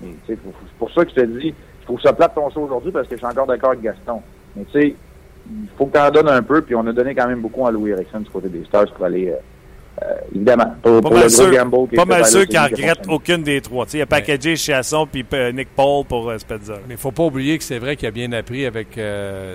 Mais 0.02 0.14
c'est 0.26 0.38
pour 0.78 0.90
ça 0.92 1.04
que 1.04 1.10
je 1.10 1.14
te 1.16 1.26
dis, 1.26 1.54
je 1.80 1.84
trouve 1.86 2.00
ça 2.00 2.12
plate 2.12 2.34
ton 2.34 2.50
show 2.50 2.62
aujourd'hui 2.62 2.90
parce 2.90 3.06
que 3.06 3.14
je 3.14 3.18
suis 3.18 3.26
encore 3.26 3.46
d'accord 3.46 3.70
avec 3.70 3.82
Gaston. 3.82 4.20
Mais 4.56 4.64
tu 4.72 4.80
sais, 4.80 4.94
il 5.50 5.68
faut 5.76 5.86
que 5.86 5.92
tu 5.92 5.98
en 5.98 6.10
donnes 6.10 6.28
un 6.28 6.42
peu, 6.42 6.62
puis 6.62 6.74
on 6.74 6.86
a 6.86 6.92
donné 6.92 7.14
quand 7.14 7.26
même 7.26 7.40
beaucoup 7.40 7.66
à 7.66 7.70
Louis 7.70 7.90
Erickson 7.90 8.20
du 8.20 8.30
côté 8.30 8.48
des 8.48 8.64
Stars 8.64 8.92
pour 8.94 9.04
aller 9.04 9.30
euh, 9.30 9.36
euh, 10.00 10.14
évidemment, 10.34 10.74
pour, 10.82 11.00
pas 11.02 11.10
mal 11.10 11.30
sûr, 11.30 11.50
Pas 11.94 12.04
mal 12.06 12.24
sûr 12.24 12.46
qu'il 12.46 12.58
regrette 12.58 13.06
aucune 13.08 13.42
des 13.42 13.60
trois. 13.60 13.84
il 13.92 14.00
a 14.00 14.06
packagé 14.06 14.56
Chasson 14.56 15.06
puis 15.10 15.24
euh, 15.34 15.52
Nick 15.52 15.68
Paul 15.76 16.04
pour 16.06 16.30
euh, 16.30 16.38
Spezza. 16.38 16.74
Mais 16.88 16.90
il 16.90 16.92
ne 16.94 16.96
faut 16.96 17.10
pas 17.12 17.24
oublier 17.24 17.58
que 17.58 17.64
c'est 17.64 17.78
vrai 17.78 17.96
qu'il 17.96 18.08
a 18.08 18.10
bien 18.10 18.32
appris 18.32 18.64
avec 18.64 18.98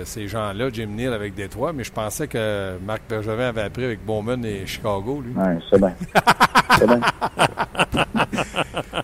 ces 0.04 0.28
gens-là, 0.28 0.68
Jim 0.72 0.88
Neal 0.96 1.12
avec 1.12 1.34
Détroit, 1.34 1.72
mais 1.72 1.82
je 1.82 1.92
pensais 1.92 2.28
que 2.28 2.78
Marc 2.84 3.02
Bergevin 3.08 3.48
avait 3.48 3.62
appris 3.62 3.84
avec 3.84 4.04
Bowman 4.04 4.44
et 4.44 4.64
Chicago, 4.64 5.22
lui. 5.24 5.32
Oui, 5.36 5.62
c'est 5.70 5.78
bien. 5.78 5.94
c'est 6.78 6.86
bien. 6.86 7.00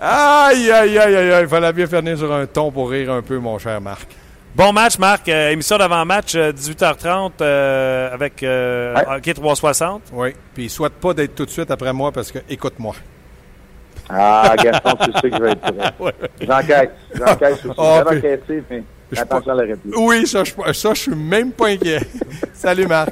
aïe, 0.00 0.70
aïe, 0.70 0.98
aïe, 0.98 1.16
aïe, 1.16 1.42
il 1.42 1.48
fallait 1.48 1.72
bien 1.72 1.86
finir 1.86 2.16
sur 2.16 2.32
un 2.32 2.46
ton 2.46 2.70
pour 2.70 2.90
rire 2.90 3.12
un 3.12 3.22
peu, 3.22 3.38
mon 3.38 3.58
cher 3.58 3.80
Marc. 3.80 4.08
Bon 4.54 4.72
match, 4.72 5.00
Marc. 5.00 5.28
Euh, 5.28 5.50
émission 5.50 5.76
d'avant-match, 5.76 6.36
18h30 6.36 7.32
euh, 7.40 7.40
euh, 7.42 8.14
avec 8.14 8.34
Hockey 9.08 9.34
360. 9.34 10.02
Oui. 10.12 10.28
Puis 10.54 10.70
souhaite 10.70 10.92
pas 10.92 11.12
d'être 11.12 11.34
tout 11.34 11.44
de 11.44 11.50
suite 11.50 11.72
après 11.72 11.92
moi 11.92 12.12
parce 12.12 12.30
que 12.30 12.38
écoute-moi. 12.48 12.94
Ah, 14.08 14.54
Gaston, 14.62 14.92
tu 15.06 15.12
sais 15.12 15.30
que 15.30 15.36
je 15.36 15.42
vais 15.42 15.50
être 15.50 15.92
prêt. 15.96 16.14
J'enquête. 16.40 16.92
J'enquête 17.14 17.52
aussi. 17.52 17.74
Oh, 17.76 17.94
J'avais 17.96 18.16
enquêté, 18.18 18.62
mais 18.70 18.82
attention 19.18 19.52
à 19.52 19.54
la 19.56 19.62
réplique. 19.62 19.94
Oui, 19.98 20.24
ça, 20.24 20.44
je, 20.44 20.72
ça, 20.72 20.94
je 20.94 21.00
suis 21.00 21.16
même 21.16 21.50
pas 21.50 21.70
inquiet. 21.70 22.02
Salut, 22.52 22.86
Marc. 22.86 23.10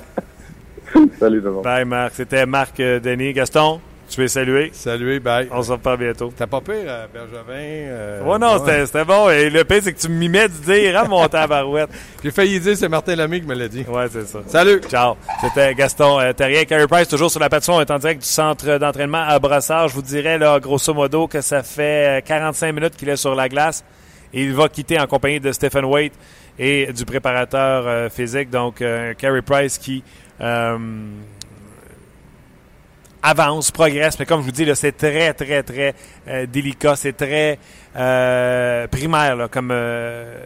Salut, 1.18 1.40
tout 1.40 1.46
le 1.46 1.52
monde. 1.54 1.64
Bye, 1.64 1.84
Marc. 1.84 2.12
C'était 2.14 2.46
Marc 2.46 2.76
Denis. 2.76 3.32
Gaston? 3.32 3.80
Tu 4.12 4.20
veux 4.20 4.28
saluer? 4.28 4.70
Saluer, 4.74 5.20
bye. 5.20 5.48
On 5.50 5.62
se 5.62 5.72
reparle 5.72 5.96
bientôt. 5.96 6.30
T'as 6.36 6.46
pas 6.46 6.60
pire, 6.60 6.84
euh, 6.84 7.06
Bergevin? 7.10 7.54
Euh, 7.56 8.22
ouais, 8.22 8.38
non, 8.38 8.62
c'était 8.84 9.06
bon. 9.06 9.30
Et 9.30 9.48
le 9.48 9.64
pire, 9.64 9.80
c'est 9.82 9.94
que 9.94 9.98
tu 9.98 10.10
mimais 10.10 10.48
de 10.48 10.52
dire 10.52 10.98
à 10.98 11.04
mon 11.08 11.26
tabarouette. 11.28 11.88
J'ai 12.22 12.30
failli 12.30 12.60
dire, 12.60 12.76
c'est 12.76 12.90
Martin 12.90 13.16
Lamy 13.16 13.40
qui 13.40 13.46
me 13.46 13.54
l'a 13.54 13.68
dit. 13.68 13.86
Ouais, 13.88 14.04
c'est 14.12 14.26
ça. 14.26 14.40
Salut! 14.46 14.82
Ciao. 14.86 15.16
C'était 15.40 15.74
Gaston 15.74 16.20
euh, 16.20 16.34
Terrien. 16.34 16.66
Carey 16.66 16.86
Price, 16.86 17.08
toujours 17.08 17.30
sur 17.30 17.40
la 17.40 17.48
patinoire, 17.48 17.80
est 17.80 17.90
en 17.90 17.98
direct 17.98 18.20
du 18.20 18.28
centre 18.28 18.76
d'entraînement 18.76 19.22
à 19.26 19.38
Brassard. 19.38 19.88
Je 19.88 19.94
vous 19.94 20.02
dirais, 20.02 20.36
là, 20.36 20.60
grosso 20.60 20.92
modo, 20.92 21.26
que 21.26 21.40
ça 21.40 21.62
fait 21.62 22.22
45 22.26 22.66
euh, 22.66 22.72
minutes 22.74 22.96
qu'il 22.96 23.08
est 23.08 23.16
sur 23.16 23.34
la 23.34 23.48
glace. 23.48 23.82
Et 24.34 24.42
il 24.42 24.52
va 24.52 24.68
quitter 24.68 25.00
en 25.00 25.06
compagnie 25.06 25.40
de 25.40 25.52
Stephen 25.52 25.86
Waite 25.86 26.12
et 26.58 26.92
du 26.92 27.06
préparateur 27.06 28.10
physique. 28.12 28.50
Donc, 28.50 28.84
Carey 29.16 29.42
Price 29.42 29.78
qui 29.78 30.02
avance, 33.22 33.70
progresse, 33.70 34.18
mais 34.18 34.26
comme 34.26 34.40
je 34.40 34.46
vous 34.46 34.52
dis, 34.52 34.68
c'est 34.74 34.96
très, 34.96 35.32
très, 35.32 35.62
très 35.62 35.94
euh, 36.28 36.46
délicat, 36.46 36.96
c'est 36.96 37.12
très 37.12 37.58
euh, 37.96 38.86
primaire 38.88 39.48
comme 39.50 39.70
euh, 39.70 40.44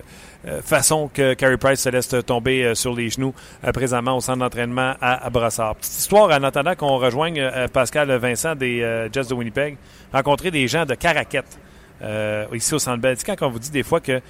façon 0.63 1.11
que 1.13 1.35
Carey 1.35 1.57
Price 1.57 1.81
se 1.81 1.89
laisse 1.89 2.15
tomber 2.25 2.75
sur 2.75 2.95
les 2.95 3.11
genoux 3.11 3.35
présentement 3.75 4.17
au 4.17 4.21
centre 4.21 4.39
d'entraînement 4.39 4.95
à, 5.01 5.29
Brassard. 5.29 5.75
Petite 5.75 5.99
histoire 5.99 6.31
en 6.31 6.45
attendant 6.45 6.77
qu'on 6.77 6.99
rejoigne 6.99 7.43
Pascal 7.73 8.13
Vincent 8.13 8.55
des 8.55 9.09
Jets 9.13 9.25
de 9.25 9.35
Winnipeg, 9.35 9.77
rencontrer 10.13 10.53
des 10.53 10.69
gens 10.69 10.87
de 10.87 10.95
Caraquette 10.95 11.59
ici 12.53 12.75
au 12.75 12.79
Centre 12.79 12.99
Bell. 12.99 13.17
quand 13.27 13.43
on 13.43 13.51
vous 13.51 13.59
dit 13.59 13.73
des 13.73 13.83
fois 13.83 13.99
que 13.99 14.21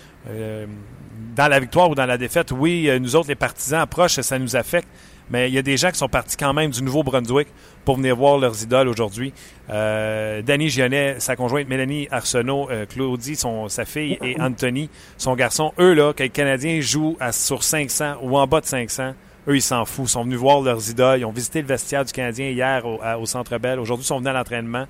dans 1.35 1.49
la 1.49 1.61
victoire 1.61 1.91
ou 1.91 1.95
dans 1.95 2.07
la 2.07 2.17
défaite, 2.17 2.51
oui, 2.51 2.89
nous 2.99 3.15
autres, 3.15 3.29
les 3.29 3.35
partisans 3.35 3.81
approchent, 3.81 4.21
ça 4.21 4.39
nous 4.39 4.57
affecte, 4.57 4.89
mais 5.31 5.49
il 5.49 5.55
y 5.55 5.59
a 5.59 5.63
des 5.63 5.77
gens 5.77 5.91
qui 5.91 5.99
sont 5.99 6.09
partis 6.09 6.37
quand 6.37 6.53
même 6.53 6.71
du 6.71 6.83
Nouveau-Brunswick 6.83 7.49
pour 7.85 7.97
venir 7.97 8.17
voir 8.17 8.39
leurs 8.39 8.63
idoles 8.63 8.89
aujourd'hui. 8.89 9.33
Euh, 9.71 10.43
Danny 10.43 10.69
Gionnet, 10.69 11.17
sa 11.19 11.37
conjointe 11.37 11.69
Mélanie 11.69 12.09
Arsenault, 12.11 12.69
euh, 12.71 12.87
Claudie, 12.87 13.37
sa 13.69 13.85
fille, 13.85 14.19
et 14.23 14.41
Anthony, 14.41 14.91
son 15.17 15.35
garçon. 15.35 15.73
Eux, 15.79 15.95
là, 15.95 16.13
quand 16.17 16.25
les 16.25 16.31
Canadiens 16.31 16.81
jouent 16.81 17.17
sur 17.33 17.63
500 17.63 18.17
ou 18.23 18.37
en 18.39 18.47
bas 18.47 18.61
de 18.61 18.67
500, 18.67 19.15
eux, 19.49 19.57
ils 19.57 19.63
s'en 19.63 19.85
foutent. 19.85 20.07
Ils 20.07 20.11
sont 20.11 20.25
venus 20.25 20.39
voir 20.39 20.61
leurs 20.61 20.91
idoles. 20.91 21.21
Ils 21.21 21.25
ont 21.25 21.33
visité 21.33 21.61
le 21.61 21.69
vestiaire 21.69 22.05
du 22.05 22.13
Canadien 22.13 22.49
hier 22.49 22.85
au, 22.85 23.27
Centre 23.27 23.59
Bell. 23.59 23.79
Aujourd'hui, 23.79 24.05
ils 24.05 24.09
sont 24.09 24.19
venus 24.19 24.31
à 24.31 24.33
l'entraînement. 24.33 24.87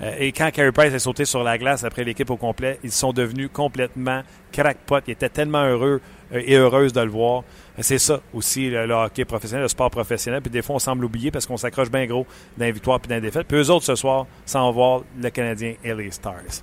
Euh, 0.00 0.14
et 0.18 0.32
quand 0.32 0.50
Carey 0.50 0.72
Price 0.72 0.94
est 0.94 1.00
sauté 1.00 1.24
sur 1.24 1.42
la 1.42 1.58
glace 1.58 1.84
après 1.84 2.04
l'équipe 2.04 2.30
au 2.30 2.36
complet, 2.36 2.78
ils 2.84 2.92
sont 2.92 3.12
devenus 3.12 3.50
complètement 3.52 4.22
crackpot. 4.52 5.00
Ils 5.06 5.12
étaient 5.12 5.28
tellement 5.28 5.64
heureux 5.64 6.00
et 6.32 6.56
heureuses 6.56 6.92
de 6.92 7.00
le 7.00 7.10
voir. 7.10 7.44
C'est 7.80 7.98
ça 7.98 8.20
aussi, 8.34 8.70
le, 8.70 8.90
hockey 8.90 9.24
professionnel, 9.24 9.62
le 9.62 9.68
sport 9.68 9.90
professionnel. 9.90 10.42
Puis 10.42 10.50
des 10.50 10.62
fois, 10.62 10.76
on 10.76 10.78
semble 10.78 11.04
oublier 11.04 11.30
parce 11.30 11.46
qu'on 11.46 11.56
s'accroche 11.56 11.90
bien 11.90 12.06
gros 12.06 12.26
dans 12.56 12.64
les 12.64 12.72
victoires 12.72 13.00
puis 13.00 13.08
dans 13.08 13.14
les 13.14 13.20
défaites. 13.20 13.46
Puis 13.46 13.56
eux 13.56 13.70
autres, 13.70 13.84
ce 13.84 13.94
soir, 13.94 14.26
sans 14.44 14.70
voir 14.72 15.02
le 15.20 15.30
Canadien 15.30 15.74
et 15.84 15.94
les 15.94 16.10
Stars. 16.10 16.62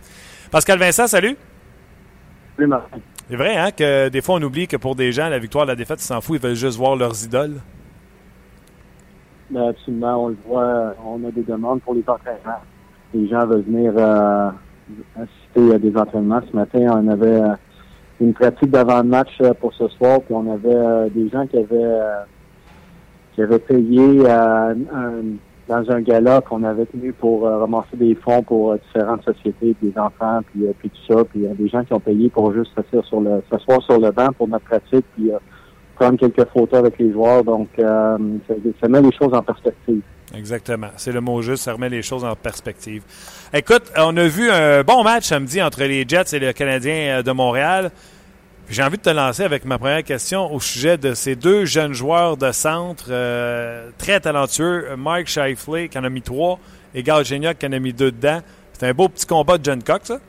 Pascal 0.52 0.80
Vincent, 0.80 1.08
salut. 1.08 1.36
Salut, 2.56 2.68
Martin. 2.68 2.98
C'est 3.30 3.36
vrai, 3.36 3.56
hein, 3.56 3.72
que 3.72 4.10
des 4.10 4.22
fois, 4.22 4.36
on 4.36 4.42
oublie 4.44 4.68
que 4.68 4.78
pour 4.78 4.96
des 4.96 5.12
gens, 5.12 5.30
la 5.30 5.40
victoire, 5.40 5.66
la 5.66 5.76
défaite, 5.76 6.00
ils 6.02 6.06
s'en 6.06 6.22
foutent. 6.22 6.40
Ils 6.42 6.48
veulent 6.48 6.56
juste 6.56 6.78
voir 6.78 6.96
leurs 6.96 7.24
idoles. 7.24 7.56
Ben, 9.50 9.70
absolument. 9.70 10.26
On 10.26 10.28
le 10.30 10.38
voit. 10.46 10.96
On 11.04 11.24
a 11.28 11.32
des 11.32 11.44
demandes 11.44 11.82
pour 11.82 11.96
les 11.96 12.04
entraînements. 12.08 12.62
Les 13.14 13.28
gens 13.28 13.46
veulent 13.48 13.64
venir 13.64 13.94
euh, 13.98 14.50
assister 15.16 15.74
à 15.74 15.80
des 15.80 15.96
entraînements. 15.96 16.42
Ce 16.50 16.56
matin, 16.56 16.80
on 16.92 17.08
avait... 17.08 17.42
Euh, 18.22 18.26
une 18.26 18.34
pratique 18.34 18.72
d'avant-match 18.72 19.32
euh, 19.42 19.54
pour 19.54 19.74
ce 19.74 19.88
soir, 19.90 20.22
puis 20.22 20.34
on 20.34 20.52
avait 20.52 20.76
euh, 20.76 21.10
des 21.10 21.30
gens 21.30 21.46
qui 21.48 21.58
avaient 21.58 21.68
euh, 21.72 22.24
qui 23.34 23.42
avaient 23.42 23.60
payé 23.60 24.24
dans 25.68 25.92
un 25.92 26.00
gala 26.02 26.42
qu'on 26.42 26.64
avait 26.64 26.86
tenu 26.86 27.12
pour 27.12 27.42
ramasser 27.44 27.98
des 27.98 28.16
fonds 28.16 28.44
pour 28.44 28.76
différentes 28.78 29.26
sociétés, 29.26 29.76
des 29.82 29.98
enfants, 29.98 30.40
puis, 30.46 30.64
puis 30.78 30.90
tout 30.90 31.14
ça. 31.14 31.26
Puis 31.26 31.40
il 31.40 31.44
y 31.44 31.48
a 31.48 31.54
des 31.54 31.68
gens 31.68 31.84
qui 31.84 31.92
ont 31.92 32.00
payé 32.00 32.30
pour 32.30 32.54
juste 32.54 32.72
s'asseoir 32.76 33.04
sur 33.04 33.20
le 33.20 33.42
sur 33.50 34.00
le 34.00 34.12
banc 34.12 34.30
pour 34.38 34.48
notre 34.48 34.64
pratique, 34.64 35.06
puis 35.18 35.32
prendre 35.96 36.18
quelques 36.18 36.48
photos 36.50 36.80
avec 36.80 36.98
les 36.98 37.12
joueurs. 37.12 37.44
Donc 37.44 37.68
ça, 37.78 38.18
ça 38.80 38.88
met 38.88 39.02
les 39.02 39.12
choses 39.12 39.34
en 39.34 39.42
perspective. 39.42 40.02
Exactement. 40.34 40.90
C'est 40.98 41.12
le 41.12 41.22
mot 41.22 41.42
juste, 41.42 41.64
ça 41.64 41.74
remet 41.74 41.90
les 41.90 42.02
choses 42.02 42.24
en 42.24 42.36
perspective. 42.36 43.04
Écoute, 43.54 43.92
on 43.98 44.16
a 44.18 44.28
vu 44.28 44.50
un 44.50 44.84
bon 44.84 45.04
match 45.04 45.26
samedi 45.26 45.62
entre 45.62 45.84
les 45.84 46.06
Jets 46.08 46.36
et 46.36 46.40
le 46.40 46.52
Canadien 46.52 47.22
de 47.22 47.32
Montréal. 47.32 47.92
J'ai 48.68 48.82
envie 48.82 48.98
de 48.98 49.04
te 49.04 49.12
lancer 49.12 49.44
avec 49.44 49.64
ma 49.64 49.78
première 49.78 50.04
question 50.04 50.52
au 50.52 50.60
sujet 50.60 50.98
de 50.98 51.14
ces 51.14 51.36
deux 51.36 51.66
jeunes 51.66 51.94
joueurs 51.94 52.36
de 52.36 52.52
centre 52.52 53.06
euh, 53.10 53.92
très 54.00 54.20
talentueux. 54.20 54.96
Mike 54.98 55.28
Shifley 55.28 55.88
qui 55.88 56.00
en 56.00 56.04
a 56.04 56.10
mis 56.10 56.24
trois 56.24 56.58
et 56.96 57.04
Gal 57.04 57.24
Gignac 57.24 57.60
qui 57.60 57.68
en 57.68 57.74
a 57.74 57.80
mis 57.80 57.94
deux 57.94 58.12
dedans. 58.12 58.40
C'est 58.74 58.88
un 58.88 58.94
beau 58.94 59.08
petit 59.08 59.28
combat 59.28 59.60
de 59.60 59.64
John 59.64 59.84
Cox, 59.84 60.08
ça? 60.08 60.20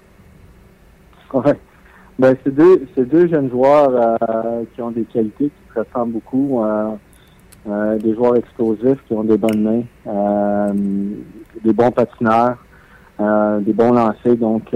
Oui. 1.32 1.52
Ben, 2.18 2.36
c'est 2.44 2.54
deux, 2.54 2.86
deux 2.96 3.28
jeunes 3.28 3.50
joueurs 3.50 3.90
euh, 3.90 4.64
qui 4.74 4.82
ont 4.82 4.90
des 4.90 5.04
qualités 5.04 5.46
qui 5.46 5.74
se 5.74 5.80
ressemblent 5.80 6.12
beaucoup. 6.12 6.62
Euh, 6.62 6.90
des 7.66 8.14
joueurs 8.14 8.36
explosifs 8.36 8.98
qui 9.06 9.14
ont 9.14 9.24
des 9.24 9.36
bonnes 9.36 9.62
mains, 9.62 10.72
des 11.64 11.72
bons 11.72 11.90
patineurs, 11.90 12.56
des 13.18 13.72
bons 13.72 13.92
lancers. 13.92 14.36
Donc, 14.36 14.72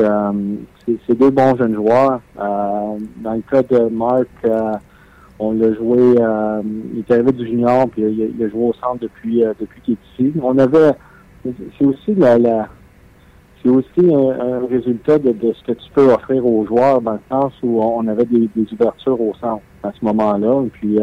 c'est 1.06 1.18
deux 1.18 1.30
bons 1.30 1.56
jeunes 1.56 1.74
joueurs. 1.74 2.20
Euh, 2.38 2.98
dans 3.18 3.34
le 3.34 3.42
cas 3.50 3.62
de 3.62 3.88
Marc, 3.88 4.28
euh, 4.44 4.72
on 5.38 5.52
l'a 5.52 5.72
joué, 5.74 6.16
euh, 6.18 6.62
il 6.94 7.00
est 7.00 7.10
arrivé 7.12 7.32
du 7.32 7.46
junior, 7.46 7.88
puis 7.88 8.02
il, 8.02 8.44
a 8.44 8.48
joué 8.48 8.64
au 8.64 8.74
centre 8.74 8.98
depuis 9.00 9.42
depuis 9.58 9.80
qu'il 9.82 9.94
est 9.94 10.24
ici. 10.24 10.32
On 10.42 10.58
avait, 10.58 10.92
c'est 11.44 11.84
aussi 11.84 12.14
la, 12.14 12.68
c'est 13.62 13.70
aussi 13.70 14.14
un, 14.14 14.66
résultat 14.66 15.18
de, 15.18 15.34
ce 15.52 15.64
que 15.64 15.72
tu 15.72 15.90
peux 15.94 16.12
offrir 16.12 16.44
aux 16.44 16.66
joueurs 16.66 17.00
dans 17.00 17.12
le 17.12 17.20
sens 17.30 17.52
où 17.62 17.82
on 17.82 18.06
avait 18.08 18.26
des, 18.26 18.48
ouvertures 18.72 19.20
au 19.20 19.34
centre 19.40 19.62
à 19.82 19.92
ce 19.98 20.04
moment-là. 20.04 20.62
puis 20.72 20.98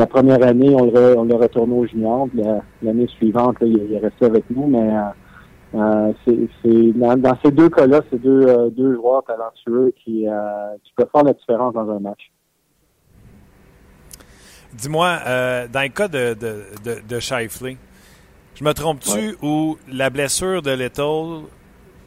la 0.00 0.06
première 0.06 0.42
année, 0.42 0.74
on 0.74 0.90
l'a 0.90 1.14
on 1.16 1.26
retourné 1.38 1.74
au 1.74 1.86
junior. 1.86 2.28
L'année 2.82 3.06
suivante, 3.06 3.56
il, 3.60 3.92
est 3.92 3.98
resté 3.98 4.24
avec 4.26 4.44
nous, 4.50 4.66
mais 4.66 4.88
Euh, 5.74 6.12
c'est 6.24 6.92
dans, 6.94 7.38
ces 7.44 7.52
deux 7.52 7.68
cas-là, 7.68 8.00
c'est 8.10 8.20
deux, 8.20 8.42
euh, 8.48 8.70
deux 8.70 8.94
joueurs 8.96 9.22
talentueux 9.22 9.92
qui, 10.02 10.26
euh, 10.26 10.76
qui 10.82 10.92
peuvent 10.96 11.08
faire 11.12 11.22
la 11.22 11.32
différence 11.32 11.74
dans 11.74 11.88
un 11.88 12.00
match. 12.00 12.32
Dis-moi, 14.72 15.18
dans 15.72 15.82
le 15.82 15.88
cas 15.88 16.08
de, 16.08 16.34
de, 16.34 16.64
de, 16.84 17.00
de 17.08 17.20
Shifley, 17.20 17.76
je 18.54 18.64
me 18.64 18.72
trompe-tu 18.72 19.36
ou 19.42 19.76
la 19.88 20.10
blessure 20.10 20.62
de 20.62 20.70
Little 20.70 21.46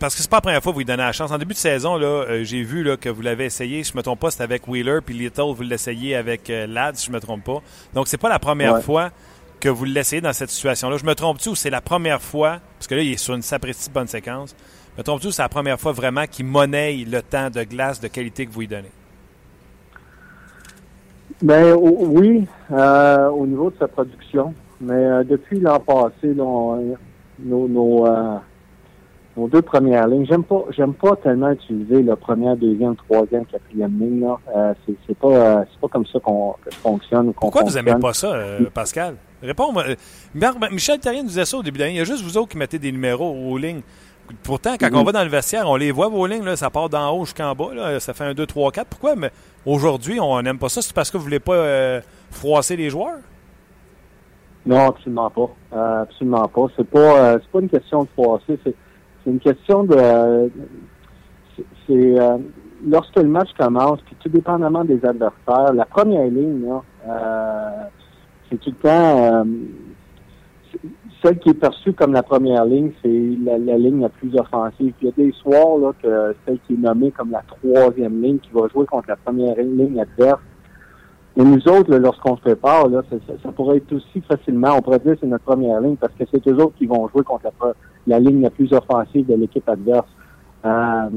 parce 0.04 0.16
que 0.16 0.22
c'est 0.22 0.30
pas 0.30 0.36
la 0.38 0.42
première 0.42 0.62
fois 0.62 0.74
que 0.74 0.76
vous 0.76 0.80
lui 0.82 0.86
donnez 0.86 1.02
la 1.02 1.14
chance. 1.14 1.32
En 1.32 1.38
début 1.38 1.54
de 1.54 1.60
saison, 1.60 1.96
là, 1.96 2.44
j'ai 2.44 2.62
vu 2.62 2.84
là, 2.84 2.98
que 2.98 3.08
vous 3.08 3.22
l'avez 3.22 3.46
essayé. 3.46 3.86
Je 3.86 3.96
me 3.96 4.02
trompe 4.02 4.20
pas, 4.20 4.32
c'était 4.32 4.44
avec 4.44 4.68
Wheeler, 4.68 5.00
puis 5.00 5.18
Little, 5.18 5.54
vous 5.56 5.64
l'essayez 5.64 6.18
avec 6.18 6.50
Ladd, 6.50 6.98
si 6.98 7.08
je 7.08 7.12
me 7.14 7.22
trompe 7.22 7.46
pas. 7.46 7.62
Donc, 7.94 8.10
c'est 8.10 8.18
pas 8.18 8.28
la 8.28 8.38
première 8.38 8.82
fois 8.82 9.12
que 9.62 9.70
vous 9.70 9.86
le 9.86 9.92
laissez 9.92 10.20
dans 10.20 10.34
cette 10.34 10.50
situation-là. 10.50 10.98
Je 10.98 11.06
me 11.06 11.16
trompe-tu 11.16 11.48
ou 11.48 11.56
c'est 11.56 11.70
la 11.70 11.80
première 11.80 12.22
fois, 12.22 12.60
parce 12.78 12.88
que 12.88 12.96
là, 12.96 13.02
il 13.02 13.14
est 13.14 13.18
sur 13.18 13.34
une 13.34 13.42
sapristi 13.42 13.90
bonne 13.90 14.08
séquence, 14.08 14.58
me 14.98 15.04
trompe-tu 15.04 15.28
ou 15.28 15.32
c'est 15.32 15.42
la 15.42 15.48
première 15.48 15.80
fois 15.80 15.94
vraiment 15.94 16.26
qu'il 16.30 16.48
monnaie 16.48 17.06
le 17.10 17.22
temps 17.22 17.50
de 17.50 17.64
glace 17.64 18.02
de 18.02 18.10
qualité 18.10 18.46
que 18.46 18.52
vous 18.52 18.60
lui 18.60 18.68
donnez? 18.68 18.92
Ben 21.42 21.78
oui, 21.78 22.46
euh, 22.74 23.30
au 23.30 23.48
niveau 23.48 23.70
de 23.70 23.78
sa 23.80 23.88
production. 23.88 24.54
Mais 24.82 24.96
euh, 24.96 25.24
depuis 25.24 25.62
l'an 25.62 25.80
passé, 25.80 26.28
nos, 26.36 26.98
nos, 27.40 28.06
euh, 28.06 28.36
nos, 29.38 29.48
deux 29.48 29.62
premières 29.62 30.08
lignes, 30.08 30.26
j'aime 30.26 30.44
pas 30.44 30.64
j'aime 30.70 30.94
pas 30.94 31.16
tellement 31.18 31.52
utiliser 31.52 32.04
la 32.04 32.16
première, 32.16 32.56
deuxième, 32.56 32.96
troisième, 32.96 33.46
quatrième 33.46 34.00
ligne. 34.00 34.22
Là. 34.22 34.74
c'est, 34.86 35.18
pas 35.18 35.66
c'est 35.72 35.80
pas 35.80 35.88
comme 35.88 36.06
ça 36.06 36.20
qu'on 36.20 36.56
fonctionne. 36.82 37.34
Pourquoi 37.34 37.64
vous 37.64 37.78
aimez 37.78 37.96
pas 38.00 38.14
ça, 38.14 38.36
Pascal? 38.74 39.16
Réponds. 39.44 39.74
Euh, 39.78 39.96
Michel 40.72 41.00
Terrien 41.00 41.22
nous 41.22 41.28
disait 41.28 41.46
ça 41.46 41.58
au 41.58 41.64
début 41.64 41.78
d'année. 41.78 41.92
Il 41.92 41.98
y 41.98 42.02
a 42.02 42.06
juste 42.06 42.24
vous 42.24 42.38
autres 42.38 42.50
qui 42.50 42.58
mettez 42.58 42.80
des 42.80 42.92
numéros 42.92 43.30
aux 43.30 43.58
lignes. 43.58 43.82
Pourtant, 44.42 44.76
quand 44.80 44.88
on 44.94 45.00
mhm. 45.00 45.06
va 45.06 45.12
dans 45.12 45.24
le 45.24 45.30
vestiaire, 45.30 45.70
on 45.70 45.76
les 45.76 45.92
voit, 45.92 46.08
vos 46.08 46.26
lignes, 46.26 46.46
là, 46.46 46.56
ça 46.56 46.70
part 46.70 46.88
d'en 46.88 47.12
haut 47.12 47.26
jusqu'en 47.26 47.54
bas. 47.54 47.74
Là, 47.74 48.00
ça 48.00 48.14
fait 48.14 48.24
un 48.24 48.34
2, 48.34 48.46
3, 48.46 48.72
4. 48.72 48.88
Pourquoi 48.88 49.16
mais 49.18 49.32
aujourd'hui, 49.66 50.20
on 50.22 50.42
n'aime 50.42 50.58
pas 50.58 50.70
ça? 50.70 50.82
C'est 50.82 50.94
parce 50.94 51.12
que 51.12 51.18
vous 51.18 51.24
voulez 51.24 51.42
pas 51.42 51.56
euh, 51.56 52.02
froisser 52.32 52.78
les 52.78 52.90
joueurs? 52.90 53.18
Non, 54.66 54.88
absolument 54.88 55.30
pas. 55.30 55.50
Euh, 55.74 56.02
absolument 56.04 56.48
pas. 56.48 56.68
C'est 56.78 56.88
pas, 56.88 57.38
pas 57.38 57.60
une 57.60 57.70
question 57.70 58.04
de 58.04 58.10
froisser. 58.14 58.58
C'est, 58.64 58.74
une 59.32 59.40
question 59.40 59.84
de. 59.84 60.50
c'est 61.88 62.16
lorsque 62.86 63.16
le 63.16 63.28
match 63.28 63.50
commence, 63.58 64.02
puis 64.02 64.16
tout 64.20 64.30
dépendamment 64.30 64.84
des 64.84 65.04
adversaires, 65.06 65.74
la 65.74 65.86
première 65.86 66.26
ligne, 66.26 66.66
là, 66.66 67.90
c'est 68.50 68.60
tout 68.60 68.72
le 68.72 68.76
temps 68.76 68.90
euh, 68.90 69.44
celle 71.24 71.40
qui 71.40 71.50
est 71.50 71.54
perçue 71.54 71.94
comme 71.94 72.14
la 72.14 72.24
première 72.24 72.66
ligne, 72.66 72.92
c'est 73.02 73.38
la, 73.44 73.78
ligne 73.78 74.02
la 74.02 74.10
plus 74.10 74.36
offensive. 74.36 74.94
il 75.02 75.06
y 75.06 75.10
a 75.10 75.14
des 75.16 75.32
soirs 75.32 75.78
là, 75.78 75.92
que 76.02 76.36
celle 76.46 76.60
qui 76.68 76.74
est 76.74 76.78
nommée 76.78 77.12
comme 77.12 77.32
la 77.32 77.44
troisième 77.44 78.22
ligne 78.22 78.40
qui 78.40 78.50
va 78.54 78.68
jouer 78.68 78.86
contre 78.86 79.10
la 79.10 79.16
première 79.16 79.56
ligne 79.58 80.00
adverse. 80.02 80.42
Et 81.36 81.44
nous 81.44 81.68
autres, 81.68 81.96
lorsqu'on 81.96 82.36
se 82.38 82.42
prépare, 82.42 82.90
là, 82.90 83.02
ça, 83.10 83.52
pourrait 83.54 83.78
être 83.78 83.92
aussi 83.94 84.22
facilement, 84.22 84.76
on 84.78 84.82
pourrait 84.82 85.00
dire 85.00 85.16
c'est 85.20 85.26
notre 85.26 85.46
première 85.46 85.82
ligne 85.82 85.96
parce 85.96 86.14
que 86.14 86.26
c'est 86.32 86.46
eux 86.48 86.56
autres 86.58 86.76
qui 86.78 86.86
vont 86.86 87.08
jouer 87.08 87.24
contre 87.24 87.46
la, 87.46 87.74
ligne 88.08 88.42
la 88.42 88.50
plus 88.50 88.72
offensive 88.74 89.26
de 89.26 89.36
l'équipe 89.36 89.68
adverse. 89.68 90.08
Euh, 90.66 91.10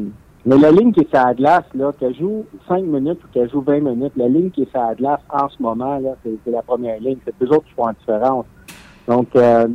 mais 0.44 0.59
la 0.59 0.70
ligne 0.70 0.92
qui 0.92 1.01
est 1.01 1.14
à 1.14 1.27
la 1.27 1.35
glace, 1.35 1.64
là, 1.75 1.92
qu'elle 1.99 2.14
joue 2.14 2.44
5 2.68 2.85
minutes 2.85 3.18
ou 3.25 3.29
qu'elle 3.33 3.51
joue 3.51 3.62
20 3.62 3.81
minutes, 3.81 4.12
la 4.16 4.29
ligne 4.29 4.51
qui 4.51 4.62
est 4.62 4.77
à 4.77 4.88
la 4.88 4.94
glace 4.94 5.20
en 5.29 5.49
ce 5.49 5.61
moment, 5.61 5.99
là, 5.99 6.14
c'est 6.22 6.51
la 6.51 6.62
première 6.62 7.01
ligne. 7.01 7.18
C'est 7.25 7.35
eux 7.42 7.49
autres 7.49 7.64
qui 7.64 7.75
font 7.75 7.87
la 7.87 7.94
différence. 7.94 8.46
Donc, 9.09 9.35
euh, 9.35 9.66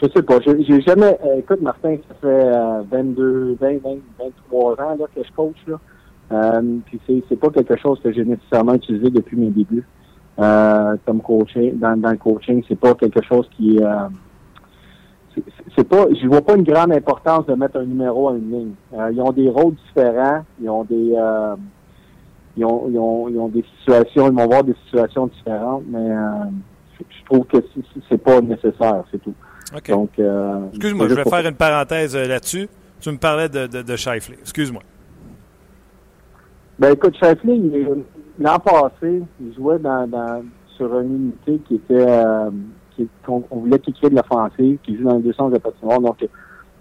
je 0.00 0.08
sais 0.08 0.22
pas. 0.22 0.38
J'ai 0.40 0.80
jamais. 0.80 1.18
Euh, 1.24 1.38
écoute, 1.38 1.60
Martin, 1.60 1.96
ça 2.08 2.14
fait 2.20 2.26
euh, 2.26 2.82
22, 2.90 3.58
20, 3.60 3.82
20, 3.82 3.96
23 4.50 4.72
ans 4.72 4.96
là, 4.98 5.04
que 5.14 5.22
je 5.22 5.32
coach. 5.32 5.56
Là. 5.66 5.76
Euh, 6.30 6.78
puis 6.86 7.00
c'est, 7.06 7.22
c'est 7.28 7.36
pas 7.36 7.50
quelque 7.50 7.76
chose 7.76 8.00
que 8.02 8.12
j'ai 8.12 8.24
nécessairement 8.24 8.74
utilisé 8.74 9.10
depuis 9.10 9.36
mes 9.36 9.50
débuts. 9.50 9.86
Euh, 10.38 10.96
comme 11.04 11.20
coaching, 11.20 11.78
dans, 11.78 12.00
dans 12.00 12.12
le 12.12 12.16
coaching, 12.16 12.62
c'est 12.68 12.78
pas 12.78 12.94
quelque 12.94 13.22
chose 13.24 13.48
qui 13.56 13.78
euh, 13.82 14.08
c'est 15.76 15.88
pas, 15.88 16.06
je 16.20 16.26
vois 16.26 16.42
pas 16.42 16.56
une 16.56 16.64
grande 16.64 16.92
importance 16.92 17.46
de 17.46 17.54
mettre 17.54 17.78
un 17.78 17.84
numéro 17.84 18.28
à 18.28 18.32
une 18.32 18.50
ligne. 18.50 18.72
Euh, 18.94 19.10
ils 19.12 19.20
ont 19.20 19.32
des 19.32 19.48
rôles 19.48 19.74
différents, 19.86 20.44
ils 20.60 20.68
ont 20.68 20.84
des, 20.84 21.14
euh, 21.16 21.56
ils, 22.56 22.64
ont, 22.64 22.88
ils, 22.88 22.98
ont, 22.98 23.28
ils 23.28 23.38
ont 23.38 23.48
des 23.48 23.64
situations, 23.78 24.28
ils 24.28 24.34
vont 24.34 24.46
voir 24.46 24.64
des 24.64 24.74
situations 24.84 25.26
différentes, 25.26 25.84
mais 25.88 26.10
euh, 26.10 26.44
je, 26.98 27.24
trouve 27.24 27.46
que 27.46 27.58
c'est 28.08 28.18
pas 28.18 28.40
nécessaire, 28.40 29.04
c'est 29.10 29.22
tout. 29.22 29.34
Donc, 29.88 30.10
excuse-moi, 30.70 31.08
je 31.08 31.14
vais 31.14 31.24
faire 31.24 31.46
une 31.46 31.54
parenthèse 31.54 32.16
là-dessus. 32.16 32.68
Tu 33.00 33.10
me 33.10 33.18
parlais 33.18 33.48
de, 33.48 33.66
de, 33.66 33.82
de 33.82 33.96
Shifley. 33.96 34.38
Excuse-moi. 34.40 34.82
Ben 36.78 36.92
écoute, 36.92 37.14
Shifley, 37.14 37.60
l'an 38.38 38.58
passé, 38.58 39.22
il 39.40 39.54
jouait 39.54 39.78
dans, 39.78 40.06
dans 40.08 40.42
sur 40.76 40.98
une 41.00 41.32
unité 41.46 41.60
qui 41.66 41.74
était 41.74 42.06
qu'on 43.24 43.44
voulait 43.50 43.78
qu'il 43.78 43.94
crée 43.94 44.10
de 44.10 44.16
l'offensive, 44.16 44.78
qui 44.82 44.96
joue 44.96 45.04
dans 45.04 45.16
les 45.16 45.22
deux 45.22 45.32
sens 45.32 45.52
de 45.52 45.58
patinoire. 45.58 46.00
Donc, 46.00 46.26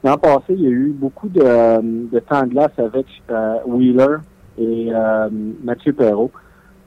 l'an 0.04 0.18
passé, 0.18 0.44
il 0.50 0.62
y 0.62 0.68
a 0.68 0.70
eu 0.70 0.94
beaucoup 0.98 1.28
de, 1.30 2.20
temps 2.20 2.44
de 2.44 2.50
glace 2.50 2.72
avec 2.78 3.06
euh, 3.30 3.58
Wheeler 3.66 4.18
et 4.58 4.90
euh, 4.94 5.30
Mathieu 5.64 5.94
Perrault. 5.94 6.32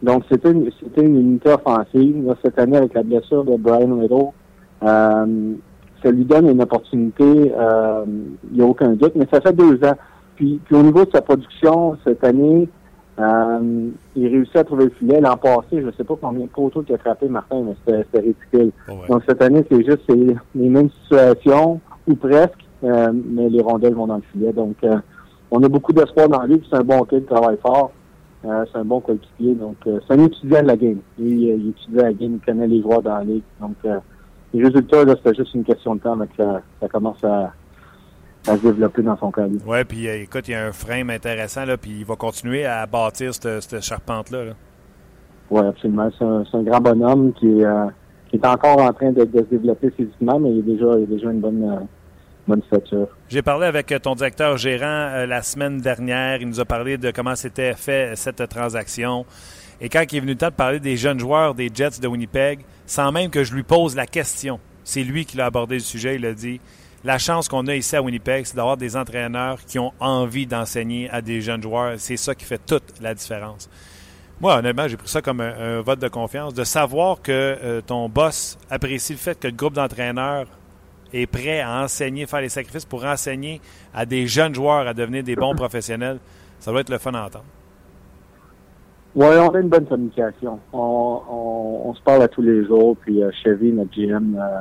Donc, 0.02 0.24
c'était 0.30 0.50
une, 0.50 0.70
une 0.96 1.20
unité 1.20 1.50
offensive. 1.50 2.34
cette 2.42 2.58
année, 2.58 2.76
avec 2.76 2.94
la 2.94 3.02
blessure 3.02 3.44
de 3.44 3.56
Brian 3.56 3.98
Riddle, 3.98 4.30
euh, 4.82 5.54
ça 6.02 6.10
lui 6.10 6.24
donne 6.24 6.48
une 6.48 6.62
opportunité, 6.62 7.24
il 7.24 8.52
n'y 8.52 8.62
a 8.62 8.64
aucun 8.64 8.92
doute, 8.92 9.12
mais 9.14 9.26
ça 9.30 9.40
fait 9.42 9.52
deux 9.52 9.76
ans. 9.84 9.96
Puis, 10.36 10.58
puis 10.64 10.74
au 10.74 10.82
niveau 10.82 11.04
de 11.04 11.10
sa 11.10 11.20
production, 11.20 11.98
cette 12.02 12.24
année, 12.24 12.66
euh, 13.20 13.90
il 14.16 14.28
réussit 14.28 14.56
à 14.56 14.64
trouver 14.64 14.84
le 14.84 14.90
filet. 14.90 15.20
L'an 15.20 15.36
passé, 15.36 15.80
je 15.80 15.86
ne 15.86 15.92
sais 15.92 16.04
pas 16.04 16.14
combien 16.20 16.44
de 16.44 16.50
poteaux 16.50 16.82
qu'il 16.82 16.94
a 16.94 16.98
frappé, 16.98 17.28
Martin, 17.28 17.62
mais 17.62 17.74
c'était 17.86 18.20
ridicule. 18.20 18.72
Oh, 18.88 18.92
Donc 19.08 19.22
cette 19.28 19.42
année, 19.42 19.64
c'est 19.70 19.84
juste 19.84 20.02
les, 20.08 20.68
mêmes 20.68 20.90
situations, 21.02 21.80
ou 22.08 22.14
presque, 22.14 22.64
euh, 22.84 23.12
mais 23.12 23.48
les 23.48 23.60
rondelles 23.60 23.94
vont 23.94 24.06
dans 24.06 24.16
le 24.16 24.22
filet. 24.32 24.52
Donc 24.52 24.76
euh, 24.84 24.98
on 25.50 25.62
a 25.62 25.68
beaucoup 25.68 25.92
d'espoir 25.92 26.28
dans 26.28 26.42
lui, 26.44 26.62
c'est 26.70 26.76
un 26.76 26.84
bon 26.84 27.04
kid, 27.04 27.20
il 27.20 27.24
travaille 27.26 27.58
fort. 27.58 27.92
c'est 28.42 28.78
un 28.78 28.84
bon 28.84 29.00
coéquipier. 29.00 29.54
Donc 29.54 29.76
c'est 29.84 30.14
un 30.14 30.24
étudiant 30.24 30.62
de 30.62 30.68
la 30.68 30.76
game. 30.76 30.98
Il, 31.18 31.42
il 31.42 31.68
étudie 31.70 31.96
la 31.96 32.12
game, 32.12 32.38
il 32.40 32.40
connaît 32.40 32.68
les 32.68 32.80
joueurs 32.80 33.02
dans 33.02 33.18
la 33.18 33.24
ligue. 33.24 33.42
Donc 33.60 33.76
les 34.52 34.64
résultats, 34.64 35.04
là, 35.04 35.14
c'était 35.16 35.34
juste 35.34 35.54
une 35.54 35.64
question 35.64 35.94
de 35.94 36.00
temps, 36.00 36.16
mais 36.16 36.26
ça, 36.36 36.62
ça 36.80 36.88
commence 36.88 37.22
à 37.24 37.52
à 38.46 38.56
se 38.56 38.62
développer 38.62 39.02
dans 39.02 39.16
son 39.18 39.30
calibre. 39.30 39.62
Oui, 39.66 39.84
puis 39.84 40.08
euh, 40.08 40.22
écoute, 40.22 40.48
il 40.48 40.52
y 40.52 40.54
a 40.54 40.66
un 40.66 40.72
frame 40.72 41.10
intéressant, 41.10 41.64
là, 41.64 41.76
puis 41.76 41.98
il 42.00 42.04
va 42.04 42.16
continuer 42.16 42.64
à 42.64 42.86
bâtir 42.86 43.34
cette, 43.34 43.80
charpente-là. 43.80 44.54
oui, 45.50 45.66
absolument. 45.66 46.10
C'est 46.18 46.56
un, 46.56 46.62
grand 46.62 46.80
bonhomme 46.80 47.32
qui 47.34 47.60
est, 47.60 47.64
euh, 47.64 47.86
qui 48.28 48.36
est 48.36 48.46
encore 48.46 48.80
en 48.80 48.92
train 48.92 49.12
de, 49.12 49.20
se 49.20 49.44
développer 49.50 49.90
physiquement, 49.90 50.38
mais 50.38 50.50
il 50.50 50.58
est 50.58 50.74
déjà, 50.74 50.98
il 50.98 51.02
a 51.02 51.06
déjà 51.06 51.30
une 51.30 51.40
bonne, 51.40 51.62
euh, 51.62 51.84
bonne 52.48 52.62
stature. 52.62 53.08
J'ai 53.28 53.42
parlé 53.42 53.66
avec 53.66 53.94
ton 54.02 54.14
directeur 54.14 54.56
gérant 54.56 55.26
la 55.26 55.42
semaine 55.42 55.78
dernière. 55.78 56.40
Il 56.40 56.48
nous 56.48 56.60
a 56.60 56.64
parlé 56.64 56.96
de 56.98 57.10
comment 57.10 57.34
s'était 57.34 57.74
fait 57.74 58.16
cette 58.16 58.48
transaction. 58.48 59.26
Et 59.82 59.88
quand 59.88 60.04
il 60.10 60.16
est 60.16 60.20
venu 60.20 60.32
le 60.32 60.38
temps 60.38 60.48
de 60.48 60.54
parler 60.54 60.80
des 60.80 60.96
jeunes 60.96 61.18
joueurs 61.18 61.54
des 61.54 61.70
Jets 61.72 62.00
de 62.02 62.08
Winnipeg, 62.08 62.60
sans 62.86 63.12
même 63.12 63.30
que 63.30 63.44
je 63.44 63.54
lui 63.54 63.62
pose 63.62 63.96
la 63.96 64.06
question, 64.06 64.58
c'est 64.84 65.02
lui 65.02 65.24
qui 65.24 65.36
l'a 65.36 65.46
abordé 65.46 65.76
le 65.76 65.80
sujet. 65.80 66.16
Il 66.16 66.26
a 66.26 66.34
dit 66.34 66.60
la 67.04 67.18
chance 67.18 67.48
qu'on 67.48 67.66
a 67.66 67.74
ici 67.74 67.96
à 67.96 68.02
Winnipeg, 68.02 68.44
c'est 68.44 68.56
d'avoir 68.56 68.76
des 68.76 68.96
entraîneurs 68.96 69.58
qui 69.64 69.78
ont 69.78 69.92
envie 70.00 70.46
d'enseigner 70.46 71.08
à 71.10 71.22
des 71.22 71.40
jeunes 71.40 71.62
joueurs. 71.62 71.94
C'est 71.96 72.16
ça 72.16 72.34
qui 72.34 72.44
fait 72.44 72.60
toute 72.64 73.00
la 73.00 73.14
différence. 73.14 73.70
Moi, 74.40 74.56
honnêtement, 74.56 74.88
j'ai 74.88 74.96
pris 74.96 75.08
ça 75.08 75.20
comme 75.20 75.40
un, 75.40 75.80
vote 75.80 75.98
de 75.98 76.08
confiance, 76.08 76.54
de 76.54 76.64
savoir 76.64 77.20
que 77.22 77.32
euh, 77.32 77.80
ton 77.80 78.08
boss 78.08 78.58
apprécie 78.70 79.12
le 79.12 79.18
fait 79.18 79.38
que 79.38 79.48
le 79.48 79.54
groupe 79.54 79.74
d'entraîneurs 79.74 80.46
est 81.12 81.26
prêt 81.26 81.60
à 81.60 81.82
enseigner, 81.82 82.26
faire 82.26 82.40
les 82.40 82.48
sacrifices 82.48 82.84
pour 82.84 83.04
enseigner 83.04 83.60
à 83.94 84.06
des 84.06 84.26
jeunes 84.26 84.54
joueurs 84.54 84.86
à 84.86 84.94
devenir 84.94 85.24
des 85.24 85.36
bons 85.36 85.54
professionnels. 85.54 86.18
Ça 86.58 86.70
doit 86.70 86.80
être 86.80 86.90
le 86.90 86.98
fun 86.98 87.12
à 87.12 87.26
entendre. 87.26 87.44
Oui, 89.14 89.26
on 89.26 89.50
a 89.50 89.58
une 89.58 89.68
bonne 89.68 89.86
communication. 89.86 90.60
On, 90.72 91.92
se 91.94 92.02
parle 92.02 92.22
à 92.22 92.28
tous 92.28 92.42
les 92.42 92.64
jours, 92.64 92.96
puis 92.98 93.22
euh, 93.22 93.30
Chevy, 93.42 93.72
notre 93.72 93.90
GM, 93.90 94.36
euh, 94.36 94.60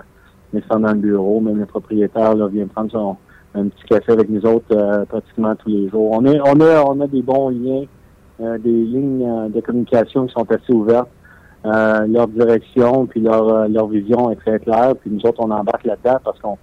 descend 0.53 0.83
dans 0.83 0.91
le 0.91 0.99
bureau. 0.99 1.39
Même 1.39 1.59
le 1.59 1.65
propriétaire 1.65 2.35
là, 2.35 2.47
vient 2.47 2.67
prendre 2.67 2.91
son, 2.91 3.17
un 3.55 3.67
petit 3.67 3.83
café 3.85 4.11
avec 4.11 4.29
nous 4.29 4.45
autres 4.45 4.75
euh, 4.75 5.05
pratiquement 5.05 5.55
tous 5.55 5.69
les 5.69 5.89
jours. 5.89 6.11
On, 6.11 6.25
est, 6.25 6.39
on, 6.41 6.59
a, 6.61 6.83
on 6.83 6.99
a 7.01 7.07
des 7.07 7.21
bons 7.21 7.49
liens, 7.49 7.85
euh, 8.41 8.57
des 8.57 8.71
lignes 8.71 9.25
euh, 9.27 9.49
de 9.49 9.61
communication 9.61 10.27
qui 10.27 10.33
sont 10.33 10.49
assez 10.51 10.73
ouvertes. 10.73 11.09
leur 11.63 12.27
direction 12.27 13.05
puis 13.05 13.21
leur, 13.21 13.67
leur 13.67 13.87
vision 13.87 14.31
est 14.31 14.37
très 14.37 14.59
claire. 14.59 14.95
Puis 14.99 15.09
nous 15.09 15.25
autres, 15.25 15.39
on 15.39 15.51
embarque 15.51 15.85
là-dedans 15.85 16.19
parce 16.23 16.39
qu'on 16.39 16.57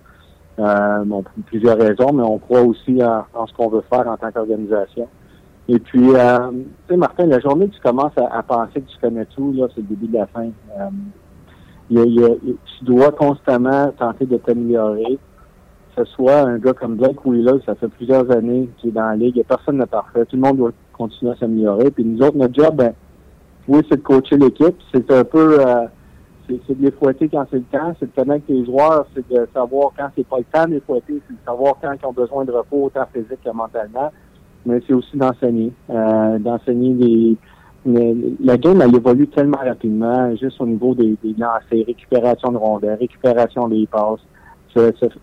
euh, 0.59 1.05
bon, 1.05 1.23
pour 1.23 1.33
plusieurs 1.45 1.77
raisons, 1.77 2.13
mais 2.15 2.23
on 2.23 2.39
croit 2.39 2.63
aussi 2.63 3.03
en, 3.03 3.47
ce 3.47 3.53
qu'on 3.53 3.69
veut 3.69 3.85
faire 3.93 4.09
en 4.09 4.17
tant 4.17 4.33
qu'organisation. 4.33 5.07
Et 5.69 5.79
puis, 5.79 6.15
euh, 6.15 6.51
tu 6.51 6.65
sais, 6.89 6.97
Martin, 6.97 7.27
la 7.27 7.41
journée 7.41 7.69
que 7.69 7.75
tu 7.75 7.81
commences 7.81 8.17
à, 8.17 8.39
à, 8.39 8.43
penser 8.43 8.81
que 8.81 8.89
tu 8.89 8.99
connais 9.01 9.27
tout, 9.27 9.53
là, 9.53 9.67
c'est 9.75 9.81
le 9.83 9.89
début 9.89 10.07
de 10.07 10.15
la 10.17 10.27
fin 10.29 10.49
tu 11.89 12.85
dois 12.85 13.13
constamment 13.13 13.93
tenter 13.99 14.27
de 14.27 14.37
t'améliorer. 14.37 15.19
ce 15.97 16.05
soit 16.05 16.41
un 16.41 16.59
gars 16.59 16.73
comme 16.73 16.97
Blake 16.97 17.25
Wheeler, 17.25 17.61
ça 17.65 17.75
fait 17.75 17.89
plusieurs 17.89 18.31
années 18.31 18.69
qu'il 18.79 18.91
est 18.91 18.93
dans 18.93 19.07
la 19.07 19.17
ligue, 19.17 19.39
et 19.39 19.45
personne 19.45 19.79
n'est 19.79 19.87
parfait. 19.87 20.25
Tout 20.27 20.37
le 20.37 20.43
monde 20.43 20.57
doit 20.57 20.73
continuer 20.93 21.33
à 21.33 21.37
s'améliorer. 21.37 21.91
Puis 21.91 22.05
nous 22.05 22.21
autres, 22.23 22.37
notre 22.37 22.55
job, 22.55 22.77
ben, 22.77 22.93
oui, 23.69 23.81
c'est 23.89 23.97
de 23.97 24.03
coacher 24.03 24.37
l'équipe. 24.37 24.77
C'est 24.93 25.11
un 25.11 25.25
peu 25.25 25.61
euh, 25.61 25.87
c'est 26.49 26.79
de 26.79 26.85
les 26.85 26.91
fouetter 26.93 27.29
quand 27.29 27.47
c'est 27.51 27.57
le 27.57 27.65
temps, 27.65 27.95
c'est 27.99 28.07
de 28.07 28.15
connaître 28.15 28.45
les 28.49 28.65
joueurs, 28.65 29.07
c'est 29.15 29.29
de 29.29 29.49
savoir 29.53 29.91
quand 29.97 30.09
c'est 30.17 30.27
pas 30.27 30.39
le 30.39 30.45
temps 30.45 30.65
de 30.67 30.75
les 30.75 30.81
fouetter, 30.81 31.21
c'est 31.27 31.35
de 31.35 31.39
savoir 31.45 31.75
quand 31.81 31.93
ils 31.93 32.07
ont 32.07 32.13
besoin 32.13 32.45
de 32.45 32.53
repos, 32.53 32.85
autant 32.85 33.07
physique 33.13 33.43
que 33.45 33.51
mentalement. 33.51 34.13
Mais 34.65 34.81
c'est 34.87 34.95
aussi 34.95 35.17
d'enseigner, 35.17 35.73
euh, 35.91 36.39
d'enseigner 36.39 37.37
les, 37.87 38.37
la 38.43 38.57
game, 38.57 38.81
elle 38.83 38.95
évolue 38.95 39.29
tellement 39.29 39.59
rapidement, 39.59 40.35
juste 40.37 40.61
au 40.61 40.67
niveau 40.67 40.95
des, 40.95 41.17
lancers, 41.39 41.87
récupération 41.87 42.53
de 42.53 42.57
rondelles, 42.57 42.99
récupération 43.01 43.69
des 43.69 43.87
passes, 43.87 44.21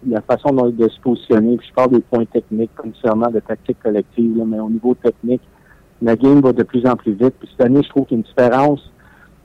la 0.08 0.22
façon 0.22 0.54
de, 0.54 0.88
se 0.88 1.00
positionner. 1.02 1.58
Puis 1.58 1.68
je 1.70 1.74
parle 1.74 1.92
des 1.92 2.00
points 2.00 2.26
techniques, 2.26 2.72
pas 2.76 2.84
nécessairement 2.84 3.30
de 3.30 3.40
tactique 3.40 3.78
collective, 3.82 4.42
mais 4.46 4.60
au 4.60 4.70
niveau 4.70 4.96
technique, 4.96 5.42
la 6.02 6.16
game 6.16 6.42
va 6.42 6.54
de 6.54 6.64
plus 6.64 6.86
en 6.88 6.96
plus 6.96 7.14
vite. 7.14 7.36
Puis 7.40 7.50
cette 7.52 7.66
année, 7.66 7.82
je 7.84 7.90
trouve 7.90 8.06
qu'il 8.06 8.18
y 8.18 8.22
a 8.22 8.24
une 8.24 8.28
différence 8.28 8.92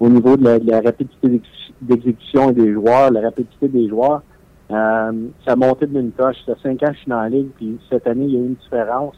au 0.01 0.09
niveau 0.09 0.37
de 0.37 0.45
la, 0.45 0.81
rapidité 0.81 1.41
d'exécution 1.83 2.53
des 2.53 2.73
joueurs, 2.73 3.11
la 3.11 3.21
rapidité 3.21 3.69
des 3.69 3.89
joueurs. 3.89 4.23
Euh, 4.71 5.13
ça 5.47 5.53
a 5.53 5.57
monté 5.57 5.87
d'une 5.87 6.13
coche. 6.13 6.37
Ça 6.47 6.55
fait 6.57 6.69
cinq 6.69 6.83
ans 6.83 6.93
je 6.93 6.99
suis 6.99 7.11
dans 7.11 7.21
la 7.21 7.29
ligue, 7.29 7.49
puis 7.57 7.79
cette 7.91 8.07
année, 8.07 8.27
il 8.27 8.35
y 8.35 8.37
a 8.37 8.41
eu 8.41 8.47
une 8.47 8.55
différence. 8.55 9.17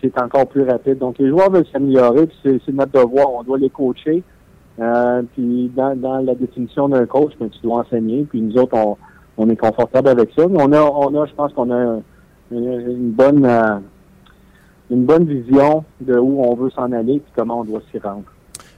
C'est 0.00 0.18
encore 0.20 0.46
plus 0.46 0.62
rapide. 0.62 0.98
Donc, 0.98 1.18
les 1.18 1.28
joueurs 1.28 1.50
veulent 1.50 1.66
s'améliorer, 1.72 2.26
puis 2.26 2.60
c'est 2.64 2.72
notre 2.72 2.92
devoir. 2.92 3.32
On 3.32 3.42
doit 3.42 3.58
les 3.58 3.70
coacher. 3.70 4.22
Euh, 4.78 5.22
puis, 5.34 5.70
dans, 5.74 5.96
dans 5.96 6.18
la 6.18 6.34
définition 6.34 6.88
d'un 6.88 7.06
coach, 7.06 7.32
ben, 7.40 7.48
tu 7.48 7.60
dois 7.62 7.80
enseigner. 7.80 8.24
Puis, 8.24 8.40
nous 8.40 8.56
autres, 8.58 8.76
on, 8.76 8.96
on 9.38 9.48
est 9.48 9.56
confortable 9.56 10.08
avec 10.08 10.30
ça. 10.36 10.46
Mais 10.48 10.62
on 10.62 10.72
a, 10.72 10.80
on 10.82 11.22
a, 11.22 11.26
je 11.26 11.34
pense 11.34 11.52
qu'on 11.52 11.70
a 11.70 12.00
une, 12.50 13.10
bonne, 13.10 13.44
euh, 13.44 13.78
une 14.90 15.04
bonne 15.04 15.24
vision 15.24 15.84
de 16.00 16.16
où 16.16 16.42
on 16.42 16.54
veut 16.54 16.70
s'en 16.70 16.92
aller, 16.92 17.20
puis 17.20 17.32
comment 17.34 17.60
on 17.60 17.64
doit 17.64 17.82
s'y 17.90 17.98
rendre. 17.98 18.24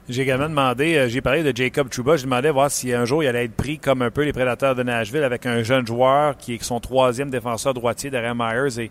J'ai 0.08 0.22
également 0.22 0.48
demandé, 0.48 0.96
euh, 0.96 1.08
j'ai 1.08 1.20
parlé 1.20 1.42
de 1.42 1.54
Jacob 1.54 1.92
Chuba, 1.92 2.16
je 2.16 2.24
demandais 2.24 2.50
voir 2.50 2.70
si 2.70 2.94
un 2.94 3.04
jour 3.04 3.22
il 3.22 3.26
allait 3.26 3.44
être 3.44 3.54
pris 3.54 3.78
comme 3.78 4.00
un 4.00 4.10
peu 4.10 4.24
les 4.24 4.32
prédateurs 4.32 4.74
de 4.74 4.82
Nashville 4.82 5.22
avec 5.22 5.44
un 5.44 5.62
jeune 5.62 5.86
joueur 5.86 6.38
qui 6.38 6.54
est 6.54 6.62
son 6.62 6.80
troisième 6.80 7.28
défenseur 7.28 7.74
droitier 7.74 8.08
derrière 8.08 8.34
Myers 8.34 8.80
et, 8.80 8.90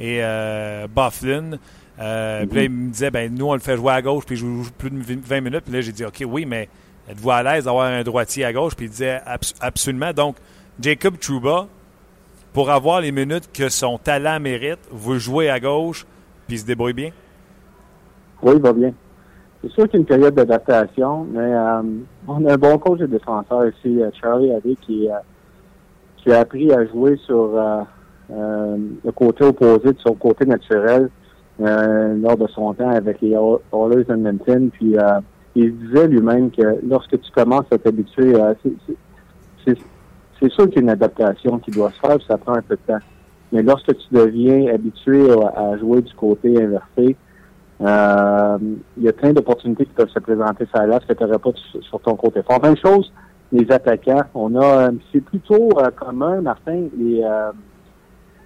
et 0.00 0.20
euh, 0.22 0.86
Bufflin. 0.88 1.58
Euh, 2.00 2.46
Puis 2.46 2.56
là, 2.56 2.64
il 2.64 2.70
me 2.70 2.90
disait, 2.90 3.10
ben 3.10 3.32
nous, 3.32 3.46
on 3.46 3.52
le 3.52 3.60
fait 3.60 3.76
jouer 3.76 3.92
à 3.92 4.00
gauche, 4.00 4.24
puis 4.24 4.34
il 4.34 4.38
joue 4.38 4.64
plus 4.76 4.90
de 4.90 4.96
20 4.98 5.40
minutes. 5.42 5.64
Puis 5.64 5.74
là, 5.74 5.80
j'ai 5.82 5.92
dit, 5.92 6.04
OK, 6.04 6.24
oui, 6.26 6.46
mais 6.46 6.68
êtes-vous 7.08 7.30
à 7.30 7.42
l'aise 7.42 7.64
d'avoir 7.64 7.86
un 7.86 8.02
droitier 8.02 8.46
à 8.46 8.52
gauche? 8.52 8.74
Puis 8.74 8.86
il 8.86 8.90
disait, 8.90 9.20
absolument. 9.60 10.12
Donc, 10.12 10.36
Jacob 10.80 11.14
Chuba, 11.20 11.66
pour 12.54 12.70
avoir 12.70 13.02
les 13.02 13.12
minutes 13.12 13.50
que 13.52 13.68
son 13.68 13.98
talent 13.98 14.40
mérite, 14.40 14.80
vous 14.90 15.18
jouez 15.18 15.50
à 15.50 15.60
gauche, 15.60 16.06
puis 16.46 16.56
il 16.56 16.60
se 16.60 16.66
débrouille 16.66 16.94
bien? 16.94 17.10
Oui, 18.42 18.54
il 18.56 18.62
va 18.62 18.72
bien. 18.72 18.94
C'est 19.60 19.70
sûr 19.72 19.84
qu'il 19.84 19.92
y 19.92 19.96
a 19.96 20.00
une 20.00 20.06
période 20.06 20.34
d'adaptation, 20.34 21.26
mais 21.30 21.40
euh, 21.40 21.82
on 22.26 22.46
a 22.46 22.54
un 22.54 22.56
bon 22.56 22.78
coach 22.78 23.00
de 23.00 23.06
défenseur 23.06 23.66
ici, 23.66 24.00
Charlie 24.18 24.50
Adé, 24.54 24.74
qui, 24.80 25.06
qui 26.16 26.32
a 26.32 26.40
appris 26.40 26.72
à 26.72 26.86
jouer 26.86 27.18
sur 27.26 27.60
le 28.30 29.12
côté 29.12 29.44
opposé 29.44 29.92
de 29.92 29.98
son 29.98 30.14
côté 30.14 30.46
naturel 30.46 31.08
lors 31.58 32.36
de 32.36 32.46
son 32.48 32.72
temps 32.74 32.88
avec 32.88 33.20
les 33.20 33.30
Oilers 33.30 34.06
Edmonton. 34.08 34.70
Puis 34.70 34.96
il 35.54 35.76
disait 35.78 36.08
lui-même 36.08 36.50
que 36.50 36.78
lorsque 36.86 37.20
tu 37.20 37.30
commences 37.32 37.66
à 37.72 37.78
t'habituer, 37.78 38.34
c'est 39.64 40.50
sûr 40.52 40.68
qu'il 40.68 40.76
y 40.76 40.78
a 40.78 40.82
une 40.82 40.90
adaptation 40.90 41.58
qui 41.58 41.70
doit 41.70 41.90
se 41.90 42.00
faire, 42.00 42.16
puis 42.16 42.26
ça 42.28 42.38
prend 42.38 42.54
un 42.54 42.62
peu 42.62 42.76
de 42.76 42.92
temps. 42.92 43.04
Mais 43.52 43.62
lorsque 43.62 43.94
tu 43.96 44.06
deviens 44.12 44.72
habitué 44.72 45.28
à 45.56 45.76
jouer 45.76 46.02
du 46.02 46.14
côté 46.14 46.62
inversé, 46.62 47.16
euh, 47.80 48.58
il 48.98 49.02
y 49.02 49.08
a 49.08 49.12
plein 49.12 49.32
d'opportunités 49.32 49.86
qui 49.86 49.92
peuvent 49.92 50.10
se 50.10 50.18
présenter 50.18 50.66
ça 50.74 50.86
là, 50.86 51.00
que 51.00 51.12
tu 51.12 51.24
n'aurais 51.24 51.38
pas 51.38 51.50
sur 51.80 52.00
ton 52.00 52.14
côté 52.14 52.42
fort. 52.42 52.62
Même 52.62 52.76
chose, 52.76 53.10
les 53.52 53.70
attaquants. 53.72 54.22
On 54.34 54.54
a, 54.54 54.64
euh, 54.64 54.90
c'est 55.12 55.22
plutôt 55.22 55.70
euh, 55.78 55.90
commun, 55.90 56.42
Martin, 56.42 56.88
les, 56.96 57.24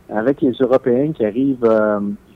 avec 0.08 0.40
les 0.40 0.52
Européens 0.60 1.12
qui 1.12 1.24
arrivent 1.24 1.68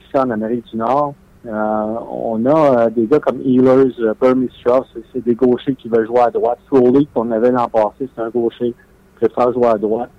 ici 0.00 0.16
en 0.16 0.30
Amérique 0.30 0.64
du 0.70 0.76
Nord. 0.76 1.14
on 1.44 2.44
a 2.46 2.90
des 2.90 3.06
gars 3.06 3.20
comme 3.20 3.40
Ehlers, 3.40 3.94
Burmese 4.20 4.50
Shaw, 4.64 4.84
c'est 5.12 5.24
des 5.24 5.34
gauchers 5.34 5.74
qui 5.74 5.88
veulent 5.88 6.06
jouer 6.06 6.20
à 6.20 6.30
droite. 6.30 6.58
Foley, 6.68 7.06
qu'on 7.14 7.30
avait 7.30 7.50
l'an 7.50 7.68
passé, 7.68 8.08
c'est 8.14 8.22
un 8.22 8.30
gaucher 8.30 8.72
qui 8.72 9.26
préfère 9.26 9.52
jouer 9.52 9.66
à 9.66 9.78
droite. 9.78 10.10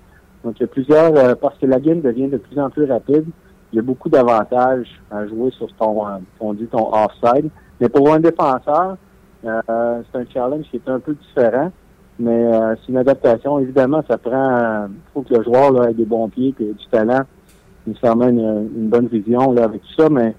Donc, 0.43 0.55
il 0.57 0.61
y 0.61 0.65
a 0.65 0.67
plusieurs, 0.67 1.37
parce 1.39 1.57
que 1.57 1.65
la 1.65 1.79
game 1.79 2.01
devient 2.01 2.27
de 2.27 2.37
plus 2.37 2.59
en 2.59 2.69
plus 2.69 2.85
rapide 2.85 3.25
il 3.71 3.75
y 3.75 3.79
a 3.79 3.81
beaucoup 3.81 4.09
d'avantages 4.09 4.87
à 5.11 5.27
jouer 5.27 5.51
sur 5.51 5.67
ton, 5.75 6.03
on 6.39 6.53
dit 6.53 6.65
ton 6.67 6.91
offside. 6.91 7.49
Mais 7.79 7.89
pour 7.89 8.11
un 8.11 8.19
défenseur, 8.19 8.97
euh, 9.45 10.01
c'est 10.11 10.19
un 10.19 10.25
challenge 10.33 10.65
qui 10.69 10.77
est 10.77 10.89
un 10.89 10.99
peu 10.99 11.13
différent. 11.13 11.71
Mais 12.17 12.45
euh, 12.45 12.75
c'est 12.75 12.91
une 12.91 12.97
adaptation. 12.97 13.59
Évidemment, 13.59 14.03
ça 14.09 14.17
prend. 14.17 14.87
Il 14.87 15.13
faut 15.13 15.21
que 15.21 15.35
le 15.35 15.43
joueur 15.43 15.71
là, 15.71 15.89
ait 15.89 15.93
des 15.93 16.05
bons 16.05 16.27
pieds 16.29 16.53
et 16.59 16.73
du 16.73 16.85
talent, 16.91 17.21
nécessairement 17.89 18.29
une, 18.29 18.69
une 18.75 18.89
bonne 18.89 19.07
vision 19.07 19.51
là, 19.51 19.65
avec 19.65 19.81
tout 19.81 20.01
ça. 20.01 20.09
Mais 20.09 20.35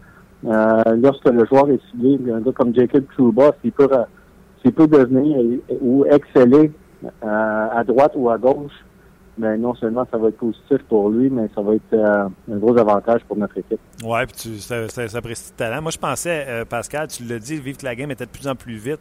euh, 0.47 0.97
lorsque 0.97 1.29
le 1.29 1.45
joueur 1.47 1.71
est 1.71 1.81
ciblé, 1.91 2.19
un 2.33 2.41
gars 2.41 2.53
comme 2.53 2.75
Jacob 2.75 3.05
Trouba, 3.13 3.53
s'il 3.61 3.73
peut, 3.73 3.89
s'il 4.63 4.73
peut 4.73 4.87
devenir 4.87 5.61
ou 5.81 6.05
exceller 6.07 6.73
à 7.23 7.83
droite 7.85 8.13
ou 8.15 8.31
à 8.31 8.39
gauche, 8.39 8.73
mais 9.41 9.57
non 9.57 9.75
seulement 9.75 10.07
ça 10.11 10.19
va 10.19 10.29
être 10.29 10.37
positif 10.37 10.79
pour 10.89 11.09
lui, 11.09 11.31
mais 11.31 11.49
ça 11.55 11.63
va 11.63 11.75
être 11.75 11.93
euh, 11.95 12.29
un 12.53 12.57
gros 12.59 12.77
avantage 12.79 13.23
pour 13.27 13.37
notre 13.37 13.57
équipe. 13.59 13.81
Oui, 14.05 14.19
puis 14.27 14.37
tu, 14.37 14.59
ça, 14.59 14.89
ça, 14.89 15.21
talent. 15.57 15.83
Moi, 15.83 15.91
je 15.91 15.99
pensais, 15.99 16.45
euh, 16.47 16.65
Pascal, 16.65 17.09
tu 17.09 17.25
l'as 17.25 17.39
dit, 17.39 17.57
vivre 17.57 17.79
que 17.79 17.85
la 17.85 17.95
game 17.95 18.11
était 18.11 18.27
de 18.27 18.31
plus 18.31 18.47
en 18.47 18.55
plus 18.55 18.77
vite. 18.77 19.01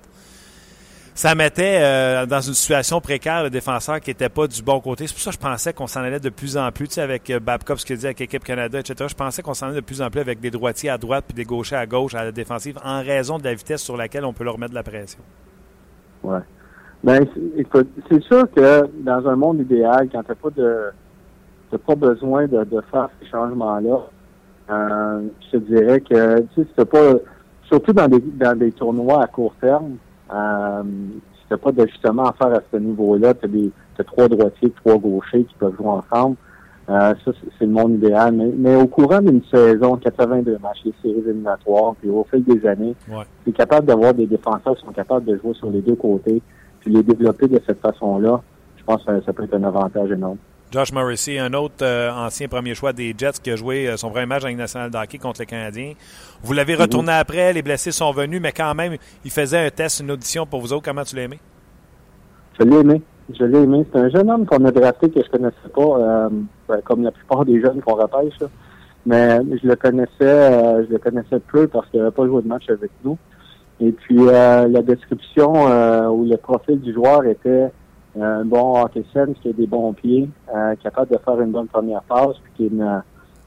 Ça 1.19 1.35
mettait 1.35 1.81
euh, 1.81 2.25
dans 2.25 2.39
une 2.39 2.53
situation 2.53 3.01
précaire 3.01 3.43
le 3.43 3.49
défenseur 3.49 3.99
qui 3.99 4.09
n'était 4.09 4.29
pas 4.29 4.47
du 4.47 4.63
bon 4.63 4.79
côté. 4.79 5.05
C'est 5.05 5.13
pour 5.13 5.21
ça 5.21 5.31
que 5.31 5.35
je 5.35 5.41
pensais 5.41 5.73
qu'on 5.73 5.85
s'en 5.85 5.99
allait 5.99 6.21
de 6.21 6.29
plus 6.29 6.55
en 6.55 6.71
plus, 6.71 6.87
tu 6.87 6.93
sais, 6.93 7.01
avec 7.01 7.29
Babcock, 7.43 7.77
ce 7.77 7.85
qu'il 7.85 7.97
dit 7.97 8.05
avec 8.05 8.21
l'équipe 8.21 8.41
Canada, 8.41 8.79
etc. 8.79 9.05
Je 9.09 9.15
pensais 9.15 9.41
qu'on 9.41 9.53
s'en 9.53 9.65
allait 9.65 9.81
de 9.81 9.85
plus 9.85 10.01
en 10.01 10.09
plus 10.09 10.21
avec 10.21 10.39
des 10.39 10.49
droitiers 10.49 10.89
à 10.89 10.97
droite 10.97 11.25
puis 11.27 11.35
des 11.35 11.43
gauchers 11.43 11.75
à 11.75 11.85
gauche 11.85 12.15
à 12.15 12.23
la 12.23 12.31
défensive 12.31 12.79
en 12.85 13.01
raison 13.01 13.37
de 13.37 13.43
la 13.43 13.53
vitesse 13.53 13.81
sur 13.81 13.97
laquelle 13.97 14.23
on 14.23 14.31
peut 14.31 14.45
leur 14.45 14.57
mettre 14.57 14.69
de 14.69 14.75
la 14.75 14.83
pression. 14.83 15.19
Ouais. 16.23 16.39
Ben, 17.03 17.27
c'est 18.09 18.23
sûr 18.23 18.49
que 18.55 18.87
dans 19.03 19.27
un 19.27 19.35
monde 19.35 19.59
idéal, 19.59 20.07
quand 20.09 20.23
tu 20.23 20.33
pas 20.33 20.49
de 20.51 20.85
t'as 21.69 21.77
pas 21.79 21.95
besoin 21.95 22.47
de, 22.47 22.63
de 22.63 22.81
faire 22.89 23.09
ces 23.19 23.27
changements-là, 23.27 24.07
euh, 24.69 25.27
je 25.51 25.57
te 25.57 25.63
dirais 25.65 25.99
que 25.99 26.39
tu 26.55 26.65
sais, 26.77 26.85
pas 26.85 27.11
surtout 27.63 27.91
dans 27.91 28.07
des 28.07 28.21
dans 28.21 28.57
des 28.57 28.71
tournois 28.71 29.21
à 29.21 29.27
court 29.27 29.53
terme, 29.59 29.97
euh, 30.33 30.83
si 31.33 31.41
t'as 31.49 31.57
pas 31.57 31.71
d'ajustement 31.71 32.25
à 32.25 32.33
faire 32.33 32.53
à 32.53 32.61
ce 32.71 32.77
niveau-là, 32.77 33.33
t'as 33.33 33.47
des 33.47 33.71
t'as 33.97 34.03
trois 34.03 34.27
droitiers, 34.27 34.71
trois 34.83 34.97
gauchers 34.97 35.43
qui 35.43 35.55
peuvent 35.55 35.75
jouer 35.75 35.87
ensemble. 35.87 36.35
Euh, 36.89 37.13
ça, 37.23 37.31
c'est 37.59 37.65
le 37.65 37.71
monde 37.71 37.93
idéal. 37.93 38.33
Mais, 38.33 38.51
mais 38.57 38.75
au 38.75 38.87
courant 38.87 39.21
d'une 39.21 39.43
saison, 39.53 39.95
82 39.97 40.57
matchs, 40.57 40.79
les 40.85 40.93
séries 41.01 41.19
éliminatoires, 41.19 41.93
puis 41.99 42.09
au 42.09 42.25
fil 42.29 42.43
des 42.43 42.65
années, 42.65 42.95
ouais. 43.09 43.25
tu 43.43 43.51
es 43.51 43.53
capable 43.53 43.85
d'avoir 43.85 44.13
des 44.13 44.25
défenseurs 44.25 44.75
qui 44.75 44.85
sont 44.85 44.91
capables 44.91 45.25
de 45.25 45.37
jouer 45.37 45.53
sur 45.53 45.69
les 45.69 45.81
deux 45.81 45.95
côtés 45.95 46.41
puis 46.79 46.93
les 46.93 47.03
développer 47.03 47.47
de 47.47 47.61
cette 47.65 47.81
façon-là, 47.81 48.41
je 48.77 48.83
pense 48.83 49.03
que 49.03 49.21
ça, 49.21 49.33
peut 49.33 49.43
être 49.43 49.53
un 49.53 49.63
avantage 49.63 50.11
énorme. 50.11 50.37
Josh 50.71 50.91
Morrissey, 50.93 51.39
un 51.39 51.53
autre 51.53 51.83
euh, 51.83 52.11
ancien 52.11 52.47
premier 52.47 52.75
choix 52.75 52.93
des 52.93 53.15
Jets 53.17 53.39
qui 53.41 53.51
a 53.51 53.55
joué 53.55 53.87
euh, 53.87 53.97
son 53.97 54.09
premier 54.09 54.25
match 54.25 54.43
en 54.43 54.47
Ligue 54.47 54.57
nationale 54.57 54.91
d'hockey 54.91 55.17
contre 55.17 55.41
les 55.41 55.45
Canadiens. 55.45 55.93
Vous 56.43 56.53
l'avez 56.53 56.75
mhm. 56.75 56.81
retourné 56.81 57.11
après, 57.11 57.53
les 57.53 57.61
blessés 57.61 57.91
sont 57.91 58.11
venus, 58.11 58.39
mais 58.41 58.51
quand 58.51 58.75
même, 58.75 58.95
il 59.25 59.31
faisait 59.31 59.65
un 59.65 59.69
test, 59.69 59.99
une 59.99 60.11
audition 60.11 60.45
pour 60.45 60.61
vous 60.61 60.73
autres. 60.73 60.85
Comment 60.85 61.03
tu 61.03 61.15
l'as 61.15 61.23
aimé? 61.23 61.39
Je 62.59 62.65
l'ai 62.65 62.77
aimé. 62.77 63.01
Je 63.37 63.43
l'ai 63.45 63.59
aimé. 63.59 63.85
C'est 63.91 63.99
un 63.99 64.09
jeune 64.09 64.29
homme 64.29 64.45
qu'on 64.45 64.63
a 64.65 64.71
drafté 64.71 65.09
que 65.09 65.21
je 65.23 65.29
connaissais 65.29 65.69
pas, 65.73 65.81
euh, 65.81 66.29
comme 66.83 67.03
la 67.03 67.11
plupart 67.11 67.45
des 67.45 67.61
jeunes 67.61 67.81
qu'on 67.81 67.95
repêche. 67.95 68.39
Mais 69.05 69.39
je 69.61 69.67
le 69.67 69.75
connaissais, 69.75 70.85
je 70.85 70.91
le 70.91 70.97
connaissais 70.99 71.39
peu 71.39 71.67
parce 71.67 71.87
qu'il 71.89 71.99
n'avait 71.99 72.11
pas 72.11 72.25
joué 72.25 72.41
de 72.41 72.47
match 72.47 72.69
avec 72.69 72.91
nous. 73.03 73.17
Et 73.81 73.91
puis 73.91 74.17
euh, 74.19 74.67
la 74.67 74.81
description 74.81 75.67
euh, 75.67 76.07
ou 76.07 76.25
le 76.25 76.37
profil 76.37 76.79
du 76.81 76.93
joueur 76.93 77.25
était 77.25 77.49
euh, 77.49 77.67
un 78.21 78.45
bon 78.45 78.81
hockey 78.81 79.03
qui 79.41 79.49
a 79.49 79.53
des 79.53 79.67
bons 79.67 79.93
pieds, 79.93 80.29
capable 80.83 81.11
de 81.11 81.17
faire 81.17 81.39
une 81.41 81.51
bonne 81.51 81.67
première 81.67 82.01
passe, 82.03 82.37
puis 82.43 82.53
qui 82.55 82.63
a 82.63 82.67
une, 82.67 83.03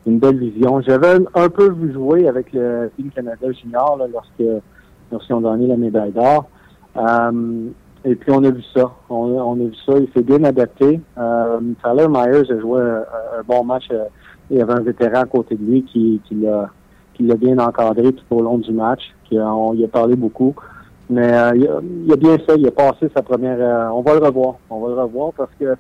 une 0.07 0.19
belle 0.19 0.39
vision. 0.39 0.81
J'avais 0.81 1.19
un, 1.35 1.49
peu 1.49 1.71
vu 1.71 1.93
jouer 1.93 2.29
avec 2.29 2.53
le 2.53 2.91
Team 2.97 3.11
Canada 3.11 3.51
Junior 3.53 3.99
lorsque 4.13 4.63
lorsqu'ils 5.11 5.35
ont 5.35 5.41
donné 5.41 5.67
la 5.67 5.77
médaille 5.77 6.13
d'or. 6.13 6.47
et 8.05 8.15
puis 8.15 8.33
on 8.33 8.43
a 8.43 8.51
vu 8.51 8.63
ça. 8.75 8.91
On, 9.09 9.53
a 9.53 9.65
vu 9.65 9.75
ça. 9.87 9.93
Il 9.99 10.09
s'est 10.15 10.23
bien 10.23 10.43
adapté. 10.45 11.01
Tyler 11.15 12.09
Myers 12.09 12.51
a 12.51 12.61
joué 12.61 12.81
un, 12.81 13.43
bon 13.47 13.65
match. 13.65 13.89
il 14.51 14.59
y 14.59 14.63
avait 14.63 14.75
un 14.75 14.81
vétéran 14.81 15.21
à 15.21 15.27
côté 15.27 15.55
de 15.55 15.65
lui 15.65 15.85
qui, 15.85 16.21
l'a 16.41 17.37
bien 17.37 17.59
encadré 17.59 18.13
tout 18.13 18.37
au 18.37 18.43
long 18.43 18.59
du 18.59 18.73
match. 18.73 19.03
On 19.31 19.75
y 19.75 19.85
a 19.85 19.89
parlé 19.89 20.17
beaucoup. 20.17 20.55
Mais 21.13 21.33
euh, 21.33 21.53
il, 21.55 22.13
a, 22.13 22.17
bien 22.17 22.39
fait, 22.39 22.57
il 22.57 22.67
a 22.67 22.71
passé 22.71 23.09
sa 23.15 23.23
première. 23.23 23.59
Euh, 23.59 23.89
on 23.89 24.03
va 24.03 24.15
le 24.15 24.25
revoir. 24.25 24.55
On 24.71 24.81
va 24.81 24.89
le 24.95 25.03
revoir 25.03 25.33
parce 25.37 25.51
que 25.59 25.77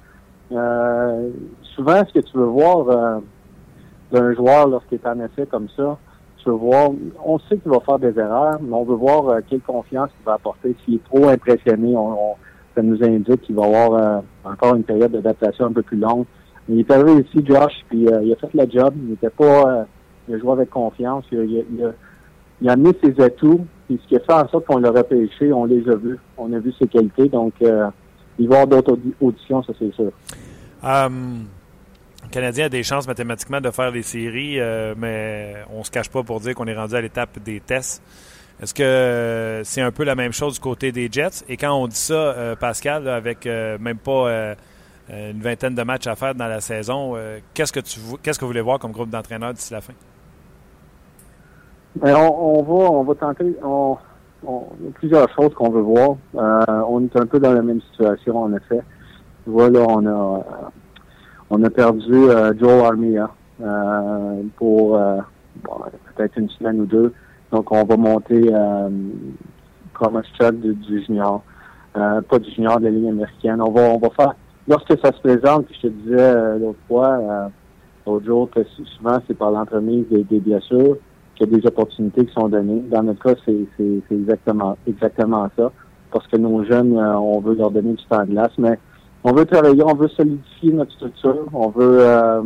euh, 0.52 1.30
souvent, 1.74 2.02
ce 2.06 2.12
que 2.12 2.24
tu 2.24 2.36
veux 2.36 2.44
voir 2.44 3.20
d'un 4.12 4.34
joueur 4.34 4.68
lorsqu'il 4.68 4.98
est 4.98 5.08
en 5.08 5.18
effet 5.20 5.46
comme 5.46 5.68
ça. 5.76 5.98
Tu 6.38 6.48
veux 6.48 6.56
voir, 6.56 6.90
on 7.24 7.38
sait 7.38 7.56
qu'il 7.56 7.70
va 7.70 7.80
faire 7.80 7.98
des 7.98 8.18
erreurs, 8.18 8.58
mais 8.60 8.74
on 8.74 8.84
veut 8.84 8.96
voir 8.96 9.28
euh, 9.28 9.40
quelle 9.48 9.60
confiance 9.60 10.10
il 10.20 10.24
va 10.24 10.34
apporter. 10.34 10.74
S'il 10.84 10.96
est 10.96 11.04
trop 11.04 11.28
impressionné, 11.28 11.96
on, 11.96 12.34
ça 12.74 12.82
nous 12.82 13.02
indique 13.02 13.42
qu'il 13.42 13.54
va 13.54 13.64
avoir 13.64 13.92
euh, 13.94 14.20
encore 14.44 14.74
une 14.74 14.82
période 14.82 15.12
d'adaptation 15.12 15.66
un 15.66 15.72
peu 15.72 15.82
plus 15.82 15.98
longue. 15.98 16.24
Mais 16.68 16.76
il 16.76 16.80
est 16.80 16.90
arrivé 16.90 17.22
ici, 17.22 17.44
Josh, 17.46 17.72
puis 17.88 18.08
euh, 18.08 18.22
il 18.24 18.32
a 18.32 18.36
fait 18.36 18.52
le 18.54 18.68
job. 18.70 18.92
Il 18.96 19.10
n'était 19.10 19.30
pas, 19.30 19.86
il 20.28 20.34
a 20.34 20.38
joué 20.38 20.52
avec 20.52 20.70
confiance. 20.70 21.24
Il 21.30 21.38
a, 21.38 21.44
il, 21.44 21.84
a, 21.84 21.92
il 22.60 22.68
a, 22.68 22.72
amené 22.72 22.90
ses 23.02 23.20
atouts. 23.22 23.64
Ce 24.02 24.08
qui 24.08 24.16
a 24.16 24.20
fait 24.20 24.32
en 24.32 24.48
sorte 24.48 24.66
qu'on 24.66 24.78
l'a 24.78 24.90
repêché, 24.90 25.52
on 25.52 25.64
les 25.64 25.88
a 25.88 25.96
vus. 25.96 26.18
On 26.36 26.52
a 26.52 26.58
vu 26.58 26.72
ses 26.78 26.86
qualités. 26.86 27.28
Donc, 27.28 27.54
il 27.60 27.68
va 27.68 27.92
y 28.38 28.46
avoir 28.46 28.66
d'autres 28.66 28.98
auditions, 29.20 29.62
ça 29.62 29.72
c'est 29.78 29.92
sûr. 29.94 30.10
Um, 30.82 31.46
le 32.24 32.28
Canadien 32.30 32.66
a 32.66 32.68
des 32.68 32.82
chances 32.82 33.06
mathématiquement 33.06 33.60
de 33.60 33.70
faire 33.70 33.90
les 33.90 34.02
séries, 34.02 34.58
euh, 34.58 34.94
mais 34.96 35.54
on 35.72 35.84
se 35.84 35.90
cache 35.90 36.08
pas 36.08 36.22
pour 36.22 36.40
dire 36.40 36.54
qu'on 36.54 36.66
est 36.66 36.76
rendu 36.76 36.94
à 36.94 37.00
l'étape 37.00 37.38
des 37.38 37.60
tests. 37.60 38.02
Est-ce 38.60 38.74
que 38.74 39.62
c'est 39.64 39.80
un 39.80 39.90
peu 39.90 40.04
la 40.04 40.14
même 40.14 40.32
chose 40.32 40.54
du 40.54 40.60
côté 40.60 40.92
des 40.92 41.08
Jets? 41.10 41.44
Et 41.48 41.56
quand 41.56 41.72
on 41.72 41.88
dit 41.88 41.96
ça, 41.96 42.14
euh, 42.14 42.54
Pascal, 42.54 43.08
avec 43.08 43.46
euh, 43.46 43.76
même 43.78 43.98
pas 43.98 44.54
une 45.10 45.40
vingtaine 45.40 45.74
de 45.74 45.82
matchs 45.82 46.06
à 46.06 46.14
faire 46.14 46.34
dans 46.34 46.46
la 46.46 46.60
saison, 46.60 47.16
qu'est-ce 47.54 47.72
que 47.72 47.80
tu 47.80 47.98
qu'est-ce 48.22 48.38
que 48.38 48.44
vous 48.44 48.50
voulez 48.50 48.60
voir 48.60 48.78
comme 48.78 48.92
groupe 48.92 49.10
d'entraîneurs 49.10 49.52
d'ici 49.52 49.72
la 49.72 49.80
fin? 49.80 49.92
Ben, 51.96 52.16
on, 52.16 52.62
va 52.62 52.90
on 52.90 53.02
va 53.02 53.14
tenter 53.14 53.54
on, 53.62 53.96
il 54.44 54.86
y 54.86 54.88
a 54.88 54.92
plusieurs 54.94 55.28
choses 55.34 55.52
qu'on 55.54 55.70
veut 55.70 55.82
voir. 55.82 56.16
on 56.34 57.04
est 57.04 57.16
un 57.16 57.26
peu 57.26 57.38
dans 57.38 57.52
la 57.52 57.62
même 57.62 57.80
situation 57.90 58.42
en 58.42 58.52
effet. 58.54 58.80
Voilà, 59.46 59.80
on 59.88 60.06
a 60.06 60.70
on 61.54 61.62
a 61.64 61.68
perdu 61.68 62.14
euh, 62.14 62.54
Joe 62.58 62.82
Armia 62.82 63.28
euh, 63.60 64.42
pour 64.56 64.96
euh, 64.96 65.18
peut-être 66.16 66.38
une 66.38 66.48
semaine 66.48 66.80
ou 66.80 66.86
deux. 66.86 67.12
Donc, 67.52 67.70
on 67.70 67.84
va 67.84 67.96
monter 67.98 68.50
euh, 68.50 68.88
Thomas 70.00 70.22
Chuck 70.40 70.54
du, 70.54 71.04
junior. 71.04 71.42
pas 71.92 72.38
du 72.40 72.50
junior 72.52 72.80
de 72.80 72.84
la 72.84 72.90
ligne 72.90 73.10
américaine. 73.10 73.60
On 73.60 73.70
va, 73.70 73.82
on 73.82 73.98
va 73.98 74.08
faire... 74.10 74.34
Lorsque 74.66 74.98
ça 74.98 75.12
se 75.12 75.20
présente, 75.20 75.66
je 75.74 75.80
te 75.82 75.86
disais 75.88 76.58
l'autre 76.58 76.78
fois, 76.88 77.50
l'autre 78.06 78.24
jour, 78.24 78.48
que 78.50 78.64
souvent, 78.96 79.18
c'est 79.26 79.36
par 79.36 79.50
l'entremise 79.50 80.06
des, 80.08 80.24
des 80.24 80.40
blessures 80.40 80.96
y 81.50 81.54
a 81.54 81.58
des 81.58 81.66
opportunités 81.66 82.26
qui 82.26 82.32
sont 82.32 82.48
données. 82.48 82.82
Dans 82.90 83.02
notre 83.02 83.22
cas, 83.22 83.40
c'est 83.46 84.04
exactement, 84.10 84.76
ça. 85.56 85.72
Parce 86.10 86.26
que 86.26 86.36
nos 86.36 86.64
jeunes, 86.64 86.96
on 86.98 87.40
veut 87.40 87.54
leur 87.54 87.70
donner 87.70 87.94
du 87.94 88.04
temps 88.04 88.24
de 88.24 88.30
glace, 88.30 88.52
mais 88.58 88.78
on 89.24 89.32
veut 89.32 89.44
travailler, 89.44 89.82
on 89.84 89.94
veut 89.94 90.08
solidifier 90.08 90.72
notre 90.72 90.92
structure, 90.92 91.46
on 91.52 91.68
veut 91.68 91.98
euh, 92.00 92.42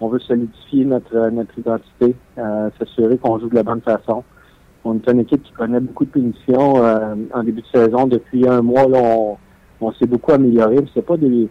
on 0.00 0.08
veut 0.08 0.18
solidifier 0.18 0.84
notre 0.84 1.30
notre 1.30 1.58
identité, 1.58 2.14
euh, 2.36 2.68
s'assurer 2.78 3.16
qu'on 3.16 3.38
joue 3.38 3.48
de 3.48 3.54
la 3.54 3.62
bonne 3.62 3.80
façon. 3.80 4.22
On 4.84 4.96
est 4.96 5.10
une 5.10 5.20
équipe 5.20 5.42
qui 5.42 5.52
connaît 5.52 5.80
beaucoup 5.80 6.04
de 6.04 6.10
punitions 6.10 6.84
euh, 6.84 7.14
en 7.32 7.42
début 7.42 7.62
de 7.62 7.66
saison. 7.78 8.06
Depuis 8.06 8.46
un 8.46 8.60
mois, 8.60 8.86
là, 8.86 9.00
on, 9.80 9.92
s'est 9.92 10.06
beaucoup 10.06 10.32
amélioré. 10.32 10.76
C'est 10.92 11.06
pas 11.06 11.16
des, 11.16 11.48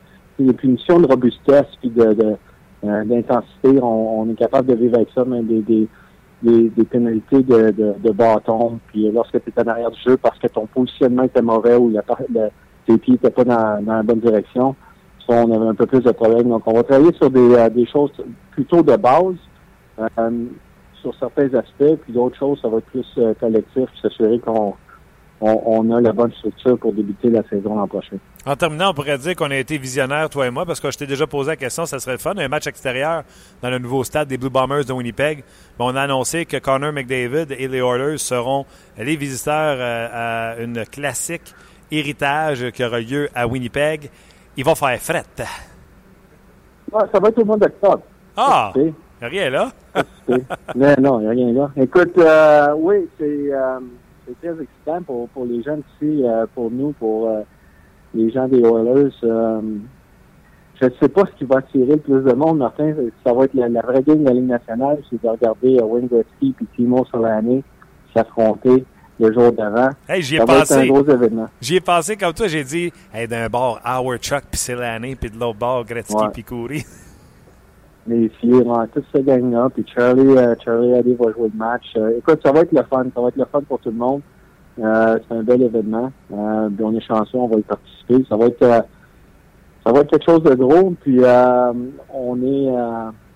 punitions 0.55 0.99
de 0.99 1.07
robustesse 1.07 1.65
puis 1.81 1.89
de, 1.89 2.37
d'intensité. 2.83 3.79
On, 3.81 4.29
est 4.29 4.35
capable 4.35 4.67
de 4.67 4.75
vivre 4.75 4.97
avec 4.97 5.09
ça, 5.15 5.25
mais 5.25 5.41
des, 5.41 5.87
des, 6.43 6.83
pénalités 6.83 7.41
de, 7.41 7.71
de, 7.71 8.11
bâton. 8.11 8.79
Puis 8.87 9.09
lorsque 9.11 9.41
tu 9.43 9.49
es 9.49 9.61
en 9.61 9.67
arrière 9.67 9.91
du 9.91 10.01
jeu 10.01 10.17
parce 10.17 10.37
que 10.37 10.47
ton 10.47 10.65
positionnement 10.65 11.23
était 11.23 11.41
mauvais 11.41 11.75
ou 11.75 11.91
tes 12.85 12.97
pieds 12.97 13.13
n'étaient 13.13 13.29
pas 13.29 13.43
dans, 13.43 13.85
la 13.85 14.03
bonne 14.03 14.19
direction. 14.19 14.75
on 15.27 15.51
avait 15.51 15.69
un 15.69 15.75
peu 15.75 15.85
plus 15.85 16.01
de 16.01 16.11
problèmes. 16.11 16.49
Donc, 16.49 16.63
on 16.65 16.73
va 16.73 16.83
travailler 16.83 17.13
sur 17.13 17.29
des, 17.29 17.55
euh, 17.55 17.69
des 17.69 17.85
choses 17.85 18.11
plutôt 18.51 18.83
de 18.83 18.95
base, 18.95 19.35
euh, 19.99 20.45
sur 21.01 21.15
certains 21.15 21.53
aspects, 21.53 22.01
puis 22.03 22.13
d'autres 22.13 22.37
choses, 22.37 22.59
ça 22.61 22.67
va 22.67 22.77
être 22.77 22.85
plus 22.85 23.07
euh, 23.17 23.33
collectif, 23.39 23.89
s'assurer 24.01 24.39
qu'on 24.39 24.73
on, 25.43 25.91
a 25.91 26.01
la 26.01 26.13
bonne 26.13 26.31
structure 26.33 26.77
pour 26.77 26.93
débuter 26.93 27.29
la 27.29 27.43
saison 27.49 27.75
l'an 27.75 27.87
prochain. 27.87 28.17
En 28.45 28.55
terminant, 28.55 28.91
on 28.91 28.93
pourrait 28.93 29.17
dire 29.17 29.35
qu'on 29.35 29.51
a 29.51 29.57
été 29.57 29.77
visionnaire, 29.77 30.29
toi 30.29 30.47
et 30.47 30.49
moi, 30.49 30.65
parce 30.65 30.79
que 30.79 30.89
je 30.89 30.97
t'ai 30.97 31.05
déjà 31.05 31.27
posé 31.27 31.51
la 31.51 31.55
question, 31.55 31.85
ça 31.85 31.99
serait 31.99 32.13
le 32.13 32.17
fun, 32.17 32.33
un 32.37 32.47
match 32.47 32.67
extérieur 32.67 33.23
dans 33.61 33.69
le 33.69 33.79
nouveau 33.79 34.03
stade 34.03 34.27
des 34.27 34.37
Blue 34.37 34.49
Bombers 34.49 34.85
de 34.85 34.93
Winnipeg. 34.93 35.43
on 35.79 35.95
a 35.95 36.01
annoncé 36.01 36.45
que 36.45 36.57
Connor 36.57 36.93
McDavid 36.93 37.47
et 37.57 37.67
les 37.67 37.79
Oilers 37.79 38.17
seront 38.17 38.65
les 38.97 39.15
visiteurs 39.15 39.77
à 39.81 40.61
une 40.61 40.85
classique 40.85 41.53
héritage 41.91 42.71
qui 42.71 42.83
aura 42.83 42.99
lieu 42.99 43.29
à 43.35 43.47
Winnipeg. 43.47 44.09
Il 44.55 44.63
va 44.63 44.75
faire 44.75 44.99
fret. 44.99 45.23
ça 45.37 47.19
va 47.19 47.29
être 47.29 47.39
au 47.39 47.45
mois 47.45 47.57
d'octobre. 47.57 48.01
Ah! 48.37 48.71
Il 48.75 48.81
n'y 48.83 48.93
a 49.21 49.27
rien 49.27 49.49
là? 49.49 49.71
non, 50.75 50.95
non, 50.99 51.19
il 51.19 51.23
n'y 51.23 51.27
a 51.27 51.29
rien 51.31 51.53
là. 51.53 51.71
Écoute, 51.77 52.17
euh, 52.17 52.73
oui, 52.75 53.07
euh, 53.21 53.79
c'est 54.25 54.39
très 54.39 54.61
excitant 54.61 55.01
pour, 55.03 55.29
pour 55.29 55.45
les 55.45 55.61
gens 55.63 55.77
ici, 55.77 56.23
euh, 56.23 56.45
pour 56.53 56.71
nous, 56.71 56.93
pour 56.93 57.29
les 58.13 58.31
gens 58.31 58.47
des 58.47 58.59
Oilers. 58.59 59.11
je 59.21 60.85
ne 60.85 60.89
sais 60.99 61.09
pas 61.09 61.23
ce 61.25 61.37
qui 61.37 61.45
va 61.45 61.57
attirer 61.57 61.93
le 61.93 61.97
plus 61.97 62.21
de 62.21 62.33
monde, 62.33 62.59
Martin. 62.59 62.93
Ça 63.25 63.33
va 63.33 63.45
être 63.45 63.53
la, 63.53 63.81
vraie 63.81 64.03
game 64.03 64.19
de 64.19 64.25
la 64.25 64.33
Ligue 64.33 64.47
nationale. 64.47 64.99
C'est 65.09 65.21
de 65.21 65.27
regarder 65.27 65.79
Wayne 65.81 66.07
Gretzky 66.07 66.55
et 66.61 66.65
Timo 66.75 67.05
Solani 67.11 67.63
s'affronter 68.13 68.85
le 69.19 69.33
jour 69.33 69.51
d'avant. 69.51 69.89
Hey, 70.07 70.21
j'y 70.21 70.35
ai 70.35 70.39
pensé. 70.39 70.91
J'y 71.61 71.75
ai 71.75 71.81
pensé 71.81 72.17
comme 72.17 72.33
toi, 72.33 72.47
j'ai 72.47 72.63
dit, 72.63 72.91
hey, 73.13 73.27
d'un 73.27 73.47
bord, 73.47 73.79
Howard 73.83 74.21
Chuck 74.21 74.43
puis 74.51 74.75
l'année, 74.75 75.15
puis 75.15 75.29
de 75.29 75.39
l'autre 75.39 75.59
bord, 75.59 75.85
Gretzky 75.85 76.23
puis 76.33 76.43
Coury. 76.43 76.85
Les 78.05 78.27
filles, 78.27 78.55
ouais, 78.55 78.87
toute 78.93 79.05
cette 79.13 79.25
gang-là, 79.25 79.69
puis 79.73 79.85
Charlie, 79.95 80.37
euh, 80.37 80.55
Charlie 80.63 80.93
Addy 80.93 81.15
va 81.15 81.31
jouer 81.31 81.49
le 81.53 81.57
match. 81.57 81.85
Euh, 81.95 82.17
écoute, 82.17 82.41
ça 82.43 82.51
va 82.51 82.61
être 82.61 82.73
le 82.73 82.83
fun, 82.83 83.05
ça 83.15 83.21
va 83.21 83.29
être 83.29 83.37
le 83.37 83.45
fun 83.45 83.61
pour 83.61 83.79
tout 83.79 83.91
le 83.91 83.97
monde. 83.97 84.21
Euh, 84.79 85.19
c'est 85.27 85.35
un 85.35 85.43
bel 85.43 85.61
événement. 85.61 86.11
Euh, 86.31 86.69
on 86.81 86.95
est 86.95 87.01
chanceux, 87.01 87.37
on 87.37 87.47
va 87.47 87.59
y 87.59 87.61
participer. 87.61 88.25
Ça 88.27 88.35
va 88.35 88.45
être, 88.47 88.61
euh, 88.63 88.81
ça 89.85 89.91
va 89.91 89.99
être 89.99 90.09
quelque 90.09 90.25
chose 90.25 90.43
de 90.43 90.55
gros. 90.55 90.95
Puis 91.01 91.19
on 92.13 92.41
est, 92.43 92.73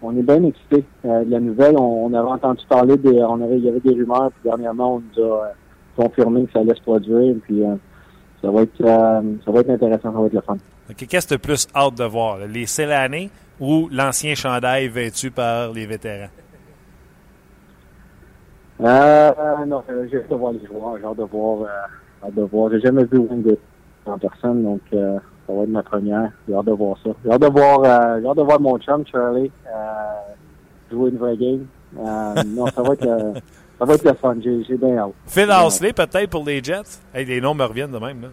on 0.01 0.17
est 0.17 0.23
bien 0.23 0.43
excités 0.43 0.83
de 1.03 1.29
la 1.29 1.39
nouvelle. 1.39 1.75
On, 1.77 2.13
avait 2.13 2.29
entendu 2.29 2.63
parler 2.67 2.97
des, 2.97 3.21
on 3.23 3.41
avait, 3.41 3.57
il 3.57 3.65
y 3.65 3.69
avait 3.69 3.79
des 3.79 3.93
rumeurs. 3.93 4.31
Puis 4.31 4.49
dernièrement, 4.49 4.95
on 4.95 5.01
nous 5.01 5.25
a 5.25 5.51
confirmer 5.95 6.45
que 6.45 6.53
ça 6.53 6.59
allait 6.59 6.75
se 6.75 6.81
produire. 6.81 7.35
Puis 7.43 7.63
ça 8.41 8.49
va 8.49 8.61
être 8.61 8.77
ça 8.77 9.51
va 9.51 9.59
être 9.59 9.69
intéressant, 9.69 10.13
ça 10.13 10.19
va 10.19 10.25
être 10.25 10.33
le 10.33 10.41
fun. 10.41 10.57
Qu'est-ce 10.95 11.27
que 11.27 11.35
tu 11.35 11.39
plus 11.39 11.67
hâte 11.75 11.97
de 11.97 12.05
voir? 12.05 12.37
Les 12.47 12.65
Célanés 12.65 13.29
ou 13.59 13.89
l'ancien 13.91 14.35
chandail 14.35 14.87
vêtu 14.87 15.31
par 15.31 15.71
les 15.71 15.85
vétérans? 15.85 16.29
Euh, 18.79 19.31
non, 19.65 19.83
j'ai 20.09 20.17
hâte 20.17 20.29
de 20.29 20.35
voir 20.35 20.53
les 20.53 20.65
joueurs, 20.65 20.97
j'ai 20.99 21.05
hâte 21.05 21.17
de 21.17 21.23
voir, 21.23 21.61
euh, 21.61 22.27
hâte 22.27 22.35
de 22.35 22.43
voir. 22.43 22.71
J'ai 22.71 22.79
jamais 22.79 23.05
vu 23.05 23.17
Wing 23.17 23.55
en 24.05 24.19
personne, 24.19 24.63
donc 24.63 24.81
euh, 24.93 25.17
ça 25.47 25.53
va 25.53 25.63
être 25.63 25.69
ma 25.69 25.83
première. 25.83 26.31
J'ai 26.47 26.53
hâte 26.53 26.65
de 26.65 26.71
voir 26.71 26.97
ça. 27.03 27.09
J'ai 27.25 27.31
hâte 27.31 27.41
de 27.41 27.47
voir, 27.47 27.79
euh, 27.83 28.19
j'ai 28.21 28.27
hâte 28.27 28.37
de 28.37 28.43
voir 28.43 28.59
mon 28.59 28.77
chum 28.77 29.03
Charlie 29.11 29.51
jouer 30.91 31.09
une 31.09 31.17
vraie 31.17 31.37
game. 31.37 31.65
non, 31.95 32.67
ça 32.67 32.81
va 32.81 32.93
être 32.93 33.33
ça 33.79 33.85
va 33.85 33.93
être 33.93 34.05
le 34.05 34.13
fun. 34.13 34.35
J'ai 34.41 34.77
bien 34.77 34.97
hâte. 34.97 35.13
Phil 35.25 35.51
Housley, 35.51 35.93
peut-être, 35.93 36.29
pour 36.29 36.45
les 36.45 36.63
Jets? 36.63 36.99
Hey, 37.13 37.25
les 37.25 37.41
noms 37.41 37.53
me 37.53 37.63
reviennent 37.63 37.91
de 37.91 37.99
même. 37.99 38.21
Là. 38.21 38.27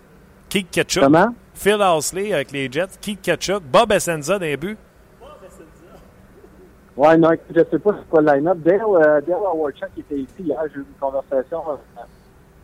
Keith 0.49 0.71
Ketchup. 0.71 1.03
Comment? 1.03 1.35
Phil 1.55 1.81
Housley 1.81 2.33
avec 2.33 2.53
les 2.53 2.71
Jets. 2.71 2.99
Keith 3.01 3.21
Ketchup. 3.21 3.63
Bob 3.63 3.93
Essenza 3.93 4.39
d'un 4.39 4.55
but. 4.55 4.79
Ouais, 6.97 7.17
non, 7.17 7.31
je 7.51 7.59
ne 7.59 7.65
sais 7.65 7.79
pas 7.79 7.97
c'est 7.99 8.09
quoi 8.09 8.21
le 8.21 8.33
line-up. 8.33 8.59
Dale, 8.59 8.81
euh, 8.89 9.21
Dale 9.21 9.39
était 9.99 10.19
ici 10.19 10.29
hier, 10.39 10.59
j'ai 10.73 10.81
eu 10.81 10.85
une 10.85 10.99
conversation 11.01 11.63
euh, 11.69 12.03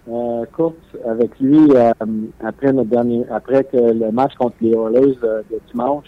euh, 0.09 0.45
courte 0.53 0.77
avec 1.07 1.39
lui 1.41 1.69
euh, 1.75 1.93
après 2.45 2.73
notre 2.73 2.91
dernier, 2.91 3.25
après 3.31 3.65
que 3.65 3.77
le 3.77 4.11
match 4.13 4.35
contre 4.37 4.57
les 4.61 4.73
Oilers 4.73 5.17
de 5.23 5.61
dimanche. 5.71 6.07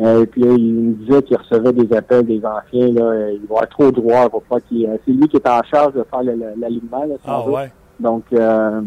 Euh, 0.00 0.24
et 0.24 0.26
puis 0.26 0.42
il 0.42 0.74
me 0.74 0.94
disait 0.94 1.22
qu'il 1.22 1.36
recevait 1.36 1.72
des 1.72 1.96
appels 1.96 2.26
des 2.26 2.42
anciens. 2.44 2.92
Là, 2.92 3.30
il 3.30 3.46
va 3.48 3.62
être 3.62 3.70
trop 3.70 3.92
droit. 3.92 4.28
pour 4.28 4.42
pas 4.42 4.60
qu'il, 4.60 4.88
c'est 5.04 5.12
lui 5.12 5.28
qui 5.28 5.36
est 5.36 5.48
en 5.48 5.62
charge 5.62 5.94
de 5.94 6.04
faire 6.04 6.22
l'alignement. 6.22 7.06
ah, 7.24 7.48
ouais. 7.48 7.70
Donc, 8.00 8.24
euh, 8.32 8.80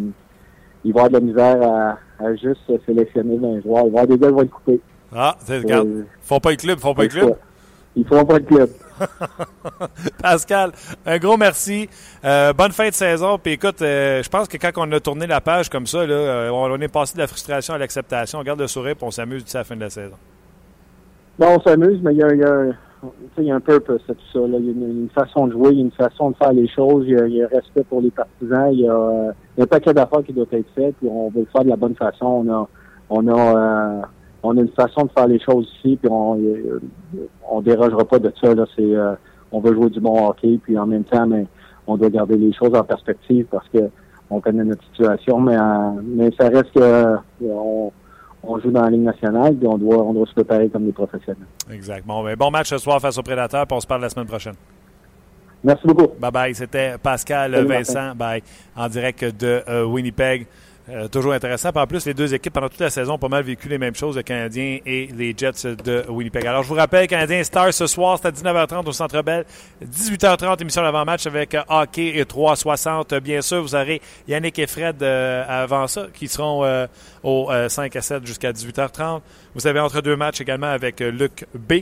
il 0.84 0.94
va 0.94 1.06
avoir 1.06 1.10
de 1.10 1.14
la 1.14 1.20
misère 1.22 1.98
à, 2.20 2.36
juste 2.36 2.60
sélectionner 2.86 3.38
un 3.38 3.62
joueur. 3.62 3.86
Il 3.86 3.94
va 3.94 4.02
avoir 4.02 4.08
des 4.08 4.18
gars 4.18 4.28
qui 4.28 4.34
vont 4.34 4.42
le 4.42 4.48
couper. 4.48 4.82
Ah, 5.16 5.36
c'est 5.40 5.60
regarde. 5.60 5.88
Euh, 5.88 6.04
faut 6.20 6.40
pas 6.40 6.52
le 6.52 6.58
club, 6.58 6.80
faut 6.80 6.94
pas 6.94 7.04
le 7.04 7.10
club? 7.10 7.36
Il 7.98 8.06
faut 8.06 8.24
pas 8.24 8.38
le 8.38 8.46
club. 8.46 8.70
Pascal, 10.22 10.72
un 11.06 11.18
gros 11.18 11.36
merci. 11.36 11.90
bonne 12.24 12.72
fin 12.72 12.90
de 12.90 12.94
saison. 12.94 13.40
Puis 13.40 13.54
écoute, 13.54 13.78
je 13.80 14.30
pense 14.30 14.48
que 14.48 14.58
quand 14.58 14.72
on 14.78 14.92
a 14.92 15.00
tourné 15.00 15.26
la 15.26 15.42
page 15.42 15.68
comme 15.70 15.88
ça, 15.88 16.06
là, 16.06 16.52
on 16.54 16.80
est 16.80 16.88
passé 16.88 17.16
de 17.16 17.20
la 17.20 17.28
frustration 17.28 17.74
à 17.74 17.78
l'acceptation. 17.80 18.40
On 18.40 18.44
garde 18.44 18.62
le 18.62 18.68
sourire 18.68 18.92
et 18.92 19.04
on 19.04 19.12
s'amuse 19.12 19.44
d'ici 19.44 19.58
la 19.58 19.64
fin 19.64 19.76
de 19.76 19.82
la 19.82 19.90
saison. 19.90 20.16
Bon, 21.40 21.48
on 21.58 21.62
s'amuse, 21.62 22.00
mais 22.04 22.14
il 22.14 22.18
y 22.18 22.24
a, 22.24 22.36
y 22.36 22.44
a, 22.44 22.66
il 23.38 23.44
y 23.44 23.52
a 23.52 23.56
un 23.56 23.60
purpose 23.60 24.02
à 24.10 24.14
tout 24.14 24.20
ça. 24.34 24.40
Il 24.46 24.54
y 24.54 24.56
a 24.56 24.60
une, 24.60 25.10
façon 25.14 25.48
de 25.48 25.54
jouer, 25.54 25.70
il 25.72 25.78
y 25.78 25.82
a 25.82 25.86
une 25.86 25.92
façon 25.92 26.32
de 26.32 26.36
faire 26.36 26.54
les 26.54 26.68
choses, 26.68 27.06
il 27.08 27.14
y 27.14 27.20
a, 27.20 27.28
il 27.28 27.36
y 27.36 27.42
a 27.44 27.46
un 27.46 27.50
respect 27.50 27.84
pour 27.84 28.02
les 28.02 28.12
partisans, 28.12 28.70
il 28.72 28.82
y 28.82 28.88
a, 28.88 29.34
un 29.60 29.66
paquet 29.66 29.94
d'affaires 29.94 30.24
qui 30.24 30.34
doit 30.34 30.46
être 30.52 30.70
fait, 30.76 30.94
puis 31.00 31.10
on 31.10 31.30
veut 31.30 31.42
le 31.42 31.48
faire 31.52 31.64
de 31.64 31.70
la 31.70 31.76
bonne 31.76 31.96
façon. 31.96 32.26
On 32.26 32.52
a, 32.52 32.68
on 33.10 33.28
a, 33.28 33.58
euh, 33.58 34.02
on 34.48 34.58
a 34.58 34.62
une 34.62 34.70
façon 34.70 35.04
de 35.04 35.12
faire 35.12 35.28
les 35.28 35.40
choses 35.40 35.70
ici, 35.78 35.98
puis 36.02 36.10
on, 36.10 36.40
on 37.50 37.62
dérogera 37.62 38.06
pas 38.06 38.20
de 38.20 38.32
ça. 38.42 38.56
Là. 38.56 38.66
C'est, 38.76 38.96
euh, 38.96 39.14
on 39.52 39.60
veut 39.60 39.74
jouer 39.74 39.90
du 39.90 40.00
bon 40.00 40.28
hockey, 40.28 40.60
puis 40.64 40.78
en 40.78 40.86
même 40.86 41.04
temps, 41.04 41.28
mais 41.28 41.46
on 41.86 41.98
doit 41.98 42.10
garder 42.10 42.38
les 42.38 42.54
choses 42.54 42.74
en 42.74 42.84
perspective 42.84 43.46
parce 43.52 43.68
que 43.70 43.90
on 44.30 44.42
connaît 44.42 44.64
notre 44.64 44.84
situation, 44.86 45.40
mais, 45.40 45.56
mais 46.04 46.30
ça 46.38 46.50
reste 46.50 46.72
que 46.74 47.16
on, 47.42 47.92
joue 48.60 48.72
dans 48.72 48.84
la 48.84 48.90
Ligue 48.90 49.04
nationale, 49.04 49.56
puis 49.56 49.68
on 49.68 49.78
doit, 49.78 49.98
on 49.98 50.14
doit 50.14 50.26
se 50.26 50.34
préparer 50.34 50.70
comme 50.70 50.86
des 50.86 50.92
professionnels. 50.92 51.48
Exactement. 51.72 52.24
Ben, 52.24 52.36
bon 52.36 52.52
match 52.52 52.70
ce 52.70 52.78
soir 52.78 53.02
face 53.02 53.18
aux 53.18 53.24
Prédateurs, 53.24 53.68
puis 53.68 53.78
on 53.78 53.82
se 53.82 53.88
parle 53.88 54.02
la 54.02 54.10
semaine 54.10 54.28
prochaine. 54.28 54.56
Merci 55.64 55.88
beaucoup. 55.88 56.08
Bye 56.20 56.32
bye. 56.32 56.56
C'était 56.56 56.96
Pascal 57.02 57.56
Vincent, 57.66 58.16
bye, 58.16 58.44
en 58.76 58.88
direct 58.88 59.24
de 59.24 59.84
Winnipeg. 59.86 60.48
Euh, 60.90 61.10
toujours 61.10 61.34
intéressant. 61.34 61.70
en 61.76 61.86
plus, 61.86 62.06
les 62.06 62.14
deux 62.14 62.34
équipes, 62.34 62.54
pendant 62.54 62.70
toute 62.70 62.80
la 62.80 62.90
saison, 62.90 63.16
ont 63.16 63.18
pas 63.18 63.28
mal 63.28 63.44
vécu 63.44 63.68
les 63.68 63.78
mêmes 63.78 63.96
choses, 63.96 64.16
le 64.16 64.24
Canadien 64.24 64.80
et 64.86 65.08
les 65.08 65.36
Jets 65.38 65.76
de 65.84 66.06
Winnipeg. 66.08 66.48
Alors, 66.48 66.64
je 66.64 66.70
vous 66.70 66.76
rappelle, 66.76 67.08
Canadien 67.08 67.44
Star 67.44 67.74
ce 67.74 67.88
soir, 67.88 68.18
c'est 68.22 68.28
à 68.28 68.32
19h30 68.32 68.88
au 68.88 68.94
Centre 68.94 69.22
Bell. 69.22 69.44
18h30, 69.84 70.62
émission 70.62 70.82
d'avant-match 70.82 71.28
avec 71.28 71.56
euh, 71.56 71.64
hockey 71.68 72.18
et 72.18 72.26
360. 72.26 73.16
Bien 73.16 73.42
sûr, 73.42 73.62
vous 73.62 73.76
aurez 73.76 74.02
Yannick 74.30 74.60
et 74.60 74.68
Fred 74.68 75.04
euh, 75.04 75.44
avant 75.48 75.88
ça, 75.88 76.08
qui 76.14 76.30
seront 76.30 76.88
au 77.22 77.50
5 77.68 77.94
à 77.96 78.02
7 78.02 78.26
jusqu'à 78.26 78.54
18h30. 78.54 79.20
Vous 79.56 79.68
avez 79.68 79.82
entre 79.82 80.00
deux 80.02 80.16
matchs 80.16 80.40
également 80.40 80.68
avec 80.68 81.02
Luc 81.02 81.46
B. 81.54 81.82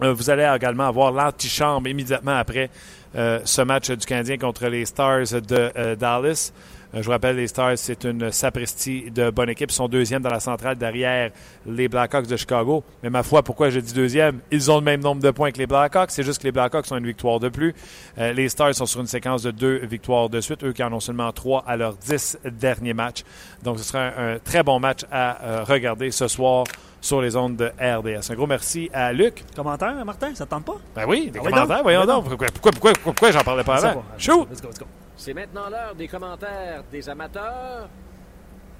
vous 0.00 0.30
allez 0.30 0.48
également 0.54 0.86
avoir 0.86 1.10
l'antichambre 1.10 1.88
immédiatement 1.88 2.36
après 2.36 2.70
ce 3.14 3.62
match 3.62 3.90
du 3.90 4.06
Canadien 4.06 4.36
contre 4.36 4.68
les 4.68 4.84
Stars 4.84 5.40
de 5.48 5.94
Dallas. 5.94 6.52
Euh, 6.96 7.00
je 7.00 7.04
vous 7.04 7.10
rappelle, 7.10 7.36
les 7.36 7.46
Stars, 7.46 7.76
c'est 7.76 8.04
une 8.04 8.32
sapristi 8.32 9.10
de 9.10 9.30
bonne 9.30 9.50
équipe. 9.50 9.70
Ils 9.70 9.74
sont 9.74 9.88
deuxième 9.88 10.22
dans 10.22 10.30
la 10.30 10.40
centrale 10.40 10.76
derrière 10.76 11.30
les 11.66 11.88
Blackhawks 11.88 12.26
de 12.26 12.36
Chicago. 12.36 12.84
Mais 13.02 13.10
ma 13.10 13.22
foi, 13.22 13.42
pourquoi 13.42 13.70
je 13.70 13.80
dis 13.80 13.92
deuxième? 13.92 14.40
Ils 14.50 14.70
ont 14.70 14.76
le 14.76 14.84
même 14.84 15.00
nombre 15.00 15.22
de 15.22 15.30
points 15.30 15.50
que 15.52 15.58
les 15.58 15.66
Blackhawks. 15.66 16.10
C'est 16.10 16.22
juste 16.22 16.40
que 16.40 16.46
les 16.46 16.52
Blackhawks 16.52 16.90
ont 16.90 16.96
une 16.96 17.06
victoire 17.06 17.38
de 17.38 17.48
plus. 17.48 17.74
Euh, 18.18 18.32
les 18.32 18.48
Stars 18.48 18.74
sont 18.74 18.86
sur 18.86 19.00
une 19.00 19.06
séquence 19.06 19.42
de 19.42 19.50
deux 19.50 19.78
victoires 19.84 20.28
de 20.30 20.40
suite. 20.40 20.64
Eux 20.64 20.72
qui 20.72 20.82
en 20.82 20.92
ont 20.92 21.00
seulement 21.00 21.30
trois 21.32 21.64
à 21.66 21.76
leurs 21.76 21.94
dix 21.94 22.38
derniers 22.44 22.94
matchs. 22.94 23.24
Donc, 23.62 23.78
ce 23.78 23.84
sera 23.84 24.06
un, 24.16 24.38
très 24.38 24.62
bon 24.62 24.80
match 24.80 25.02
à 25.10 25.44
euh, 25.44 25.64
regarder 25.64 26.10
ce 26.10 26.28
soir 26.28 26.64
sur 27.00 27.20
les 27.20 27.36
ondes 27.36 27.56
de 27.56 27.66
RDS. 27.78 28.30
Un 28.30 28.34
gros 28.34 28.46
merci 28.46 28.88
à 28.92 29.12
Luc. 29.12 29.44
Commentaire, 29.54 30.02
Martin, 30.04 30.34
ça 30.34 30.44
ne 30.44 30.50
tente 30.50 30.64
pas? 30.64 30.76
Ben 30.94 31.04
oui, 31.06 31.30
des 31.30 31.40
ah 31.40 31.50
commentaires, 31.50 31.82
voyons 31.82 32.06
donc. 32.06 32.24
Pourquoi, 32.28 32.48
pourquoi, 32.72 32.92
pourquoi, 33.02 33.30
j'en 33.30 33.42
parlais 33.42 33.64
pas 33.64 33.84
avant? 33.84 34.02
Chou! 34.18 34.46
Let's 34.50 34.62
go, 34.62 34.68
let's 34.68 34.78
go. 34.78 34.86
C'est 35.16 35.32
maintenant 35.34 35.70
l'heure 35.70 35.94
des 35.94 36.08
commentaires 36.08 36.84
des 36.92 37.08
amateurs. 37.08 37.88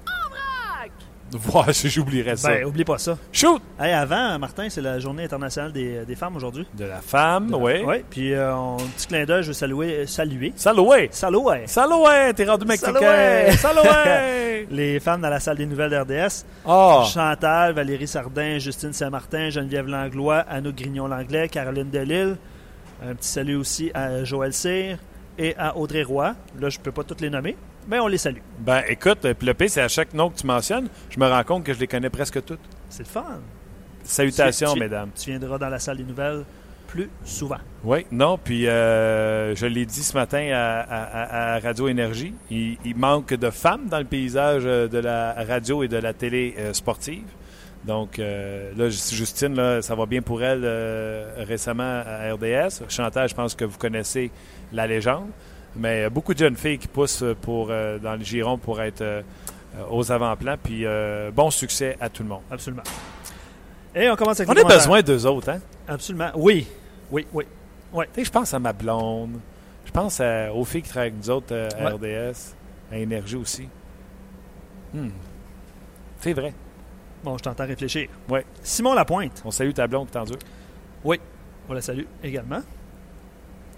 En 0.05 0.29
vrac! 0.29 0.91
Voilà, 1.31 1.71
j'oublierais 1.83 2.37
ça. 2.37 2.49
Ben, 2.49 2.65
oublie 2.65 2.85
pas 2.85 2.99
ça. 2.99 3.17
Shoot! 3.31 3.61
Hey, 3.79 3.91
avant, 3.91 4.37
Martin, 4.39 4.69
c'est 4.69 4.81
la 4.81 4.99
journée 4.99 5.23
internationale 5.23 5.73
des, 5.73 6.05
des 6.05 6.15
femmes 6.15 6.35
aujourd'hui. 6.35 6.65
De 6.75 6.85
la 6.85 7.01
femme, 7.01 7.53
oui. 7.59 7.83
Oui, 7.85 8.05
puis 8.09 8.33
euh, 8.33 8.55
un 8.55 8.77
petit 8.95 9.07
clin 9.07 9.25
d'œil, 9.25 9.43
je 9.43 9.47
veux 9.47 9.53
saluer. 9.53 10.05
saluer. 10.05 10.53
Saloué! 10.55 11.09
Saloué! 11.11 11.63
Saloué! 11.65 12.33
T'es 12.35 12.45
rendu 12.45 12.65
mexicain! 12.65 13.51
Saloué! 13.57 14.67
Les 14.69 14.99
femmes 14.99 15.21
dans 15.21 15.29
la 15.29 15.39
salle 15.39 15.57
des 15.57 15.65
nouvelles 15.65 15.91
d'RDS. 15.91 16.45
Oh. 16.65 17.03
Chantal, 17.11 17.73
Valérie 17.73 18.07
Sardin, 18.07 18.59
Justine 18.59 18.93
Saint-Martin, 18.93 19.49
Geneviève 19.49 19.87
Langlois, 19.87 20.45
Anouk 20.47 20.75
Grignon-Langlais, 20.75 21.49
Caroline 21.49 21.89
Delille. 21.89 22.37
Un 23.03 23.15
petit 23.15 23.27
salut 23.29 23.55
aussi 23.55 23.91
à 23.93 24.23
Joël 24.23 24.53
Cyr 24.53 24.97
et 25.37 25.55
à 25.57 25.77
Audrey 25.77 26.03
Roy. 26.03 26.35
Là, 26.59 26.69
je 26.69 26.77
ne 26.77 26.83
peux 26.83 26.91
pas 26.91 27.03
toutes 27.03 27.21
les 27.21 27.29
nommer, 27.29 27.55
mais 27.87 27.99
on 27.99 28.07
les 28.07 28.17
salue. 28.17 28.41
Ben, 28.59 28.83
écoute, 28.87 29.25
le 29.25 29.53
P, 29.53 29.67
c'est 29.67 29.81
à 29.81 29.87
chaque 29.87 30.13
nom 30.13 30.29
que 30.29 30.37
tu 30.37 30.47
mentionnes, 30.47 30.89
je 31.09 31.19
me 31.19 31.27
rends 31.27 31.43
compte 31.43 31.63
que 31.63 31.73
je 31.73 31.79
les 31.79 31.87
connais 31.87 32.09
presque 32.09 32.43
toutes. 32.43 32.59
C'est 32.89 33.03
le 33.03 33.09
fun. 33.09 33.39
Salutations, 34.03 34.75
mesdames. 34.75 35.09
Tu 35.15 35.31
viendras 35.31 35.57
dans 35.57 35.69
la 35.69 35.79
salle 35.79 35.97
des 35.97 36.03
nouvelles 36.03 36.45
plus 36.87 37.09
souvent. 37.25 37.57
Oui, 37.83 38.05
non, 38.11 38.39
puis 38.41 38.67
euh, 38.67 39.53
je 39.55 39.65
l'ai 39.65 39.85
dit 39.85 40.01
ce 40.01 40.13
matin 40.13 40.49
à, 40.53 41.59
Radio 41.59 41.87
Énergie, 41.87 42.33
il, 42.49 42.95
manque 42.95 43.33
de 43.33 43.49
femmes 43.49 43.87
dans 43.89 43.99
le 43.99 44.05
paysage 44.05 44.63
euh, 44.65 44.87
de 44.87 44.97
la 44.97 45.33
radio 45.47 45.83
et 45.83 45.87
de 45.87 45.97
la 45.97 46.13
télé 46.13 46.55
euh, 46.57 46.73
sportive. 46.73 47.27
Donc 47.87 48.17
là, 48.17 48.89
Justine, 48.89 49.55
là, 49.55 49.81
ça 49.81 49.95
va 49.95 50.05
bien 50.05 50.21
pour 50.21 50.43
elle 50.43 50.65
récemment 51.37 52.03
à 52.05 52.33
RDS. 52.33 52.83
Chantal, 52.89 53.29
je 53.29 53.33
pense 53.33 53.55
que 53.55 53.65
vous 53.65 53.77
connaissez 53.77 54.29
la 54.73 54.85
légende. 54.87 55.29
Mais 55.77 56.03
euh, 56.03 56.09
beaucoup 56.09 56.33
de 56.33 56.39
jeunes 56.39 56.55
filles 56.55 56.77
qui 56.77 56.87
poussent 56.87 57.23
pour, 57.41 57.67
euh, 57.69 57.99
dans 57.99 58.15
le 58.15 58.23
giron 58.23 58.57
pour 58.57 58.81
être 58.81 59.01
euh, 59.01 59.21
aux 59.89 60.11
avant-plans. 60.11 60.55
Puis 60.61 60.85
bon 61.33 61.51
succès 61.51 61.97
à 61.99 62.09
tout 62.09 62.23
le 62.23 62.29
monde. 62.29 62.41
Absolument. 62.49 62.83
Et 63.95 64.09
on 64.09 64.15
commence 64.15 64.39
avec 64.39 64.49
On 64.49 64.67
a 64.67 64.75
besoin 64.75 65.01
d'eux 65.01 65.25
autres, 65.25 65.49
hein? 65.49 65.59
Absolument. 65.87 66.31
Oui. 66.35 66.67
Oui, 67.11 67.25
oui. 67.33 67.45
oui. 67.93 68.05
je 68.17 68.29
pense 68.29 68.53
à 68.53 68.59
ma 68.59 68.73
blonde. 68.73 69.39
Je 69.85 69.91
pense 69.91 70.21
aux 70.53 70.65
filles 70.65 70.81
qui 70.81 70.89
travaillent 70.89 71.11
avec 71.11 71.23
nous 71.23 71.29
autres 71.29 71.55
à 71.55 71.89
RDS, 71.89 72.55
à 72.91 72.97
Énergie 72.97 73.37
aussi. 73.37 73.69
Hmm. 74.93 75.09
C'est 76.19 76.33
vrai. 76.33 76.53
Bon, 77.23 77.37
je 77.37 77.43
t'entends 77.43 77.65
réfléchir. 77.65 78.07
Oui. 78.29 78.39
Simon 78.61 78.93
Lapointe. 78.93 79.41
On 79.45 79.51
salue 79.51 79.71
ta 79.71 79.87
blonde, 79.87 80.09
Tandur. 80.11 80.37
Oui, 81.03 81.19
on 81.69 81.73
la 81.73 81.81
salue 81.81 82.05
également. 82.23 82.61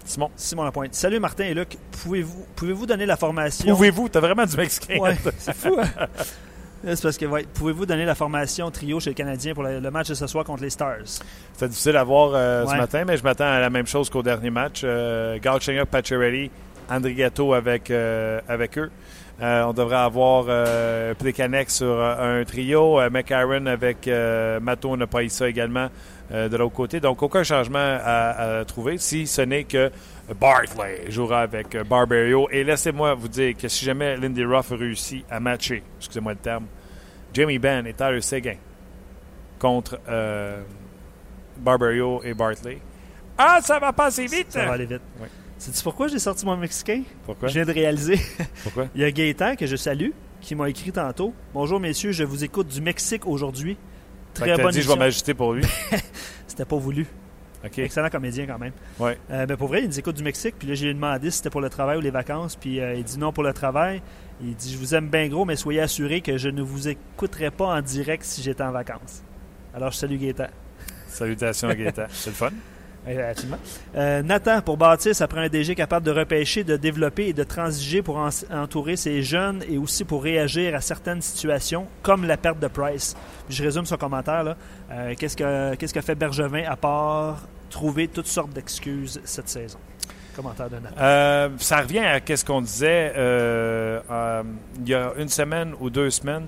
Simon. 0.04 0.30
Simon 0.36 0.64
Lapointe. 0.64 0.94
Salut 0.94 1.20
Martin 1.20 1.44
et 1.44 1.54
Luc. 1.54 1.76
Pouvez-vous 2.02 2.46
pouvez 2.56 2.86
donner 2.86 3.06
la 3.06 3.16
formation? 3.16 3.74
Pouvez-vous? 3.74 4.08
T'as 4.08 4.20
vraiment 4.20 4.46
du 4.46 4.56
mexicain. 4.56 4.98
Ouais, 4.98 5.16
c'est 5.38 5.54
fou, 5.54 5.76
hein? 5.78 6.06
C'est 6.82 7.02
parce 7.02 7.18
que, 7.18 7.26
ouais, 7.26 7.44
pouvez-vous 7.52 7.84
donner 7.84 8.06
la 8.06 8.14
formation 8.14 8.70
trio 8.70 9.00
chez 9.00 9.10
le 9.10 9.14
Canadien 9.14 9.52
pour 9.52 9.64
le, 9.64 9.90
match 9.90 10.08
de 10.08 10.14
ce 10.14 10.26
soir 10.26 10.44
contre 10.44 10.62
les 10.62 10.70
Stars? 10.70 11.20
C'est 11.52 11.68
difficile 11.68 11.96
à 11.96 12.04
voir 12.04 12.30
euh, 12.34 12.64
ce 12.66 12.74
matin, 12.74 13.04
mais 13.06 13.18
je 13.18 13.22
m'attends 13.22 13.44
à 13.44 13.60
la 13.60 13.68
même 13.68 13.86
chose 13.86 14.08
qu'au 14.08 14.22
dernier 14.22 14.48
match. 14.48 14.80
Euh, 14.82 15.38
Galchenyuk, 15.38 15.88
Pacioretty, 15.88 16.50
André 16.88 17.14
Gatto 17.14 17.52
avec, 17.52 17.90
euh, 17.90 18.40
avec 18.48 18.78
eux. 18.78 18.90
Euh, 19.40 19.62
on 19.64 19.72
devrait 19.72 19.96
avoir 19.96 20.46
euh, 20.48 21.14
sur 21.68 22.00
un 22.00 22.44
trio, 22.44 23.00
McAaron 23.10 23.66
avec 23.66 24.08
Mato 24.60 24.96
ça 25.28 25.48
également 25.48 25.88
euh, 26.32 26.48
de 26.48 26.56
l'autre 26.56 26.76
côté. 26.76 27.00
Donc, 27.00 27.20
aucun 27.24 27.42
changement 27.42 27.98
à, 28.04 28.64
trouver, 28.64 28.98
si 28.98 29.26
ce 29.26 29.42
n'est 29.42 29.64
que 29.64 29.90
Bartley 30.38 31.10
jouera 31.10 31.40
avec 31.40 31.74
euh, 31.74 31.82
Barbario. 31.82 32.48
Et 32.52 32.62
laissez-moi 32.62 33.14
vous 33.14 33.26
dire 33.26 33.56
que 33.56 33.66
si 33.66 33.84
jamais 33.84 34.16
Lindy 34.16 34.44
Ruff 34.44 34.70
réussit 34.70 35.24
à 35.28 35.40
matcher, 35.40 35.82
excusez-moi 35.98 36.34
le 36.34 36.38
terme, 36.38 36.66
Jamie 37.34 37.58
Benn 37.58 37.84
et 37.84 37.94
Tyler 37.94 38.20
Seguin 38.20 38.54
contre 39.58 39.98
euh, 40.08 40.62
Barbario 41.56 42.22
et 42.22 42.32
Bartley, 42.32 42.78
ah, 43.36 43.58
ça 43.60 43.80
va 43.80 43.92
passer 43.92 44.26
vite! 44.26 44.52
Ça 44.52 44.66
va 44.66 44.74
aller 44.74 44.86
vite. 44.86 45.02
Oui. 45.20 45.26
Sais-tu 45.60 45.82
pourquoi 45.82 46.08
j'ai 46.08 46.18
sorti 46.18 46.46
mon 46.46 46.56
Mexicain? 46.56 47.02
Pourquoi? 47.26 47.48
Je 47.48 47.52
viens 47.52 47.66
de 47.66 47.72
réaliser. 47.72 48.18
Pourquoi? 48.62 48.88
Il 48.94 49.02
y 49.02 49.04
a 49.04 49.10
Gaëtan, 49.10 49.56
que 49.56 49.66
je 49.66 49.76
salue, 49.76 50.12
qui 50.40 50.54
m'a 50.54 50.70
écrit 50.70 50.90
tantôt. 50.90 51.34
Bonjour, 51.52 51.78
messieurs, 51.78 52.12
je 52.12 52.24
vous 52.24 52.42
écoute 52.44 52.66
du 52.66 52.80
Mexique 52.80 53.26
aujourd'hui. 53.26 53.76
Très 54.32 54.56
bonne 54.56 54.72
dit, 54.72 54.80
je 54.80 54.88
vais 54.88 54.96
m'ajuster 54.96 55.34
pour 55.34 55.52
lui. 55.52 55.62
c'était 56.46 56.64
pas 56.64 56.78
voulu. 56.78 57.06
Excellent 57.76 58.08
comédien 58.08 58.46
quand 58.46 58.58
même. 58.58 58.72
Ouais. 58.98 59.18
Euh, 59.30 59.44
ben, 59.44 59.58
pour 59.58 59.68
vrai, 59.68 59.82
il 59.82 59.88
nous 59.88 59.98
écoute 59.98 60.16
du 60.16 60.22
Mexique. 60.22 60.54
Puis 60.58 60.66
là, 60.66 60.72
j'ai 60.72 60.94
demandé 60.94 61.30
si 61.30 61.36
c'était 61.36 61.50
pour 61.50 61.60
le 61.60 61.68
travail 61.68 61.98
ou 61.98 62.00
les 62.00 62.10
vacances. 62.10 62.56
Puis 62.56 62.80
euh, 62.80 62.94
il 62.94 63.04
dit 63.04 63.18
non 63.18 63.30
pour 63.30 63.42
le 63.42 63.52
travail. 63.52 64.00
Il 64.40 64.54
dit 64.54 64.72
Je 64.72 64.78
vous 64.78 64.94
aime 64.94 65.10
bien 65.10 65.28
gros, 65.28 65.44
mais 65.44 65.56
soyez 65.56 65.82
assurés 65.82 66.22
que 66.22 66.38
je 66.38 66.48
ne 66.48 66.62
vous 66.62 66.88
écouterai 66.88 67.50
pas 67.50 67.66
en 67.66 67.82
direct 67.82 68.24
si 68.24 68.40
j'étais 68.40 68.62
en 68.62 68.72
vacances. 68.72 69.22
Alors, 69.74 69.90
je 69.90 69.98
salue 69.98 70.16
Gaëtan. 70.16 70.48
Salutations 71.06 71.68
à 71.68 71.74
Gaëtan. 71.74 72.06
C'est 72.08 72.30
le 72.30 72.36
fun. 72.36 72.50
Euh, 73.08 74.22
Nathan, 74.22 74.60
pour 74.60 74.76
bâtir, 74.76 75.14
ça 75.14 75.26
prend 75.26 75.40
un 75.40 75.48
DG 75.48 75.74
capable 75.74 76.04
de 76.04 76.10
repêcher, 76.10 76.64
de 76.64 76.76
développer 76.76 77.28
et 77.28 77.32
de 77.32 77.44
transiger 77.44 78.02
pour 78.02 78.18
entourer 78.50 78.96
ses 78.96 79.22
jeunes 79.22 79.64
et 79.68 79.78
aussi 79.78 80.04
pour 80.04 80.22
réagir 80.22 80.74
à 80.74 80.80
certaines 80.80 81.22
situations, 81.22 81.86
comme 82.02 82.26
la 82.26 82.36
perte 82.36 82.60
de 82.60 82.68
Price. 82.68 83.16
je 83.48 83.62
résume 83.62 83.86
son 83.86 83.96
commentaire. 83.96 84.54
Euh, 84.90 85.14
qu'est-ce, 85.18 85.36
que, 85.36 85.74
qu'est-ce 85.76 85.94
que 85.94 86.00
fait 86.00 86.14
Bergevin 86.14 86.64
à 86.68 86.76
part 86.76 87.46
trouver 87.70 88.08
toutes 88.08 88.26
sortes 88.26 88.52
d'excuses 88.52 89.20
cette 89.24 89.48
saison? 89.48 89.78
Commentaire 90.36 90.68
de 90.68 90.76
Nathan. 90.76 90.96
Euh, 91.00 91.48
ça 91.58 91.80
revient 91.80 92.00
à 92.00 92.20
ce 92.20 92.44
qu'on 92.44 92.60
disait 92.60 93.12
il 93.16 94.88
y 94.88 94.94
a 94.94 95.12
une 95.16 95.28
semaine 95.28 95.74
ou 95.80 95.90
deux 95.90 96.10
semaines. 96.10 96.46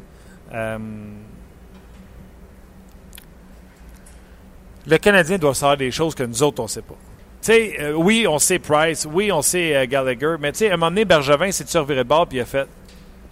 Le 4.87 4.99
Canadien 4.99 5.39
doit 5.39 5.55
savoir 5.55 5.77
des 5.77 5.91
choses 5.91 6.15
que 6.15 6.23
nous 6.23 6.43
autres, 6.43 6.61
on 6.61 6.65
ne 6.65 6.69
sait 6.69 6.83
pas. 6.83 6.97
Tu 7.43 7.47
sais, 7.53 7.77
euh, 7.81 7.93
oui, 7.93 8.27
on 8.29 8.39
sait 8.39 8.59
Price, 8.59 9.07
oui, 9.11 9.33
on 9.33 9.43
sait 9.43 9.75
euh, 9.75 9.87
Gallagher, 9.87 10.37
mais 10.39 10.53
tu 10.53 10.59
sais, 10.59 10.71
à 10.71 10.75
un 10.75 10.77
moment 10.77 10.91
donné, 10.91 11.05
Bergevin 11.05 11.51
s'est 11.51 11.79
reviré 11.79 12.05
de 12.05 12.09
bord 12.09 12.27
puis 12.27 12.39
il 12.39 12.41
a 12.41 12.45
fait 12.45 12.69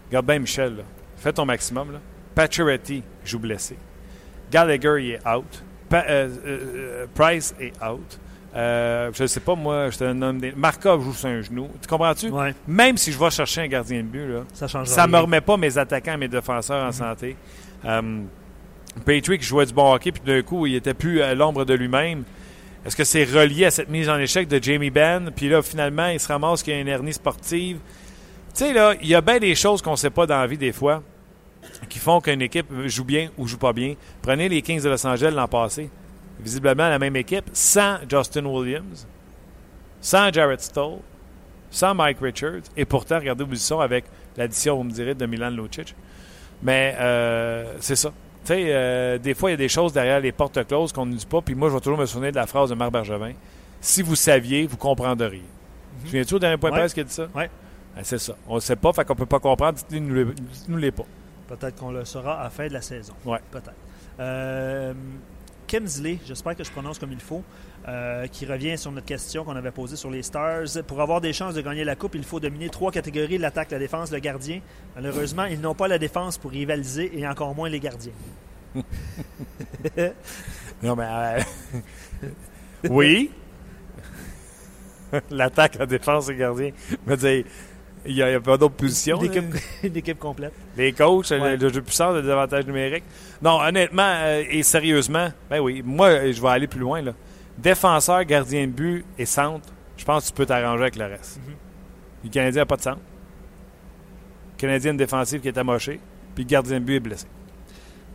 Regarde 0.08 0.26
bien, 0.26 0.40
Michel, 0.40 0.76
là, 0.78 0.82
fais 1.16 1.32
ton 1.32 1.44
maximum. 1.44 1.92
Là. 1.92 1.98
Pacioretty 2.34 3.04
joue 3.24 3.38
blessé. 3.38 3.76
Gallagher, 4.50 4.96
il 4.98 5.10
est 5.12 5.28
out. 5.28 5.62
Euh, 5.92 7.06
Price 7.14 7.54
est 7.60 7.72
out. 7.84 8.18
je 8.52 9.22
ne 9.22 9.26
sais 9.28 9.38
pas, 9.38 9.54
moi, 9.54 9.90
je 9.90 9.98
te 9.98 10.12
donne 10.12 10.38
des. 10.38 10.50
Markov 10.52 11.04
joue 11.04 11.12
sur 11.12 11.28
un 11.28 11.42
genou. 11.42 11.68
Tu 11.80 11.86
comprends-tu? 11.86 12.32
Même 12.66 12.96
si 12.96 13.12
je 13.12 13.18
vais 13.18 13.30
chercher 13.30 13.60
un 13.60 13.68
gardien 13.68 13.98
de 13.98 14.08
but, 14.08 14.26
là, 14.26 14.40
ça 14.52 15.06
ne 15.06 15.12
me 15.12 15.18
remet 15.18 15.40
pas 15.40 15.56
mes 15.56 15.78
attaquants 15.78 16.14
et 16.14 16.16
mes 16.16 16.28
défenseurs 16.28 16.84
en 16.84 16.90
mm-hmm. 16.90 16.92
santé. 16.92 17.36
Patrick 19.04 19.42
jouait 19.42 19.66
du 19.66 19.72
bon 19.72 19.92
hockey, 19.92 20.12
puis 20.12 20.22
d'un 20.24 20.42
coup, 20.42 20.66
il 20.66 20.74
était 20.74 20.94
plus 20.94 21.22
à 21.22 21.34
l'ombre 21.34 21.64
de 21.64 21.74
lui-même. 21.74 22.24
Est-ce 22.84 22.96
que 22.96 23.04
c'est 23.04 23.24
relié 23.24 23.66
à 23.66 23.70
cette 23.70 23.88
mise 23.88 24.08
en 24.08 24.18
échec 24.18 24.48
de 24.48 24.62
Jamie 24.62 24.90
Benn? 24.90 25.30
Puis 25.34 25.48
là, 25.48 25.62
finalement, 25.62 26.08
il 26.08 26.18
se 26.18 26.28
ramasse 26.28 26.62
qu'il 26.62 26.74
y 26.74 26.76
a 26.76 26.80
une 26.80 26.88
hernie 26.88 27.12
sportive. 27.12 27.78
Tu 28.54 28.64
sais, 28.64 28.72
là, 28.72 28.94
il 29.00 29.08
y 29.08 29.14
a 29.14 29.20
bien 29.20 29.38
des 29.38 29.54
choses 29.54 29.82
qu'on 29.82 29.92
ne 29.92 29.96
sait 29.96 30.10
pas 30.10 30.26
dans 30.26 30.38
la 30.38 30.46
vie 30.46 30.58
des 30.58 30.72
fois 30.72 31.02
qui 31.88 31.98
font 31.98 32.20
qu'une 32.20 32.42
équipe 32.42 32.66
joue 32.86 33.04
bien 33.04 33.30
ou 33.36 33.46
joue 33.46 33.58
pas 33.58 33.72
bien. 33.72 33.94
Prenez 34.22 34.48
les 34.48 34.62
Kings 34.62 34.82
de 34.82 34.88
Los 34.88 35.06
Angeles 35.06 35.32
l'an 35.34 35.48
passé. 35.48 35.90
Visiblement 36.40 36.88
la 36.88 36.98
même 36.98 37.16
équipe, 37.16 37.44
sans 37.52 37.98
Justin 38.08 38.46
Williams, 38.46 39.06
sans 40.00 40.32
Jarrett 40.32 40.60
Stoll, 40.60 41.00
sans 41.70 41.94
Mike 41.94 42.18
Richards, 42.20 42.62
et 42.76 42.86
pourtant, 42.86 43.18
regardez 43.18 43.44
où 43.44 43.48
ils 43.50 43.58
sont 43.58 43.80
avec 43.80 44.06
l'addition, 44.38 44.76
vous 44.76 44.84
me 44.84 44.90
direz, 44.90 45.14
de 45.14 45.26
Milan 45.26 45.50
Lucic. 45.50 45.94
Mais 46.62 46.96
euh, 46.98 47.74
c'est 47.80 47.96
ça. 47.96 48.12
Tu 48.44 48.54
sais, 48.54 48.64
euh, 48.68 49.18
des 49.18 49.34
fois, 49.34 49.50
il 49.50 49.52
y 49.52 49.54
a 49.54 49.58
des 49.58 49.68
choses 49.68 49.92
derrière 49.92 50.18
les 50.20 50.32
portes 50.32 50.64
closes 50.66 50.92
qu'on 50.92 51.06
ne 51.06 51.14
dit 51.14 51.26
pas. 51.26 51.40
Puis 51.42 51.54
moi, 51.54 51.68
je 51.68 51.74
vais 51.74 51.80
toujours 51.80 51.98
me 51.98 52.06
souvenir 52.06 52.30
de 52.32 52.36
la 52.36 52.46
phrase 52.46 52.70
de 52.70 52.74
Marc 52.74 52.90
Bergevin. 52.92 53.32
Si 53.80 54.02
vous 54.02 54.16
saviez, 54.16 54.66
vous 54.66 54.76
comprendriez. 54.76 55.42
Tu 56.04 56.12
viens 56.12 56.24
tu 56.24 56.34
au 56.34 56.38
dernier 56.38 56.56
point 56.56 56.70
de 56.70 56.74
Ouais. 56.74 56.80
presse 56.80 56.94
qui 56.94 57.00
a 57.00 57.04
dit 57.04 57.12
ça? 57.12 57.26
Oui. 57.34 57.44
Ben, 57.94 58.02
c'est 58.02 58.18
ça. 58.18 58.34
On 58.48 58.54
ne 58.56 58.60
sait 58.60 58.76
pas, 58.76 58.92
fait 58.92 59.04
qu'on 59.04 59.14
peut 59.14 59.26
pas 59.26 59.40
comprendre. 59.40 59.74
Dites-nous 59.78 60.24
dites-nous 60.32 60.76
les 60.78 60.90
pas. 60.90 61.04
Peut-être 61.48 61.76
qu'on 61.76 61.90
le 61.90 62.04
saura 62.04 62.40
à 62.40 62.44
la 62.44 62.50
fin 62.50 62.66
de 62.68 62.72
la 62.72 62.80
saison. 62.82 63.12
Ouais. 63.24 63.38
Peut-être. 63.50 63.72
Euh, 64.20 64.94
Kemsley, 65.66 66.18
j'espère 66.26 66.56
que 66.56 66.64
je 66.64 66.70
prononce 66.70 66.98
comme 66.98 67.12
il 67.12 67.20
faut, 67.20 67.42
euh, 67.88 68.26
qui 68.26 68.44
revient 68.46 68.76
sur 68.76 68.92
notre 68.92 69.06
question 69.06 69.42
qu'on 69.44 69.56
avait 69.56 69.70
posée 69.70 69.96
sur 69.96 70.10
les 70.10 70.22
Stars. 70.22 70.66
Pour 70.86 71.00
avoir 71.00 71.20
des 71.20 71.32
chances 71.32 71.54
de 71.54 71.60
gagner 71.62 71.84
la 71.84 71.96
Coupe, 71.96 72.14
il 72.14 72.24
faut 72.24 72.38
dominer 72.40 72.68
trois 72.68 72.92
catégories 72.92 73.38
l'attaque, 73.38 73.70
la 73.70 73.78
défense, 73.78 74.10
le 74.12 74.18
gardien. 74.18 74.60
Malheureusement, 74.96 75.44
ils 75.46 75.60
n'ont 75.60 75.74
pas 75.74 75.88
la 75.88 75.98
défense 75.98 76.36
pour 76.38 76.50
rivaliser 76.50 77.10
et 77.18 77.26
encore 77.26 77.54
moins 77.54 77.68
les 77.68 77.80
gardiens. 77.80 78.12
Non, 80.82 80.96
mais. 80.96 81.04
euh, 81.08 82.28
oui. 82.90 83.30
L'attaque, 85.30 85.74
la 85.78 85.86
défense 85.86 86.28
et 86.28 86.32
le 86.32 86.38
gardien. 86.38 86.70
Veux 87.04 87.16
dire, 87.16 87.44
il 88.06 88.14
n'y 88.14 88.22
a, 88.22 88.36
a 88.36 88.40
pas 88.40 88.56
d'autres 88.56 88.76
positions. 88.76 89.20
Une 89.20 89.30
là. 89.30 89.36
équipe, 89.40 89.54
une 89.82 89.96
équipe 89.96 90.18
complète. 90.18 90.52
Les 90.76 90.92
coachs, 90.92 91.30
Ouais. 91.30 91.56
le, 91.56 91.56
le 91.56 91.72
jeu 91.72 91.82
puissant, 91.82 92.12
le 92.12 92.22
désavantage 92.22 92.64
numérique. 92.66 93.04
Non, 93.42 93.60
honnêtement 93.60 94.02
euh, 94.22 94.42
et 94.48 94.62
sérieusement, 94.62 95.28
ben 95.50 95.60
oui, 95.60 95.82
moi, 95.84 96.30
je 96.32 96.40
vais 96.40 96.48
aller 96.48 96.66
plus 96.66 96.80
loin. 96.80 97.02
Là. 97.02 97.12
Défenseur, 97.60 98.24
gardien 98.24 98.66
de 98.66 98.72
but 98.72 99.04
et 99.18 99.26
centre, 99.26 99.68
je 99.96 100.04
pense 100.04 100.24
que 100.24 100.28
tu 100.28 100.34
peux 100.34 100.46
t'arranger 100.46 100.82
avec 100.82 100.96
le 100.96 101.04
reste. 101.04 101.40
Mhm. 101.46 101.54
Le 102.24 102.30
Canadien 102.30 102.62
n'a 102.62 102.66
pas 102.66 102.76
de 102.76 102.82
centre. 102.82 103.00
Le 104.54 104.60
Canadien 104.60 104.90
a 104.90 104.92
une 104.92 104.98
défensive 104.98 105.40
qui 105.40 105.48
est 105.48 105.58
amochée, 105.58 106.00
puis 106.34 106.44
le 106.44 106.48
gardien 106.48 106.80
de 106.80 106.84
but 106.84 106.96
est 106.96 107.00
blessé. 107.00 107.26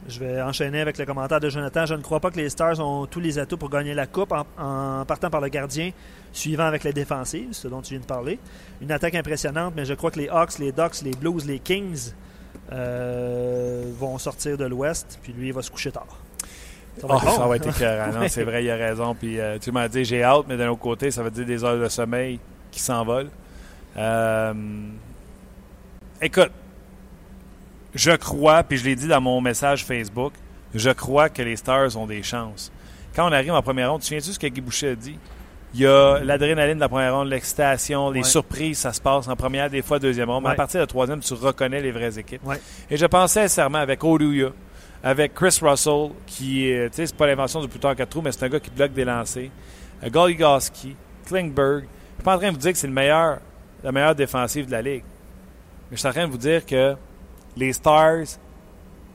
Je 0.08 0.20
vais 0.20 0.42
enchaîner 0.42 0.82
avec 0.82 0.98
le 0.98 1.06
commentaire 1.06 1.40
de 1.40 1.50
Jonathan. 1.50 1.86
Je 1.86 1.96
ne 1.96 2.02
crois 2.02 2.20
pas 2.20 2.30
que 2.30 2.38
les 2.38 2.50
Stars 2.50 2.80
ont 2.80 3.08
tous 3.08 3.20
les 3.20 3.40
atouts 3.40 3.58
pour 3.58 3.70
gagner 3.70 3.96
la 3.96 4.06
Coupe 4.06 4.32
en, 4.32 4.46
en 4.58 5.06
partant 5.06 5.30
par 5.30 5.42
le 5.42 5.48
gardien, 5.50 5.92
suivant 6.32 6.66
avec 6.66 6.84
la 6.84 6.92
défensive, 6.92 7.50
ce 7.54 7.68
dont 7.68 7.82
tu 7.82 7.92
viens 7.92 8.02
de 8.02 8.06
parler. 8.06 8.40
Une 8.82 8.92
attaque 8.92 9.16
impressionnante, 9.16 9.74
mais 9.76 9.86
je 9.86 9.94
crois 9.94 10.12
que 10.12 10.20
les 10.20 10.30
Hawks, 10.30 10.60
les 10.60 10.72
Ducks, 10.72 11.02
les 11.04 11.12
Blues, 11.12 11.46
les 11.46 11.60
Kings 11.60 12.14
euh, 12.72 13.92
vont 13.98 14.18
sortir 14.18 14.58
de 14.58 14.66
l'Ouest, 14.66 15.20
puis 15.22 15.34
lui, 15.34 15.48
il 15.48 15.54
va 15.54 15.62
se 15.62 15.72
coucher 15.72 15.92
tard. 15.92 16.25
Ça 17.00 17.08
va 17.08 17.16
Oh, 17.22 17.26
bon. 17.26 17.32
ça 17.32 17.48
va 17.48 17.56
être 17.58 17.68
écœurant. 17.68 18.28
C'est 18.28 18.44
vrai, 18.44 18.64
il 18.64 18.70
a 18.72 18.76
raison. 18.76 19.14
Puis 19.16 19.40
euh, 19.40 19.58
tu 19.60 19.72
m'as 19.72 19.88
dit, 19.88 20.06
j'ai 20.06 20.24
hâte, 20.24 20.46
mais 20.48 20.58
d'un 20.58 20.70
autre 20.70 20.82
côté, 20.82 21.12
ça 21.12 21.22
veut 21.24 21.32
dire 21.32 21.46
des 21.46 21.64
heures 21.64 21.78
de 21.80 21.90
sommeil 21.90 22.40
qui 22.72 22.80
s'envolent. 22.80 23.30
Euh, 23.98 24.54
écoute, 26.22 26.52
je 27.94 28.12
crois, 28.12 28.64
puis 28.64 28.78
je 28.78 28.86
l'ai 28.86 28.96
dit 28.96 29.08
dans 29.08 29.22
mon 29.22 29.40
message 29.42 29.86
Facebook, 29.86 30.34
je 30.74 30.90
crois 30.90 31.30
que 31.30 31.42
les 31.42 31.56
Stars 31.56 31.96
ont 31.98 32.06
des 32.08 32.24
chances. 32.24 32.72
Quand 33.16 33.28
on 33.30 33.32
arrive 33.32 33.54
en 33.54 33.62
première 33.62 33.92
ronde, 33.92 34.02
tu 34.02 34.04
te 34.04 34.08
souviens-tu 34.08 34.34
ce 34.34 34.40
que 34.40 34.48
Guy 34.48 34.62
Boucher 34.62 34.90
a 34.90 34.96
dit? 34.96 35.18
Il 35.74 35.82
y 35.82 35.88
a 35.88 36.20
l'adrénaline 36.24 36.76
de 36.76 36.80
la 36.82 36.90
première 36.90 37.16
ronde, 37.16 37.30
l'excitation, 37.30 38.10
les 38.10 38.22
Ouais. 38.22 38.26
surprises, 38.26 38.80
ça 38.80 38.94
se 38.94 39.02
passe 39.02 39.28
en 39.28 39.36
première, 39.36 39.70
des 39.70 39.82
fois 39.82 40.00
deuxième 40.00 40.30
ronde. 40.30 40.44
Mais 40.44 40.52
à 40.52 40.56
partir 40.56 40.80
de 40.82 40.86
troisième, 40.86 41.20
tu 41.20 41.34
reconnais 41.34 41.82
les 41.82 41.92
vraies 41.92 42.18
équipes. 42.18 42.46
Ouais. 42.46 42.60
Et 42.90 42.96
je 42.98 43.06
pense 43.06 43.34
sincèrement 43.34 43.80
avec 43.80 44.04
Oluya, 44.04 44.50
avec 45.06 45.36
Chris 45.36 45.60
Russell, 45.62 46.10
qui 46.26 46.64
tu 46.66 46.90
sais, 46.92 47.06
c'est 47.06 47.16
pas 47.16 47.28
l'invention 47.28 47.62
du 47.62 47.68
plus 47.68 47.80
tard 47.80 47.96
qu'à 47.96 48.08
trou, 48.08 48.24
mais 48.24 48.32
c'est 48.32 48.44
un 48.44 48.50
gars 48.50 48.60
qui 48.60 48.72
bloque 48.72 48.92
des 48.92 49.06
lancers. 49.06 49.52
Euh, 50.04 50.10
Goligoski, 50.10 50.96
Klingberg. 51.28 51.84
Je 51.84 52.16
suis 52.16 52.24
pas 52.24 52.36
en 52.36 52.40
train 52.40 52.48
de 52.48 52.54
vous 52.54 52.60
dire 52.60 52.72
que 52.72 52.78
c'est 52.80 52.88
le 52.88 52.94
meilleur, 52.94 53.38
la 53.84 53.92
meilleure 53.92 54.16
défensive 54.16 54.66
de 54.66 54.72
la 54.72 54.82
ligue. 54.82 55.04
Mais 55.92 55.96
je 55.96 55.98
suis 55.98 56.08
en 56.08 56.12
train 56.12 56.26
de 56.26 56.32
vous 56.32 56.40
dire 56.40 56.66
que 56.66 56.96
les 57.56 57.72
Stars, 57.72 58.40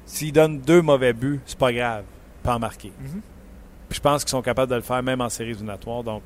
s'ils 0.06 0.32
donnent 0.32 0.60
deux 0.60 0.80
mauvais 0.80 1.12
buts, 1.12 1.40
c'est 1.44 1.58
pas 1.58 1.72
grave. 1.72 2.04
Pas 2.44 2.54
en 2.54 2.60
marquer. 2.60 2.92
Mhm. 3.00 3.20
Puis 3.88 3.96
je 3.96 4.00
pense 4.00 4.22
qu'ils 4.22 4.30
sont 4.30 4.42
capables 4.42 4.70
de 4.70 4.76
le 4.76 4.82
faire 4.82 5.02
même 5.02 5.20
en 5.20 5.28
séries 5.28 5.50
éliminatoires. 5.50 6.04
Donc, 6.04 6.22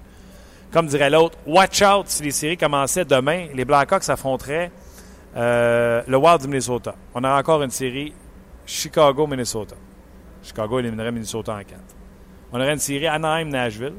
comme 0.73 0.89
dirait 0.89 1.09
l'autre, 1.09 1.39
watch 1.47 1.81
out 1.81 2.07
si 2.09 2.23
les 2.23 2.33
séries 2.33 2.59
commençaient 2.59 3.07
demain. 3.07 3.47
Les 3.55 3.65
Blackhawks 3.65 4.11
affronteraient 4.11 4.71
euh, 5.37 6.03
le 6.07 6.17
Wild 6.19 6.43
du 6.43 6.49
Minnesota. 6.49 6.95
On 7.15 7.25
a 7.25 7.39
encore 7.39 7.63
une 7.63 7.71
série 7.71 8.13
Chicago-Minnesota. 8.67 9.77
Chicago 10.43 10.79
éliminerait 10.79 11.13
Minnesota 11.13 11.55
en 11.55 11.59
4. 11.59 11.81
On 12.53 12.61
aurait 12.61 12.73
une 12.73 12.79
série 12.79 13.07
Anaheim-Nashville. 13.07 13.95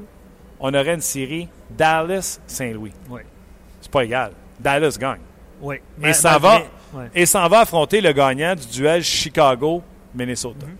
On 0.60 0.72
aurait 0.72 0.94
une 0.94 1.00
série 1.00 1.48
Dallas-Saint-Louis. 1.70 2.92
Oui. 3.10 3.20
C'est 3.80 3.90
pas 3.90 4.04
égal. 4.04 4.32
Dallas 4.58 4.96
gagne. 4.98 5.20
Oui. 5.60 5.76
Et 6.02 6.12
ça 6.12 6.38
va. 6.38 6.62
S'en 7.26 7.48
va 7.48 7.60
affronter 7.60 8.00
le 8.00 8.12
gagnant 8.12 8.54
du 8.54 8.66
duel 8.68 9.02
Chicago-Minnesota. 9.02 10.66
Mhm. 10.66 10.76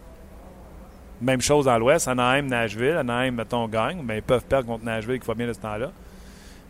Même 1.20 1.40
chose 1.40 1.64
dans 1.66 1.78
l'Ouest. 1.78 2.08
Anaheim-Nashville. 2.08 2.96
Anaheim, 2.98 3.32
mettons, 3.34 3.66
gagne. 3.68 4.00
Mais 4.04 4.18
ils 4.18 4.22
peuvent 4.22 4.44
perdre 4.44 4.66
contre 4.68 4.84
Nashville 4.84 5.18
qui 5.20 5.26
va 5.26 5.34
bien 5.34 5.46
de 5.46 5.52
ce 5.52 5.60
temps-là. 5.60 5.90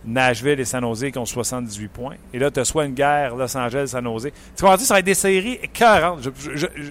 Nashville 0.04 0.60
et 0.60 0.64
San 0.64 0.82
Jose 0.82 1.10
qui 1.12 1.18
ont 1.18 1.26
78 1.26 1.88
points. 1.88 2.14
Et 2.32 2.38
là, 2.38 2.50
tu 2.50 2.60
as 2.60 2.64
soit 2.64 2.84
une 2.84 2.94
guerre 2.94 3.34
Los 3.36 3.56
Angeles-San 3.56 4.04
Jose. 4.04 4.30
Tu 4.56 4.62
comprends 4.62 4.78
ça 4.78 4.94
va 4.94 5.00
être 5.00 5.06
des 5.06 5.14
séries 5.14 5.58
40. 5.72 6.22
Je, 6.22 6.30
je, 6.38 6.50
je- 6.56 6.66
je- 6.76 6.90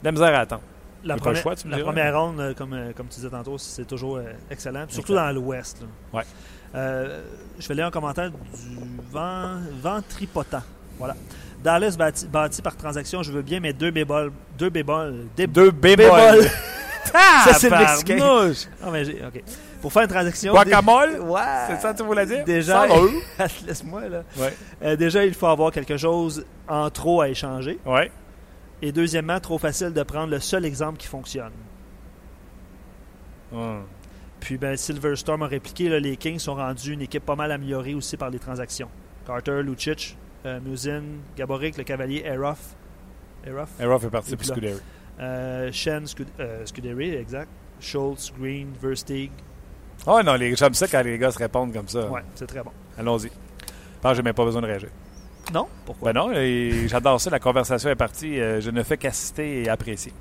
de 0.00 0.04
la 0.04 0.12
misère 0.12 0.34
à 0.34 0.40
attendre. 0.40 0.62
La, 1.02 1.14
pas 1.14 1.16
le 1.16 1.20
première, 1.22 1.42
choix, 1.42 1.56
tu 1.56 1.66
me 1.66 1.72
la 1.76 1.82
première 1.82 2.20
ronde, 2.20 2.40
euh, 2.40 2.52
comme, 2.54 2.72
euh, 2.74 2.92
comme 2.94 3.06
tu 3.08 3.16
disais 3.16 3.30
tantôt, 3.30 3.56
c'est 3.56 3.86
toujours 3.86 4.16
euh, 4.18 4.24
excellent. 4.50 4.84
Surtout 4.88 5.12
Excellent. 5.12 5.26
dans 5.28 5.32
l'Ouest. 5.32 5.82
Ouais. 6.12 6.22
Euh, 6.74 7.22
je 7.58 7.66
vais 7.68 7.74
lire 7.74 7.86
un 7.86 7.90
commentaire 7.90 8.30
du 8.30 8.36
vent, 9.10 9.56
ventripotent. 9.82 10.62
Voilà. 10.98 11.16
Dallas 11.64 11.96
bâti, 11.98 12.26
bâti 12.26 12.60
par 12.62 12.76
transaction, 12.76 13.22
je 13.22 13.32
veux 13.32 13.42
bien, 13.42 13.60
mais 13.60 13.72
deux 13.72 13.90
bébols. 13.90 14.30
Deux 14.58 14.70
bébols. 14.70 15.26
Des 15.36 15.46
Deux 15.46 15.70
bébols. 15.70 16.44
Ça, 17.04 17.54
c'est. 17.54 17.70
Mexicain. 17.70 18.52
Ah, 18.82 18.88
mais 18.92 19.04
j'ai- 19.04 19.24
OK. 19.26 19.42
Pour 19.80 19.90
faire 19.92 20.02
une 20.02 20.08
transaction. 20.08 20.52
Guacamole? 20.52 21.14
dé- 21.14 21.18
Ouais. 21.20 21.40
C'est 21.68 21.80
ça 21.80 21.92
que 21.92 21.96
tu 21.98 22.04
voulais 22.04 22.26
dire? 22.26 22.44
Déjà. 22.44 22.86
Laisse-moi, 23.66 24.08
là. 24.08 24.22
Ouais. 24.36 24.54
Euh, 24.82 24.96
déjà, 24.96 25.24
il 25.24 25.32
faut 25.32 25.46
avoir 25.46 25.72
quelque 25.72 25.96
chose 25.96 26.44
en 26.68 26.90
trop 26.90 27.22
à 27.22 27.28
échanger. 27.30 27.78
Ouais. 27.86 28.12
Et 28.82 28.92
deuxièmement, 28.92 29.38
trop 29.40 29.58
facile 29.58 29.92
de 29.92 30.02
prendre 30.02 30.30
le 30.30 30.40
seul 30.40 30.64
exemple 30.64 30.98
qui 30.98 31.06
fonctionne. 31.06 31.52
Puis 34.40 34.56
ben, 34.56 34.76
Silverstorm 34.76 35.42
a 35.42 35.46
répliqué, 35.46 35.88
là, 35.88 35.98
les 36.00 36.16
Kings 36.16 36.38
sont 36.38 36.54
rendus 36.54 36.92
une 36.92 37.02
équipe 37.02 37.24
pas 37.26 37.36
mal 37.36 37.52
améliorée 37.52 37.94
aussi 37.94 38.16
par 38.16 38.30
les 38.30 38.38
transactions. 38.38 38.88
Carter, 39.26 39.62
Lucic, 39.62 40.16
euh, 40.46 40.60
Musin, 40.60 41.02
Gaborik, 41.36 41.76
le 41.76 41.84
Cavalier, 41.84 42.22
Eroff, 42.24 42.74
Eroff, 43.44 43.70
partie 44.10 44.32
Et 44.32 44.36
pour. 44.36 44.46
Scuderi. 44.46 44.80
euh, 45.20 45.70
Shen, 45.72 46.06
Scud 46.06 46.28
euh, 46.38 46.64
Scuderi, 46.64 47.14
exact, 47.14 47.50
Schultz, 47.80 48.32
Green, 48.38 48.68
Verstig. 48.80 49.30
Oh 50.06 50.20
non, 50.24 50.34
les- 50.34 50.56
j'aime 50.56 50.72
ça 50.72 50.88
quand 50.88 51.02
les 51.02 51.18
gars 51.18 51.30
se 51.30 51.38
répondent 51.38 51.72
comme 51.74 51.88
ça. 51.88 52.08
Ouais, 52.08 52.22
c'est 52.34 52.46
très 52.46 52.62
bon. 52.62 52.70
Allons-y. 52.96 53.24
Je 53.28 54.00
pense 54.00 54.12
que 54.12 54.16
j'ai 54.16 54.22
même 54.22 54.32
pas 54.34 54.44
besoin 54.46 54.62
de 54.62 54.66
réagir. 54.66 54.88
Non? 55.52 55.66
Pourquoi? 55.84 56.12
Ben 56.12 56.20
non, 56.20 56.32
et 56.32 56.86
j'adore 56.88 57.20
ça. 57.20 57.30
La 57.30 57.40
conversation 57.40 57.90
est 57.90 57.96
partie. 57.96 58.40
Euh, 58.40 58.60
je 58.60 58.70
ne 58.70 58.82
fais 58.82 58.96
qu'assister 58.96 59.62
et 59.62 59.68
apprécier. 59.68 60.12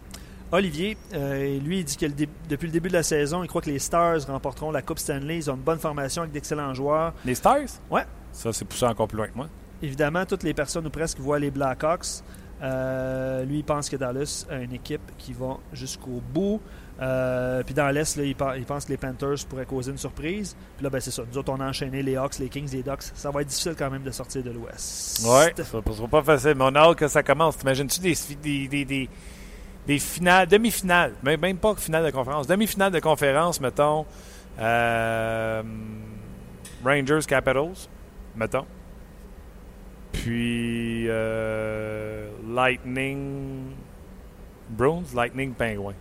Olivier, 0.51 0.97
euh, 1.13 1.59
lui, 1.59 1.79
il 1.79 1.83
dit 1.85 1.95
que 1.95 2.07
le 2.07 2.13
depuis 2.49 2.65
le 2.65 2.71
début 2.71 2.89
de 2.89 2.93
la 2.93 3.03
saison, 3.03 3.43
il 3.43 3.47
croit 3.47 3.61
que 3.61 3.69
les 3.69 3.77
Stars 3.77 4.25
remporteront 4.27 4.71
la 4.71 4.81
Coupe 4.81 4.97
Stanley. 4.97 5.37
Ils 5.37 5.51
ont 5.51 5.55
une 5.55 5.61
bonne 5.61 5.77
formation 5.77 6.23
avec 6.23 6.33
d'excellents 6.33 6.73
joueurs. 6.73 7.13
Les 7.23 7.35
Stars? 7.35 7.79
Ouais. 7.91 8.03
Ça, 8.31 8.51
c'est 8.51 8.65
poussé 8.65 8.85
encore 8.85 9.07
plus 9.07 9.17
loin 9.17 9.27
que 9.27 9.35
moi. 9.35 9.47
Évidemment, 9.83 10.25
toutes 10.25 10.43
les 10.43 10.55
personnes 10.55 10.87
ou 10.87 10.89
presque 10.89 11.19
voient 11.19 11.39
les 11.39 11.51
Blackhawks. 11.51 12.23
Euh, 12.61 13.45
lui, 13.45 13.59
il 13.59 13.63
pense 13.63 13.89
que 13.89 13.95
Dallas 13.95 14.45
a 14.49 14.57
une 14.57 14.73
équipe 14.73 15.11
qui 15.17 15.33
va 15.33 15.57
jusqu'au 15.71 16.21
bout. 16.33 16.59
Euh, 17.01 17.63
puis 17.63 17.73
dans 17.73 17.87
l'Est, 17.89 18.17
là, 18.17 18.23
il, 18.23 18.35
pa- 18.35 18.57
il 18.57 18.65
pense 18.65 18.83
que 18.85 18.89
les 18.91 18.97
Panthers 18.97 19.45
pourraient 19.47 19.65
causer 19.65 19.91
une 19.91 19.97
surprise. 19.97 20.55
Puis 20.75 20.83
là, 20.83 20.89
ben, 20.89 20.99
c'est 20.99 21.11
ça. 21.11 21.23
Nous 21.31 21.37
autres, 21.37 21.51
on 21.51 21.59
a 21.61 21.65
enchaîné 21.67 22.03
les 22.03 22.17
Hawks, 22.17 22.39
les 22.39 22.49
Kings, 22.49 22.69
les 22.73 22.83
Ducks. 22.83 23.03
Ça 23.13 23.31
va 23.31 23.41
être 23.41 23.47
difficile 23.47 23.75
quand 23.77 23.89
même 23.89 24.03
de 24.03 24.11
sortir 24.11 24.43
de 24.43 24.51
l'Ouest. 24.51 25.25
Ouais. 25.25 25.53
Ça 25.55 25.79
ne 25.79 25.93
sera 25.93 26.07
pas 26.07 26.23
facile. 26.23 26.55
Mais 26.57 26.65
on 26.67 26.75
a 26.75 26.79
hâte 26.79 26.97
que 26.97 27.07
ça 27.07 27.23
commence. 27.23 27.57
T'imagines-tu 27.57 28.01
des, 28.01 28.67
des, 29.87 29.99
finales, 29.99 30.47
demi-finales, 30.47 31.13
même, 31.23 31.39
même 31.39 31.57
pas 31.57 31.73
finale 31.75 32.05
de 32.05 32.11
conférence, 32.11 32.45
demi-finale 32.47 32.91
de 32.91 32.99
conférence, 32.99 33.59
mettons, 33.61 34.05
euh, 34.59 35.63
Rangers 36.83 37.25
Capitals, 37.27 37.87
mettons. 38.35 38.65
Puis 40.11 41.05
euh, 41.07 42.29
Lightning 42.49 43.71
Bruins, 44.69 45.03
Lightning 45.15 45.53
Penguins. 45.53 45.93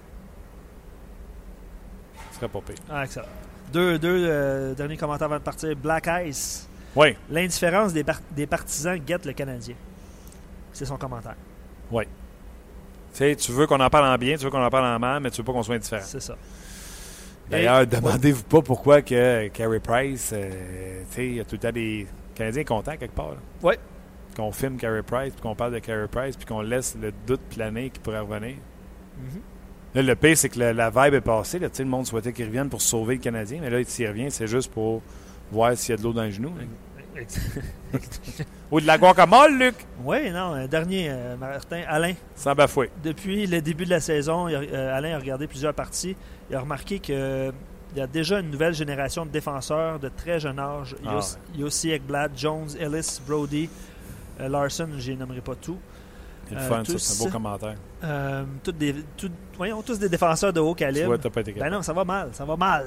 Ce 2.39 2.47
serait 2.47 2.49
pas 2.53 2.61
pire. 2.61 2.76
Ah, 2.91 3.05
excellent. 3.05 3.26
Deux, 3.72 3.99
deux 3.99 4.26
euh, 4.28 4.74
derniers 4.74 4.97
commentaires 4.97 5.26
avant 5.26 5.36
de 5.39 5.43
partir. 5.43 5.74
Black 5.76 6.09
Ice. 6.26 6.68
Oui. 6.97 7.16
L'indifférence 7.30 7.93
des, 7.93 8.05
par- 8.05 8.20
des 8.30 8.47
partisans 8.47 8.97
guette 8.99 9.26
le 9.26 9.32
Canadien. 9.32 9.74
C'est 10.72 10.84
son 10.84 10.97
commentaire. 10.97 11.34
Oui. 11.91 12.05
Tu 13.14 13.53
veux 13.53 13.66
qu'on 13.66 13.80
en 13.80 13.91
parle 13.91 14.07
en 14.07 14.16
bien, 14.16 14.36
tu 14.36 14.45
veux 14.45 14.51
qu'on 14.51 14.62
en 14.64 14.70
parle 14.70 14.86
en 14.86 14.99
mal, 14.99 15.20
mais 15.20 15.30
tu 15.30 15.39
veux 15.39 15.45
pas 15.45 15.53
qu'on 15.53 15.62
soit 15.62 15.74
indifférent. 15.74 16.05
C'est 16.07 16.20
ça. 16.20 16.36
D'ailleurs, 17.51 17.86
demandez-vous 17.86 18.45
pas 18.45 18.62
pourquoi 18.62 19.03
que 19.03 19.49
Carey 19.49 19.80
Price, 19.80 20.30
euh, 20.34 21.03
tu 21.11 21.14
sais, 21.16 21.26
il 21.26 21.34
y 21.36 21.41
a 21.41 21.45
tout 21.45 21.55
le 21.57 21.59
temps 21.59 21.72
des 21.72 22.07
Canadiens 22.34 22.64
contents 22.64 22.97
quelque 22.97 23.14
part. 23.14 23.32
Ouais. 23.62 23.78
Qu'on 24.36 24.53
filme 24.53 24.76
Carey 24.76 25.03
Price, 25.03 25.32
puis 25.32 25.43
qu'on 25.43 25.55
parle 25.57 25.72
de 25.72 25.78
Carey 25.80 26.07
Price, 26.09 26.36
puis 26.36 26.47
qu'on 26.47 26.61
laisse 26.61 26.97
le 27.01 27.12
doute 27.26 27.41
planer 27.55 27.91
qu'il 27.91 28.03
pourrait 28.03 28.20
revenir. 28.20 28.57
Mhm. 29.18 29.41
Là, 29.99 30.05
le 30.05 30.14
pire, 30.14 30.38
c'est 30.38 30.49
que 30.49 30.61
la 30.61 30.90
vibe 30.90 31.14
est 31.14 31.20
passée. 31.20 31.59
Là, 31.59 31.66
le 31.76 31.84
monde 31.84 32.07
souhaitait 32.07 32.32
qu'il 32.32 32.46
revienne 32.46 32.68
pour 32.68 32.80
sauver 32.80 33.16
le 33.16 33.20
Canadien, 33.20 33.59
mais 33.61 33.68
là, 33.68 33.78
s'il 33.84 34.07
revient, 34.07 34.30
c'est 34.30 34.46
juste 34.46 34.70
pour 34.70 35.03
voir 35.51 35.76
s'il 35.76 35.90
y 35.90 35.94
a 35.94 35.96
de 35.96 36.03
l'eau 36.05 36.12
dans 36.12 36.22
le 36.22 36.30
genou. 36.30 36.53
là. 36.57 37.22
Ou 38.70 38.80
de 38.80 38.86
la 38.86 38.96
guacamole, 38.96 39.59
Luc! 39.59 39.74
Oui, 40.05 40.30
non, 40.30 40.53
un 40.53 40.66
dernier, 40.68 41.09
euh, 41.11 41.36
Martin. 41.36 41.82
Alain, 41.88 42.12
Sans 42.36 42.55
bafouer. 42.55 42.90
depuis 43.03 43.46
le 43.49 43.61
début 43.61 43.86
de 43.86 43.90
la 43.90 43.99
saison, 44.01 44.46
a- 44.46 44.53
euh, 44.53 44.96
Alain 44.96 45.16
a 45.16 45.18
regardé 45.18 45.46
plusieurs 45.49 45.74
parties. 45.74 46.14
Il 46.49 46.55
a 46.55 46.61
remarqué 46.61 47.01
qu'il 47.01 47.53
y 47.96 48.01
a 48.01 48.07
déjà 48.07 48.38
une 48.40 48.51
nouvelle 48.51 48.74
génération 48.74 49.26
de 49.26 49.30
défenseurs 49.30 49.99
de 49.99 50.11
très 50.11 50.38
jeune 50.38 50.59
âge. 50.61 50.94
Ah 51.05 51.14
Yos- 51.14 51.38
Yossi 51.57 51.90
Ekblad, 51.90 52.32
Jones, 52.36 52.68
Ellis, 52.78 53.20
Brody, 53.26 53.68
euh, 54.40 54.49
Larson, 54.49 54.88
je 54.99 55.12
nommerai 55.12 55.40
pas 55.40 55.57
tous. 55.57 55.78
Le 56.51 56.57
Euh, 56.57 56.68
ça, 56.68 56.82
tous- 56.84 56.99
c'est 56.99 57.20
un 57.22 57.24
beau 57.26 57.30
commentaire. 57.32 57.74
Euh, 58.05 58.44
toutes 58.62 58.78
des, 58.78 58.94
voyons, 59.57 59.82
tous 59.82 59.99
des 59.99 60.09
défenseurs 60.09 60.53
de 60.53 60.61
haut 60.61 60.74
Tu 60.74 60.78
calibre. 60.80 61.07
vois, 61.07 61.18
t'as 61.18 61.30
pas 61.30 61.40
été 61.42 61.53
Ben 61.53 61.70
non, 61.70 61.82
ça 61.82 61.92
va 61.92 62.05
mal, 62.05 62.30
ça 62.32 62.44
va 62.44 62.57
mal. 62.57 62.86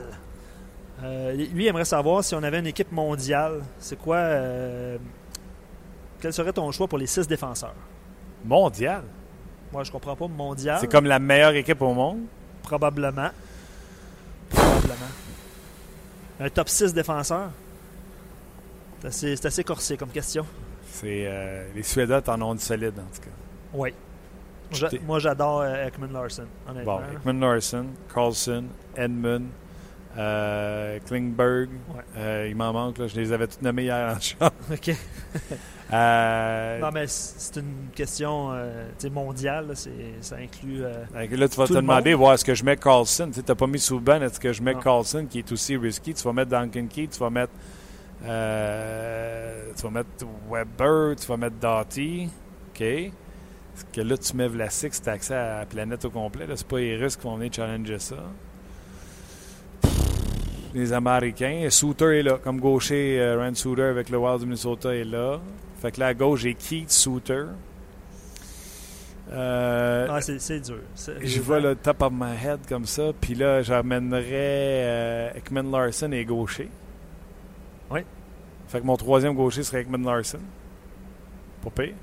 Euh, 1.04 1.34
lui 1.34 1.68
aimerait 1.68 1.86
savoir 1.86 2.24
si 2.24 2.34
on 2.36 2.44
avait 2.44 2.60
une 2.60 2.68
équipe 2.68 2.92
mondiale, 2.92 3.62
c'est 3.80 3.98
quoi 3.98 4.20
quel 6.20 6.32
serait 6.34 6.54
ton 6.54 6.72
choix 6.72 6.88
pour 6.88 6.98
les 7.00 7.08
six 7.08 7.28
défenseurs? 7.28 7.74
Mondial? 8.46 9.04
Moi, 9.72 9.84
je 9.84 9.92
comprends 9.92 10.16
pas 10.16 10.28
mondial. 10.28 10.78
C'est 10.80 10.92
comme 10.92 11.06
la 11.06 11.18
meilleure 11.20 11.54
équipe 11.56 11.82
au 11.82 11.94
monde? 11.94 12.20
probablement. 12.64 13.30
Probablement. 14.50 14.96
Un 16.40 16.50
top 16.50 16.70
6 16.70 16.94
défenseur? 16.94 17.50
C'est 19.10 19.46
assez, 19.46 19.64
corsé 19.64 19.98
comme 19.98 20.10
question. 20.10 20.46
C'est 20.92 21.24
euh, 21.26 21.68
les 21.76 21.82
Suédois 21.84 22.22
en 22.30 22.42
ont 22.42 22.54
du 22.54 22.62
solide, 22.62 22.94
en 23.00 23.16
tout 23.16 23.22
cas. 23.22 23.30
Oui. 23.74 23.94
Moi, 25.06 25.20
j'adore 25.20 25.62
euh, 25.62 25.88
Ekman 25.88 26.14
Larson, 26.14 26.46
honnêtement. 26.70 26.98
Bon, 27.02 27.18
Ekman 27.18 27.40
Larson, 27.42 27.86
Carlson, 28.14 28.64
Edmund, 28.96 29.48
euh, 30.18 30.98
Klingberg. 31.06 31.70
Ouais. 31.94 32.02
euh, 32.18 32.48
il 32.50 32.56
m'en 32.56 32.72
manque, 32.72 32.98
là, 32.98 33.08
je 33.08 33.16
les 33.20 33.34
avais 33.34 33.48
tous 33.48 33.62
nommés 33.62 33.84
hier 33.84 34.16
en 34.16 34.20
chat. 34.20 34.52
OK. 34.72 34.96
Euh, 35.94 36.80
Non, 36.80 36.90
mais 36.94 37.04
c'est 37.08 37.58
une 37.60 37.90
question 37.94 38.54
mondiale. 39.12 39.68
là, 39.68 39.76
c'est- 39.76 39.92
ça 40.22 40.38
inclut. 40.38 40.84
là, 40.84 41.50
tu 41.50 41.58
vas 41.58 41.68
te 41.68 41.74
demander, 41.74 42.14
voir 42.14 42.36
est-ce 42.36 42.46
que 42.46 42.56
je 42.56 42.64
mets 42.64 42.78
Carlson? 42.78 43.30
Tu 43.34 43.42
n'as 43.46 43.56
pas 43.56 43.68
mis 43.68 43.78
Souban, 43.78 44.22
est-ce 44.22 44.40
que 44.40 44.54
je 44.54 44.64
mets 44.64 44.74
Non. 44.74 44.80
Carlson 44.80 45.28
qui 45.30 45.40
est 45.40 45.52
aussi 45.52 45.76
risky? 45.76 46.14
Tu 46.14 46.24
vas 46.24 46.32
mettre 46.32 46.50
Duncan 46.52 46.88
Key, 46.90 47.08
tu 47.12 47.20
vas 47.20 47.30
mettre, 47.30 47.52
tu 48.22 48.28
vas 49.84 49.90
mettre 49.90 50.10
Weber, 50.50 51.16
tu 51.18 51.28
vas 51.28 51.36
mettre 51.36 51.58
Doughty. 51.58 52.30
OK? 52.74 53.12
Est-ce 53.76 53.86
que 53.86 54.02
là, 54.02 54.18
tu 54.18 54.36
mets 54.36 54.48
Vlasic, 54.48 54.94
c'est 54.94 55.08
accès 55.08 55.34
à 55.34 55.60
la 55.60 55.66
planète 55.66 56.04
au 56.06 56.10
complet. 56.10 56.46
Là, 56.46 56.56
c'est 56.58 56.68
pas 56.68 56.80
les 56.80 56.98
Russes 56.98 57.16
qui 57.16 57.24
vont 57.24 57.36
venir 57.36 57.54
challenger 57.54 58.00
ça. 58.00 58.18
Les 60.74 60.94
Américains. 60.94 61.68
Souter 61.70 62.20
est 62.20 62.24
là. 62.24 62.38
Comme 62.44 62.60
gaucher, 62.60 63.20
euh, 63.20 63.38
Rand 63.38 63.56
Souter 63.56 63.84
avec 63.84 64.10
le 64.10 64.18
Wild 64.18 64.40
du 64.40 64.46
Minnesota 64.46 64.96
est 64.96 65.04
là. 65.04 65.40
Fait 65.82 65.92
que 65.92 66.00
là, 66.00 66.08
à 66.08 66.14
gauche, 66.14 66.42
j'ai 66.42 66.54
Keith 66.54 66.92
Souter. 66.92 67.46
Euh, 69.34 70.08
ah, 70.10 70.22
c'est 70.22 70.60
dur. 70.60 70.80
Je 71.22 71.42
vois 71.42 71.60
le 71.60 71.76
top 71.76 72.02
of 72.02 72.12
my 72.14 72.36
head 72.44 72.60
comme 72.68 72.86
ça. 72.86 73.12
Puis 73.20 73.36
là, 73.36 73.62
j'amènerais 73.62 74.24
euh, 74.32 75.34
Ekman 75.36 75.72
Larson 75.72 76.12
et 76.12 76.26
gaucher. 76.26 76.70
Oui. 77.90 78.02
Fait 78.68 78.82
que 78.82 78.86
mon 78.86 78.98
troisième 78.98 79.34
gaucher 79.34 79.64
serait 79.64 79.82
Ekman 79.82 80.04
Larson. 80.04 80.40
Pas 81.64 81.70
pire. 81.70 81.94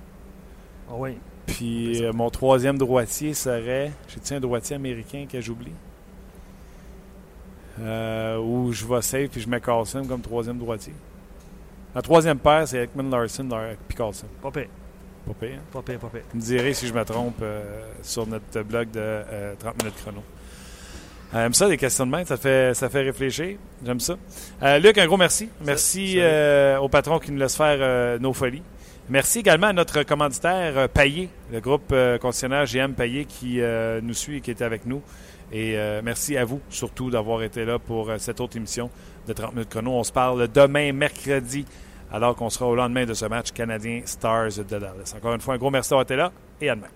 Ah 0.91 0.95
oui. 0.97 1.19
Puis 1.49 2.05
euh, 2.05 2.13
mon 2.13 2.31
troisième 2.31 2.79
droitier 2.79 3.35
serait. 3.35 3.91
J'ai-tu 4.09 4.35
un 4.35 4.41
droitier 4.41 4.77
américain 4.77 5.27
que 5.31 5.41
j'oublie 5.41 5.73
euh, 7.81 8.39
Ou 8.39 8.73
je 8.73 8.85
vais 8.87 9.03
safe 9.03 9.31
puis 9.31 9.41
je 9.41 9.49
mets 9.49 9.61
Carlson 9.61 10.05
comme 10.07 10.21
troisième 10.21 10.59
droitier. 10.59 10.93
La 11.95 12.03
troisième 12.03 12.39
paire, 12.39 12.67
c'est 12.69 12.85
Ekman 12.85 13.11
Larson 13.11 13.47
Lar- 13.51 13.77
puis 13.89 13.97
Carlson. 13.97 14.27
Pas 14.43 14.51
pire. 14.51 14.69
Pas 15.27 15.35
pire. 15.47 15.59
Pas 15.73 15.83
pire, 15.83 15.99
pas 15.99 16.09
pire. 16.09 16.23
Vous 16.33 16.39
me 16.39 16.43
direz 16.45 16.75
si 16.75 16.87
je 16.87 16.93
me 16.93 17.05
trompe 17.05 17.37
euh, 17.43 17.63
sur 18.03 18.27
notre 18.27 18.63
blog 18.63 18.91
de 18.91 19.01
euh, 19.01 19.55
30 19.59 19.83
minutes 19.83 19.97
chrono. 20.03 20.23
Euh, 21.35 21.43
J'aime 21.43 21.55
ça, 21.55 21.69
des 21.69 21.77
questions 21.77 22.07
de 22.07 22.11
main, 22.11 22.25
ça 22.25 22.37
fait, 22.37 22.75
ça 22.75 22.89
fait 22.89 23.03
réfléchir. 23.03 23.57
J'aime 23.85 24.01
ça. 24.01 24.17
Euh, 24.63 24.79
Luc, 24.79 24.97
un 24.99 25.07
gros 25.07 25.17
merci. 25.17 25.49
Merci 25.65 26.15
euh, 26.19 26.79
au 26.79 26.89
patron 26.89 27.19
qui 27.19 27.33
nous 27.33 27.39
laisse 27.39 27.57
faire 27.57 27.77
euh, 27.81 28.19
nos 28.19 28.33
folies. 28.33 28.63
Merci 29.11 29.39
également 29.39 29.69
à 29.69 29.73
notre 29.73 30.03
commanditaire 30.03 30.77
euh, 30.77 30.87
Payet, 30.87 31.31
le 31.51 31.61
groupe 31.61 31.93
euh, 31.93 32.19
concessionnaire 32.19 32.67
GM 32.67 32.93
Payet 32.93 33.25
qui 33.25 33.59
euh, 33.59 34.03
nous 34.03 34.13
suit 34.13 34.37
et 34.37 34.41
qui 34.43 34.51
est 34.51 34.61
avec 34.61 34.85
nous. 34.85 35.01
Et 35.51 35.79
merci 36.05 36.37
à 36.37 36.45
vous 36.45 36.61
surtout 36.69 37.09
d'avoir 37.09 37.43
été 37.43 37.65
là 37.65 37.79
pour 37.79 38.13
cette 38.19 38.39
autre 38.39 38.59
émission 38.59 38.91
de 39.27 39.33
30 39.33 39.55
minutes 39.55 39.71
chrono. 39.71 39.93
On 39.93 40.05
se 40.05 40.13
parle 40.13 40.47
demain, 40.47 40.93
mercredi, 40.93 41.65
alors 42.13 42.37
qu'on 42.37 42.51
sera 42.51 42.67
au 42.67 42.75
lendemain 42.75 43.07
de 43.07 43.15
ce 43.15 43.25
match 43.25 43.53
canadien 43.53 44.03
Stars 44.05 44.59
de 44.59 44.63
Dallas. 44.65 45.15
Encore 45.17 45.33
une 45.33 45.41
fois, 45.41 45.55
un 45.55 45.57
gros 45.57 45.71
merci 45.71 45.89
d'avoir 45.89 46.03
été 46.03 46.17
là 46.17 46.33
et 46.61 46.69
à 46.69 46.77
demain. 46.77 46.89